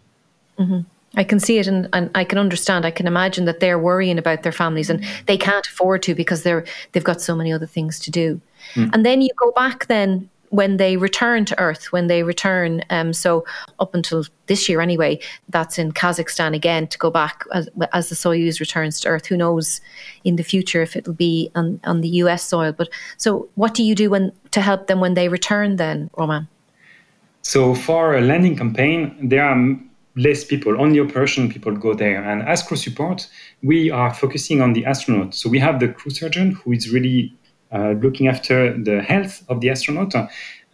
mm-hmm. 0.60 0.80
I 1.16 1.24
can 1.24 1.40
see 1.40 1.60
it 1.60 1.68
and, 1.68 1.88
and 1.94 2.10
I 2.16 2.24
can 2.24 2.38
understand. 2.38 2.86
I 2.86 2.92
can 2.92 3.08
imagine 3.08 3.46
that 3.46 3.60
they're 3.60 3.80
worrying 3.80 4.18
about 4.18 4.44
their 4.44 4.52
families 4.52 4.90
and 4.90 5.04
they 5.28 5.38
can't 5.38 5.68
afford 5.68 6.02
to 6.04 6.16
because 6.16 6.44
they're 6.44 6.66
they've 6.92 7.04
got 7.04 7.22
so 7.22 7.36
many 7.36 7.54
other 7.54 7.68
things 7.68 8.00
to 8.00 8.12
do. 8.12 8.42
Mm. 8.74 8.90
And 8.94 9.06
then 9.06 9.22
you 9.22 9.30
go 9.38 9.52
back 9.52 9.88
then 9.88 10.30
when 10.50 10.78
they 10.78 10.98
return 10.98 11.46
to 11.46 11.60
Earth, 11.60 11.92
when 11.92 12.06
they 12.06 12.22
return, 12.22 12.84
um, 12.92 13.12
so 13.12 13.44
up 13.80 13.96
until 13.96 14.24
this 14.46 14.70
year 14.70 14.82
anyway, 14.82 15.20
that's 15.50 15.80
in 15.80 15.92
Kazakhstan 15.92 16.54
again 16.54 16.86
to 16.90 16.98
go 17.00 17.10
back 17.10 17.44
as, 17.52 17.68
as, 17.92 18.10
the 18.10 18.16
Soyuz 18.16 18.60
returns 18.60 19.00
to 19.00 19.08
Earth. 19.08 19.26
Who 19.26 19.36
knows 19.36 19.82
in 20.24 20.36
the 20.36 20.44
future 20.44 20.84
if 20.84 20.96
it'll 20.96 21.16
be 21.16 21.50
on, 21.56 21.80
on 21.86 22.02
the 22.02 22.10
US 22.22 22.44
soil? 22.44 22.72
But 22.72 22.90
so, 23.18 23.50
what 23.56 23.74
do 23.74 23.82
you 23.84 23.96
do 23.96 24.12
when 24.12 24.32
to 24.52 24.62
help 24.62 24.86
them 24.86 25.00
when 25.00 25.16
they 25.16 25.28
return 25.28 25.78
then, 25.78 26.12
Romain? 26.16 26.48
So 27.42 27.74
for 27.74 28.16
a 28.16 28.22
landing 28.22 28.56
campaign, 28.56 29.30
there 29.30 29.44
are 29.44 29.58
less 30.16 30.44
people, 30.44 30.80
only 30.80 31.00
operation 31.00 31.50
people 31.50 31.76
go 31.76 31.94
there. 31.94 32.24
And 32.24 32.44
as 32.44 32.62
crew 32.64 32.78
support, 32.78 33.28
we 33.62 33.90
are 33.90 34.14
focusing 34.14 34.62
on 34.62 34.74
the 34.74 34.86
astronaut. 34.86 35.34
So 35.34 35.50
we 35.50 35.60
have 35.60 35.80
the 35.80 35.88
crew 35.88 36.12
surgeon 36.12 36.52
who 36.52 36.72
is 36.72 36.92
really 36.92 37.34
uh, 37.72 37.92
looking 38.02 38.28
after 38.28 38.78
the 38.78 39.02
health 39.02 39.44
of 39.50 39.62
the 39.62 39.70
astronaut. 39.70 40.14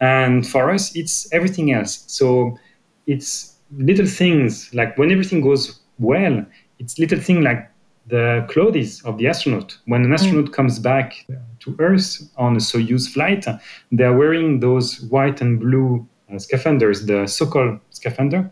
And 0.00 0.46
for 0.46 0.70
us, 0.70 0.94
it's 0.94 1.32
everything 1.32 1.72
else. 1.72 2.04
So 2.06 2.58
it's 3.06 3.56
little 3.76 4.06
things 4.06 4.72
like 4.74 4.98
when 4.98 5.10
everything 5.10 5.40
goes 5.40 5.80
well, 5.98 6.44
it's 6.78 6.98
little 6.98 7.20
thing 7.20 7.42
like 7.42 7.70
the 8.06 8.44
clothes 8.48 9.02
of 9.04 9.18
the 9.18 9.28
astronaut. 9.28 9.78
When 9.86 10.04
an 10.04 10.12
astronaut 10.12 10.46
mm. 10.46 10.52
comes 10.52 10.78
back 10.78 11.26
to 11.60 11.76
Earth 11.78 12.18
on 12.36 12.56
a 12.56 12.58
Soyuz 12.58 13.08
flight, 13.08 13.46
they're 13.92 14.16
wearing 14.16 14.60
those 14.60 15.00
white 15.02 15.40
and 15.40 15.60
blue 15.60 16.06
uh, 16.30 16.34
scaphanders, 16.34 17.06
the 17.06 17.26
Sokol 17.26 17.78
scaphandar. 17.92 18.50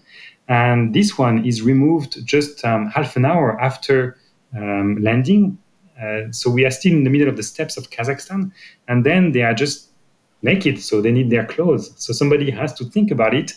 And 0.49 0.95
this 0.95 1.19
one 1.19 1.45
is 1.45 1.63
removed 1.63 2.25
just 2.25 2.65
um, 2.65 2.87
half 2.87 3.17
an 3.17 3.25
hour 3.25 3.61
after 3.61 4.17
um, 4.57 4.97
landing. 5.03 5.59
Uh, 6.03 6.31
so 6.31 6.51
we 6.51 6.65
are 6.65 6.71
still 6.71 6.93
in 6.93 7.05
the 7.05 7.11
middle 7.11 7.29
of 7.29 7.37
the 7.37 7.43
steppes 7.43 7.77
of 7.77 7.91
Kazakhstan, 7.91 8.53
and 8.87 9.05
then 9.05 9.33
they 9.33 9.43
are 9.43 9.55
just 9.55 9.91
naked, 10.43 10.81
so 10.81 11.01
they 11.01 11.13
need 11.13 11.31
their 11.31 11.45
clothes. 11.45 11.93
So 11.97 12.13
somebody 12.13 12.51
has 12.51 12.73
to 12.75 12.85
think 12.85 13.11
about 13.11 13.35
it 13.35 13.53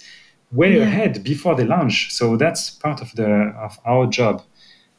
way 0.52 0.78
yeah. 0.78 0.84
ahead 0.84 1.24
before 1.24 1.56
they 1.56 1.64
launch. 1.64 2.12
So 2.12 2.36
that's 2.36 2.70
part 2.70 3.02
of 3.02 3.14
the 3.16 3.54
of 3.58 3.80
our 3.86 4.08
job. 4.08 4.44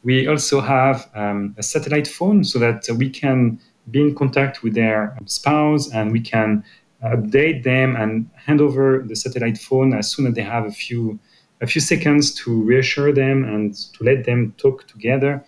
We 0.02 0.26
also 0.26 0.60
have 0.60 1.08
um, 1.14 1.54
a 1.58 1.62
satellite 1.62 2.08
phone 2.08 2.44
so 2.44 2.58
that 2.58 2.88
we 2.96 3.10
can 3.10 3.60
be 3.90 4.00
in 4.00 4.14
contact 4.14 4.62
with 4.62 4.74
their 4.74 5.16
spouse 5.26 5.92
and 5.92 6.12
we 6.12 6.20
can 6.20 6.64
update 7.04 7.64
them 7.64 7.96
and 7.96 8.30
hand 8.34 8.60
over 8.60 9.04
the 9.06 9.16
satellite 9.16 9.58
phone 9.58 9.92
as 9.92 10.10
soon 10.10 10.26
as 10.26 10.34
they 10.34 10.42
have 10.42 10.64
a 10.64 10.70
few 10.70 11.18
a 11.62 11.66
few 11.66 11.80
seconds 11.80 12.34
to 12.34 12.62
reassure 12.64 13.12
them 13.12 13.44
and 13.44 13.74
to 13.74 14.04
let 14.04 14.24
them 14.24 14.52
talk 14.58 14.86
together 14.88 15.42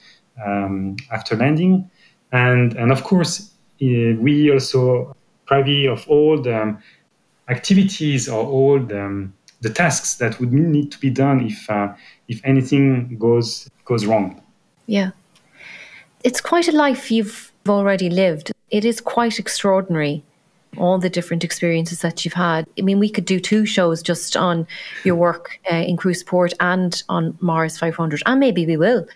um, 0.47 0.97
after 1.13 1.37
landing. 1.37 1.91
And, 2.33 2.75
and 2.75 2.91
of 2.93 3.03
course, 3.03 3.51
uh, 3.83 4.15
we 4.19 4.51
also 4.51 5.15
privy 5.47 5.87
of 5.87 6.09
all 6.09 6.41
the 6.41 6.63
um, 6.63 6.79
activities 7.49 8.29
or 8.29 8.47
all 8.47 8.79
the, 8.79 9.05
um, 9.05 9.35
the, 9.61 9.71
tasks 9.71 10.15
that 10.15 10.41
would 10.41 10.53
need 10.53 10.91
to 10.93 10.99
be 10.99 11.11
done 11.11 11.45
if, 11.45 11.69
uh, 11.69 11.93
if 12.29 12.41
anything 12.45 13.19
goes, 13.19 13.69
goes 13.85 14.07
wrong. 14.07 14.41
Yeah. 14.87 15.11
It's 16.23 16.41
quite 16.41 16.69
a 16.69 16.73
life 16.73 17.11
you've 17.11 17.53
already 17.69 18.09
lived. 18.09 18.53
It 18.71 18.85
is 18.85 19.01
quite 19.01 19.39
extraordinary 19.39 20.23
all 20.79 20.99
the 20.99 21.11
different 21.11 21.45
experiences 21.45 22.01
that 22.01 22.25
you've 22.25 22.35
had. 22.35 22.67
I 22.79 22.83
mean, 22.83 22.99
we 22.99 23.11
could 23.11 23.25
do 23.25 23.41
two 23.41 23.67
shows 23.67 24.03
just 24.03 24.37
on 24.37 24.67
your 25.05 25.17
work 25.17 25.59
uh, 25.71 25.77
in 25.77 25.97
crew 25.97 26.15
support 26.15 26.53
and 26.61 27.03
on 27.09 27.37
Mars 27.41 27.79
500, 27.79 28.23
and 28.27 28.41
maybe 28.41 28.67
we 28.67 28.77
will. 28.77 29.07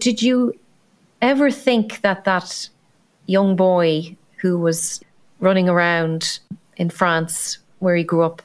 Did 0.00 0.22
you 0.22 0.52
ever 1.22 1.50
think 1.50 2.00
that 2.02 2.24
that 2.24 2.68
young 3.26 3.56
boy 3.56 4.16
who 4.36 4.58
was 4.58 5.00
running 5.40 5.68
around 5.68 6.38
in 6.76 6.90
France 6.90 7.58
where 7.78 7.96
he 7.96 8.04
grew 8.04 8.22
up, 8.22 8.42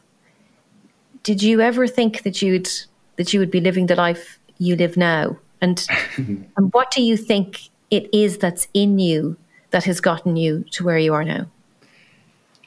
did 1.23 1.41
you 1.41 1.61
ever 1.61 1.87
think 1.87 2.23
that 2.23 2.41
you'd 2.41 2.69
that 3.17 3.33
you 3.33 3.39
would 3.39 3.51
be 3.51 3.61
living 3.61 3.85
the 3.85 3.95
life 3.95 4.39
you 4.57 4.75
live 4.75 4.97
now? 4.97 5.37
And 5.61 5.85
and 6.17 6.73
what 6.73 6.91
do 6.91 7.03
you 7.03 7.17
think 7.17 7.69
it 7.91 8.09
is 8.13 8.37
that's 8.37 8.67
in 8.73 8.99
you 8.99 9.37
that 9.71 9.83
has 9.83 10.01
gotten 10.01 10.35
you 10.35 10.65
to 10.71 10.83
where 10.83 10.97
you 10.97 11.13
are 11.13 11.23
now? 11.23 11.47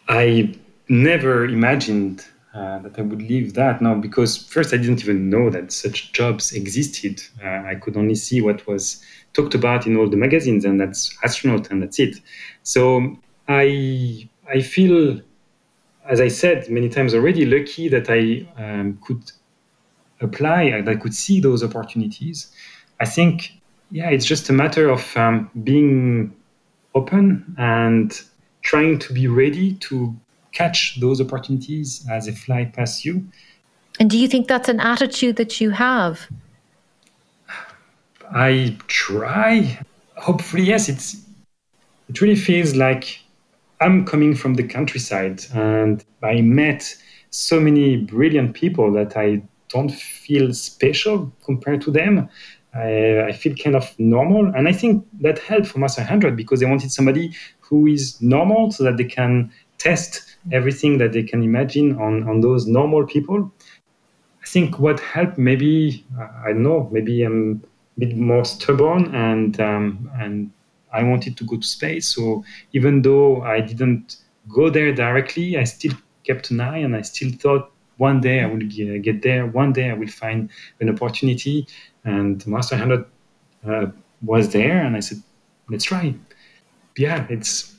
I 0.08 0.54
never 0.88 1.44
imagined 1.44 2.24
uh, 2.54 2.78
that 2.78 2.98
I 2.98 3.02
would 3.02 3.22
leave 3.22 3.54
that 3.54 3.82
now 3.82 3.94
because 3.94 4.36
first 4.36 4.72
I 4.72 4.76
didn't 4.76 5.02
even 5.02 5.28
know 5.28 5.50
that 5.50 5.72
such 5.72 6.12
jobs 6.12 6.52
existed. 6.52 7.20
Uh, 7.42 7.48
I 7.66 7.74
could 7.74 7.96
only 7.96 8.14
see 8.14 8.40
what 8.40 8.66
was 8.66 9.02
talked 9.32 9.54
about 9.54 9.86
in 9.86 9.96
all 9.96 10.08
the 10.08 10.16
magazines, 10.16 10.64
and 10.64 10.80
that's 10.80 11.16
astronaut, 11.24 11.70
and 11.70 11.82
that's 11.82 11.98
it. 11.98 12.16
So 12.62 13.16
I 13.48 14.28
I 14.48 14.60
feel, 14.60 15.20
as 16.08 16.20
I 16.20 16.28
said 16.28 16.70
many 16.70 16.88
times 16.88 17.14
already, 17.14 17.44
lucky 17.44 17.88
that 17.88 18.08
I 18.08 18.46
um, 18.62 18.98
could 19.04 19.32
apply, 20.20 20.62
and 20.64 20.88
I 20.88 20.94
could 20.94 21.14
see 21.14 21.40
those 21.40 21.64
opportunities. 21.64 22.52
I 23.00 23.06
think, 23.06 23.52
yeah, 23.90 24.10
it's 24.10 24.24
just 24.24 24.48
a 24.48 24.52
matter 24.52 24.88
of 24.88 25.16
um, 25.16 25.50
being 25.64 26.36
open 26.94 27.56
and 27.58 28.22
trying 28.64 28.98
to 28.98 29.12
be 29.12 29.28
ready 29.28 29.74
to 29.74 30.16
catch 30.52 30.98
those 31.00 31.20
opportunities 31.20 32.04
as 32.10 32.26
they 32.26 32.32
fly 32.32 32.64
past 32.64 33.04
you. 33.04 33.24
And 34.00 34.10
do 34.10 34.18
you 34.18 34.26
think 34.26 34.48
that's 34.48 34.68
an 34.68 34.80
attitude 34.80 35.36
that 35.36 35.60
you 35.60 35.70
have? 35.70 36.26
I 38.34 38.76
try. 38.88 39.78
Hopefully, 40.16 40.64
yes. 40.64 40.88
It's 40.88 41.16
it 42.08 42.20
really 42.20 42.36
feels 42.36 42.74
like 42.74 43.20
I'm 43.80 44.04
coming 44.04 44.34
from 44.34 44.54
the 44.54 44.64
countryside 44.64 45.44
and 45.54 46.04
I 46.22 46.40
met 46.40 46.96
so 47.30 47.60
many 47.60 47.96
brilliant 47.96 48.54
people 48.54 48.92
that 48.92 49.16
I 49.16 49.42
don't 49.68 49.90
feel 49.90 50.52
special 50.52 51.32
compared 51.44 51.80
to 51.82 51.90
them. 51.90 52.28
I, 52.74 53.26
I, 53.28 53.32
feel 53.32 53.54
kind 53.56 53.76
of 53.76 53.94
normal. 53.98 54.46
And 54.46 54.68
I 54.68 54.72
think 54.72 55.06
that 55.20 55.38
helped 55.38 55.68
for 55.68 55.78
Mars 55.78 55.94
500 55.94 56.36
because 56.36 56.60
they 56.60 56.66
wanted 56.66 56.90
somebody 56.90 57.32
who 57.68 57.86
is 57.86 58.20
normal 58.20 58.70
so 58.70 58.84
that 58.84 58.96
they 58.96 59.04
can 59.04 59.50
test 59.78 60.36
everything 60.52 60.98
that 60.98 61.12
they 61.12 61.22
can 61.22 61.42
imagine 61.42 61.98
on, 61.98 62.28
on 62.28 62.40
those 62.40 62.66
normal 62.66 63.06
people. 63.06 63.52
I 64.42 64.46
think 64.46 64.78
what 64.78 65.00
helped 65.00 65.38
maybe, 65.38 66.04
I 66.18 66.48
don't 66.48 66.62
know, 66.62 66.88
maybe 66.92 67.22
I'm 67.22 67.62
a 67.96 68.00
bit 68.00 68.16
more 68.16 68.44
stubborn 68.44 69.14
and, 69.14 69.58
um, 69.60 70.10
and 70.18 70.50
I 70.92 71.02
wanted 71.02 71.36
to 71.38 71.44
go 71.44 71.56
to 71.56 71.66
space. 71.66 72.14
So 72.14 72.44
even 72.72 73.02
though 73.02 73.42
I 73.42 73.60
didn't 73.60 74.16
go 74.48 74.68
there 74.70 74.92
directly, 74.92 75.58
I 75.58 75.64
still 75.64 75.92
kept 76.24 76.50
an 76.50 76.60
eye 76.60 76.78
and 76.78 76.94
I 76.94 77.02
still 77.02 77.32
thought 77.32 77.70
one 77.96 78.20
day 78.20 78.42
I 78.42 78.46
will 78.46 78.58
get 78.58 79.22
there, 79.22 79.46
one 79.46 79.72
day 79.72 79.90
I 79.90 79.94
will 79.94 80.08
find 80.08 80.50
an 80.80 80.90
opportunity. 80.90 81.66
And 82.04 82.44
Mars 82.46 82.70
500 82.70 83.04
uh, 83.66 83.86
was 84.22 84.50
there, 84.50 84.84
and 84.84 84.96
I 84.96 85.00
said, 85.00 85.22
let's 85.68 85.84
try. 85.84 86.14
Yeah, 86.96 87.26
it's. 87.28 87.74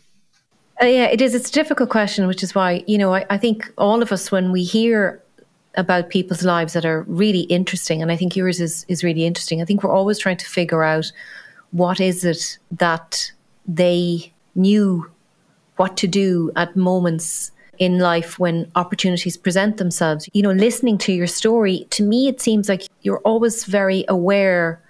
Uh, 0.81 0.87
yeah, 0.87 1.05
it 1.05 1.21
is. 1.21 1.33
It's 1.33 1.49
a 1.49 1.53
difficult 1.53 1.89
question, 1.89 2.27
which 2.27 2.43
is 2.43 2.53
why, 2.53 2.83
you 2.85 2.97
know, 2.97 3.13
I, 3.13 3.25
I 3.29 3.37
think 3.37 3.71
all 3.77 4.01
of 4.01 4.11
us, 4.11 4.31
when 4.31 4.51
we 4.51 4.63
hear 4.63 5.21
about 5.75 6.09
people's 6.09 6.43
lives 6.43 6.73
that 6.73 6.85
are 6.85 7.03
really 7.03 7.41
interesting, 7.41 8.01
and 8.01 8.11
I 8.11 8.17
think 8.17 8.35
yours 8.35 8.59
is, 8.59 8.85
is 8.87 9.03
really 9.03 9.25
interesting, 9.25 9.61
I 9.61 9.65
think 9.65 9.83
we're 9.83 9.93
always 9.93 10.19
trying 10.19 10.37
to 10.37 10.45
figure 10.45 10.83
out 10.83 11.11
what 11.71 11.99
is 11.99 12.25
it 12.25 12.57
that 12.71 13.31
they 13.67 14.33
knew 14.55 15.09
what 15.77 15.97
to 15.97 16.07
do 16.07 16.51
at 16.55 16.75
moments 16.75 17.51
in 17.77 17.99
life 17.99 18.39
when 18.39 18.71
opportunities 18.75 19.35
present 19.37 19.77
themselves. 19.77 20.29
You 20.33 20.43
know, 20.43 20.51
listening 20.51 20.97
to 20.99 21.13
your 21.13 21.27
story, 21.27 21.85
to 21.91 22.03
me, 22.03 22.27
it 22.27 22.39
seems 22.41 22.69
like 22.69 22.83
you're 23.01 23.19
always 23.19 23.65
very 23.65 24.05
aware 24.07 24.81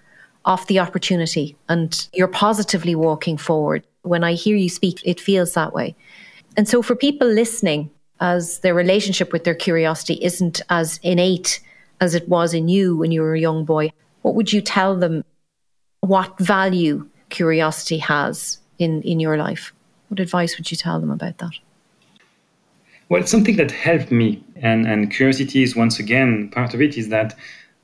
of 0.46 0.66
the 0.68 0.80
opportunity 0.80 1.58
and 1.70 2.08
you're 2.14 2.28
positively 2.28 2.94
walking 2.96 3.38
forward. 3.38 3.84
When 4.06 4.24
I 4.24 4.34
hear 4.34 4.56
you 4.56 4.70
speak, 4.70 5.02
it 5.04 5.20
feels 5.20 5.54
that 5.54 5.74
way. 5.74 5.96
And 6.58 6.68
so, 6.68 6.82
for 6.82 6.96
people 6.96 7.28
listening, 7.28 7.90
as 8.20 8.60
their 8.60 8.74
relationship 8.74 9.34
with 9.34 9.44
their 9.44 9.56
curiosity 9.56 10.18
isn't 10.22 10.62
as 10.70 11.00
innate 11.04 11.60
as 12.00 12.16
it 12.16 12.28
was 12.30 12.54
in 12.54 12.68
you 12.70 12.96
when 12.96 13.12
you 13.12 13.22
were 13.22 13.36
a 13.36 13.40
young 13.40 13.66
boy, 13.66 13.92
what 14.22 14.36
would 14.36 14.54
you 14.54 14.62
tell 14.62 14.96
them? 14.96 15.24
What 16.02 16.38
value 16.40 17.08
curiosity 17.30 17.98
has 17.98 18.60
in, 18.80 19.02
in 19.02 19.20
your 19.20 19.38
life? 19.38 19.74
What 20.10 20.20
advice 20.20 20.58
would 20.58 20.70
you 20.70 20.78
tell 20.78 21.00
them 21.00 21.12
about 21.12 21.40
that? 21.40 21.52
Well, 23.10 23.22
it's 23.22 23.32
something 23.32 23.56
that 23.58 23.72
helped 23.72 24.12
me, 24.12 24.44
and, 24.56 24.88
and 24.88 25.12
curiosity 25.12 25.62
is 25.62 25.76
once 25.76 26.00
again 26.00 26.50
part 26.50 26.74
of 26.74 26.82
it, 26.82 26.98
is 26.98 27.10
that 27.10 27.36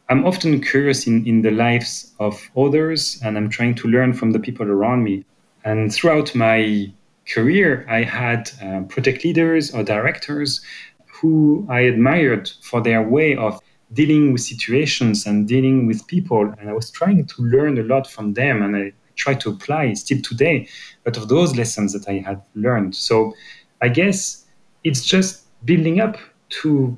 I'm 0.10 0.26
often 0.26 0.62
curious 0.62 1.08
in, 1.08 1.26
in 1.28 1.42
the 1.42 1.52
lives 1.52 2.12
of 2.20 2.50
others, 2.58 3.20
and 3.24 3.38
I'm 3.38 3.50
trying 3.50 3.76
to 3.76 3.88
learn 3.88 4.14
from 4.14 4.32
the 4.32 4.40
people 4.40 4.66
around 4.66 5.04
me. 5.04 5.24
And 5.64 5.94
throughout 5.94 6.34
my 6.36 6.92
career, 7.28 7.86
I 7.90 8.04
had 8.04 8.52
uh, 8.62 8.82
project 8.84 9.24
leaders 9.24 9.74
or 9.74 9.84
directors 9.84 10.62
who 11.06 11.66
I 11.70 11.82
admired 11.82 12.50
for 12.62 12.82
their 12.82 13.04
way 13.04 13.36
of 13.36 13.60
dealing 13.94 14.32
with 14.32 14.42
situations 14.42 15.26
and 15.26 15.48
dealing 15.48 15.86
with 15.86 16.06
people. 16.08 16.54
And 16.60 16.70
I 16.70 16.74
was 16.74 16.90
trying 16.90 17.26
to 17.26 17.42
learn 17.42 17.78
a 17.78 17.84
lot 17.84 18.08
from 18.10 18.34
them, 18.34 18.62
and 18.64 18.76
I 18.76 18.94
try 19.16 19.36
to 19.36 19.50
apply 19.50 19.94
still 19.94 20.22
today, 20.22 20.68
but 21.04 21.18
of 21.18 21.28
those 21.28 21.56
lessons 21.56 21.94
that 21.94 22.10
I 22.10 22.24
had 22.26 22.42
learned. 22.56 22.96
So 22.96 23.34
I 23.82 23.90
guess 23.90 24.46
it's 24.84 25.06
just 25.06 25.46
building 25.66 26.00
up 26.00 26.18
to 26.62 26.98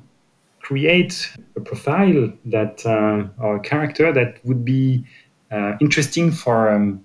create 0.60 1.30
a 1.56 1.60
profile 1.60 2.32
that 2.46 2.84
uh, 2.86 3.28
or 3.42 3.56
a 3.56 3.60
character 3.60 4.12
that 4.12 4.44
would 4.44 4.64
be 4.64 5.04
uh, 5.50 5.72
interesting 5.80 6.30
for 6.32 6.70
um, 6.70 7.04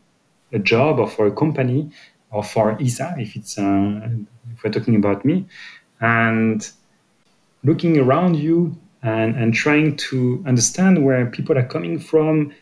a 0.52 0.60
job 0.60 1.00
or 1.00 1.08
for 1.08 1.28
a 1.28 1.32
company 1.32 1.90
or 2.32 2.44
for 2.44 2.80
ESA 2.82 3.16
if 3.18 3.36
it's 3.36 3.58
uh, 3.58 4.10
if 4.54 4.64
we're 4.64 4.72
talking 4.72 4.96
about 4.96 5.26
me 5.26 5.46
and 6.02 6.72
looking 7.64 7.98
around 7.98 8.36
you 8.36 8.76
and, 9.04 9.36
and 9.36 9.54
trying 9.54 9.96
to 9.96 10.44
understand 10.48 11.04
where 11.04 11.26
people 11.26 11.58
are 11.58 11.66
coming 11.66 12.00
from 12.00 12.54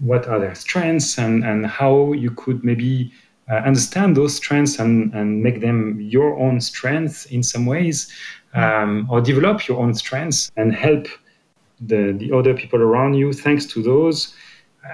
what 0.00 0.26
are 0.26 0.38
their 0.38 0.54
strengths 0.54 1.18
and, 1.18 1.44
and 1.44 1.66
how 1.66 2.12
you 2.12 2.30
could 2.30 2.64
maybe 2.64 3.12
uh, 3.50 3.56
understand 3.56 4.16
those 4.16 4.36
strengths 4.36 4.78
and, 4.78 5.12
and 5.14 5.42
make 5.42 5.60
them 5.60 6.00
your 6.00 6.38
own 6.38 6.60
strengths 6.60 7.26
in 7.26 7.42
some 7.42 7.66
ways, 7.66 8.12
um, 8.54 9.06
or 9.10 9.20
develop 9.20 9.66
your 9.68 9.78
own 9.78 9.94
strengths 9.94 10.50
and 10.56 10.74
help 10.74 11.06
the, 11.80 12.12
the 12.18 12.32
other 12.32 12.54
people 12.54 12.80
around 12.80 13.14
you 13.14 13.32
thanks 13.32 13.66
to 13.66 13.82
those. 13.82 14.34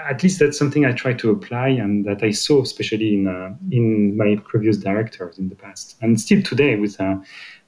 At 0.08 0.22
least 0.22 0.38
that's 0.38 0.58
something 0.58 0.86
I 0.86 0.92
try 0.92 1.12
to 1.14 1.30
apply 1.30 1.68
and 1.68 2.04
that 2.04 2.22
I 2.22 2.30
saw, 2.30 2.62
especially 2.62 3.14
in 3.14 3.26
uh, 3.26 3.54
in 3.70 4.16
my 4.16 4.36
previous 4.44 4.76
directors 4.76 5.38
in 5.38 5.48
the 5.48 5.56
past, 5.56 5.96
and 6.00 6.20
still 6.20 6.42
today 6.42 6.76
with 6.76 7.00
uh, 7.00 7.16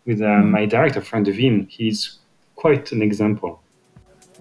with 0.07 0.20
uh, 0.20 0.27
mm-hmm. 0.27 0.51
my 0.51 0.66
director, 0.66 1.01
Frank 1.01 1.27
De 1.27 1.33
Winne. 1.33 1.66
He's 1.68 2.18
quite 2.55 2.93
an 2.93 3.03
example. 3.03 3.61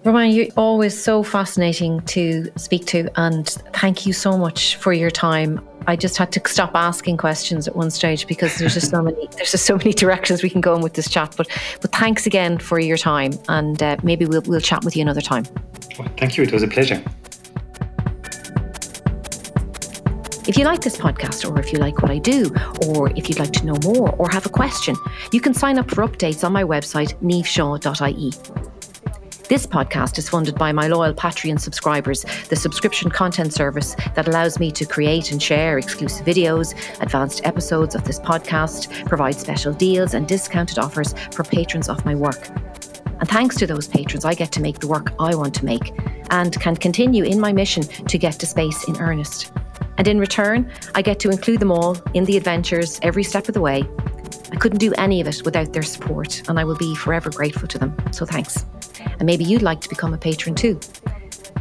Romain, 0.04 0.32
you're 0.32 0.48
always 0.56 1.00
so 1.00 1.22
fascinating 1.22 2.00
to 2.06 2.50
speak 2.56 2.86
to, 2.86 3.08
and 3.16 3.48
thank 3.72 4.04
you 4.04 4.12
so 4.12 4.36
much 4.36 4.74
for 4.76 4.92
your 4.92 5.10
time. 5.10 5.60
I 5.86 5.94
just 5.94 6.16
had 6.16 6.32
to 6.32 6.48
stop 6.48 6.72
asking 6.74 7.18
questions 7.18 7.68
at 7.68 7.76
one 7.76 7.90
stage 7.90 8.26
because 8.26 8.56
there's 8.58 8.74
just 8.74 8.90
so 8.90 9.02
many 9.08 9.28
there's 9.36 9.52
just 9.52 9.64
so 9.64 9.76
many 9.76 9.92
directions 9.92 10.42
we 10.42 10.50
can 10.50 10.60
go 10.60 10.74
in 10.74 10.82
with 10.82 10.94
this 10.94 11.08
chat. 11.08 11.34
But 11.36 11.48
but 11.80 11.92
thanks 11.92 12.26
again 12.26 12.58
for 12.58 12.80
your 12.80 12.96
time, 12.96 13.32
and 13.48 13.80
uh, 13.80 13.96
maybe 14.02 14.26
we'll 14.26 14.42
we'll 14.42 14.60
chat 14.60 14.84
with 14.84 14.96
you 14.96 15.02
another 15.02 15.20
time. 15.20 15.44
Well, 15.98 16.08
thank 16.16 16.36
you. 16.36 16.42
It 16.42 16.52
was 16.52 16.64
a 16.64 16.68
pleasure. 16.68 17.02
If 20.48 20.58
you 20.58 20.64
like 20.64 20.80
this 20.80 20.96
podcast, 20.96 21.48
or 21.48 21.60
if 21.60 21.72
you 21.72 21.78
like 21.78 22.02
what 22.02 22.10
I 22.10 22.18
do, 22.18 22.52
or 22.88 23.10
if 23.16 23.28
you'd 23.28 23.38
like 23.38 23.52
to 23.52 23.64
know 23.64 23.76
more 23.84 24.10
or 24.16 24.28
have 24.28 24.44
a 24.44 24.48
question, 24.48 24.96
you 25.30 25.40
can 25.40 25.54
sign 25.54 25.78
up 25.78 25.88
for 25.88 26.04
updates 26.04 26.42
on 26.42 26.52
my 26.52 26.64
website, 26.64 27.14
niamhshaw.ie. 27.22 28.32
This 29.48 29.68
podcast 29.68 30.18
is 30.18 30.28
funded 30.28 30.56
by 30.56 30.72
my 30.72 30.88
loyal 30.88 31.14
Patreon 31.14 31.60
subscribers, 31.60 32.24
the 32.48 32.56
subscription 32.56 33.08
content 33.08 33.52
service 33.52 33.94
that 34.16 34.26
allows 34.26 34.58
me 34.58 34.72
to 34.72 34.84
create 34.84 35.30
and 35.30 35.40
share 35.40 35.78
exclusive 35.78 36.26
videos, 36.26 36.74
advanced 37.00 37.46
episodes 37.46 37.94
of 37.94 38.02
this 38.02 38.18
podcast, 38.18 39.06
provide 39.06 39.36
special 39.36 39.72
deals 39.72 40.14
and 40.14 40.26
discounted 40.26 40.78
offers 40.78 41.14
for 41.30 41.44
patrons 41.44 41.88
of 41.88 42.04
my 42.04 42.16
work. 42.16 42.48
And 43.20 43.28
thanks 43.28 43.54
to 43.58 43.66
those 43.68 43.86
patrons, 43.86 44.24
I 44.24 44.34
get 44.34 44.50
to 44.52 44.60
make 44.60 44.80
the 44.80 44.88
work 44.88 45.12
I 45.20 45.36
want 45.36 45.54
to 45.54 45.64
make 45.64 45.92
and 46.30 46.58
can 46.60 46.74
continue 46.74 47.22
in 47.22 47.38
my 47.38 47.52
mission 47.52 47.84
to 47.84 48.18
get 48.18 48.40
to 48.40 48.46
space 48.46 48.88
in 48.88 48.96
earnest. 48.96 49.52
And 49.98 50.08
in 50.08 50.18
return, 50.18 50.70
I 50.94 51.02
get 51.02 51.20
to 51.20 51.30
include 51.30 51.60
them 51.60 51.70
all 51.72 51.96
in 52.14 52.24
the 52.24 52.36
adventures 52.36 52.98
every 53.02 53.22
step 53.22 53.48
of 53.48 53.54
the 53.54 53.60
way. 53.60 53.84
I 54.50 54.56
couldn't 54.56 54.78
do 54.78 54.92
any 54.98 55.20
of 55.20 55.26
it 55.26 55.42
without 55.44 55.72
their 55.72 55.82
support, 55.82 56.48
and 56.48 56.58
I 56.58 56.64
will 56.64 56.76
be 56.76 56.94
forever 56.94 57.30
grateful 57.30 57.68
to 57.68 57.78
them. 57.78 57.96
So 58.12 58.26
thanks 58.26 58.64
and 59.06 59.26
maybe 59.26 59.44
you'd 59.44 59.62
like 59.62 59.80
to 59.80 59.88
become 59.88 60.14
a 60.14 60.18
patron 60.18 60.54
too. 60.54 60.78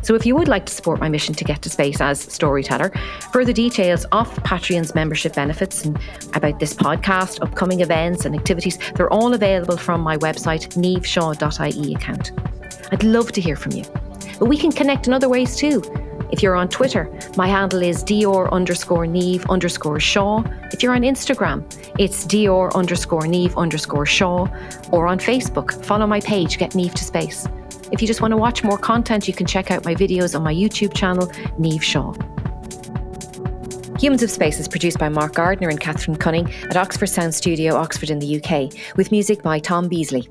So, 0.03 0.15
if 0.15 0.25
you 0.25 0.35
would 0.35 0.47
like 0.47 0.65
to 0.65 0.73
support 0.73 0.99
my 0.99 1.09
mission 1.09 1.35
to 1.35 1.43
get 1.43 1.61
to 1.61 1.69
space 1.69 2.01
as 2.01 2.19
storyteller, 2.19 2.91
further 3.31 3.53
details 3.53 4.03
of 4.05 4.27
Patreon's 4.37 4.95
membership 4.95 5.35
benefits 5.35 5.85
and 5.85 5.99
about 6.33 6.59
this 6.59 6.73
podcast, 6.73 7.39
upcoming 7.43 7.81
events, 7.81 8.25
and 8.25 8.35
activities, 8.35 8.79
they're 8.95 9.13
all 9.13 9.35
available 9.35 9.77
from 9.77 10.01
my 10.01 10.17
website, 10.17 10.69
niamhshaw.ie 10.75 11.93
account. 11.93 12.31
I'd 12.91 13.03
love 13.03 13.31
to 13.33 13.41
hear 13.41 13.55
from 13.55 13.73
you. 13.73 13.85
But 14.41 14.49
we 14.49 14.57
can 14.57 14.71
connect 14.71 15.05
in 15.05 15.13
other 15.13 15.29
ways 15.29 15.55
too. 15.55 15.83
If 16.31 16.41
you're 16.41 16.55
on 16.55 16.67
Twitter, 16.67 17.15
my 17.37 17.45
handle 17.47 17.83
is 17.83 18.01
Dr 18.01 18.51
underscore 18.51 19.05
Niamh 19.05 19.47
underscore 19.51 19.99
Shaw. 19.99 20.43
If 20.73 20.81
you're 20.81 20.95
on 20.95 21.03
Instagram, 21.03 21.63
it's 21.99 22.25
Dr 22.25 22.75
underscore 22.75 23.21
Niamh 23.21 23.55
underscore 23.55 24.07
Shaw. 24.07 24.47
Or 24.91 25.05
on 25.05 25.19
Facebook, 25.19 25.85
follow 25.85 26.07
my 26.07 26.21
page, 26.21 26.57
Get 26.57 26.71
Niamh 26.71 26.91
to 26.95 27.03
Space. 27.03 27.45
If 27.91 28.01
you 28.01 28.07
just 28.07 28.21
want 28.21 28.31
to 28.31 28.37
watch 28.37 28.63
more 28.63 28.79
content, 28.79 29.27
you 29.27 29.33
can 29.35 29.45
check 29.45 29.69
out 29.69 29.85
my 29.85 29.93
videos 29.93 30.35
on 30.35 30.41
my 30.41 30.55
YouTube 30.55 30.95
channel, 30.95 31.27
Niamh 31.59 31.83
Shaw. 31.83 32.11
Humans 33.99 34.23
of 34.23 34.31
Space 34.31 34.59
is 34.59 34.67
produced 34.67 34.97
by 34.97 35.09
Mark 35.09 35.35
Gardner 35.35 35.69
and 35.69 35.79
Catherine 35.79 36.17
Cunning 36.17 36.51
at 36.63 36.77
Oxford 36.77 37.09
Sound 37.09 37.35
Studio, 37.35 37.75
Oxford 37.75 38.09
in 38.09 38.17
the 38.17 38.41
UK, 38.41 38.73
with 38.97 39.11
music 39.11 39.43
by 39.43 39.59
Tom 39.59 39.87
Beasley. 39.87 40.27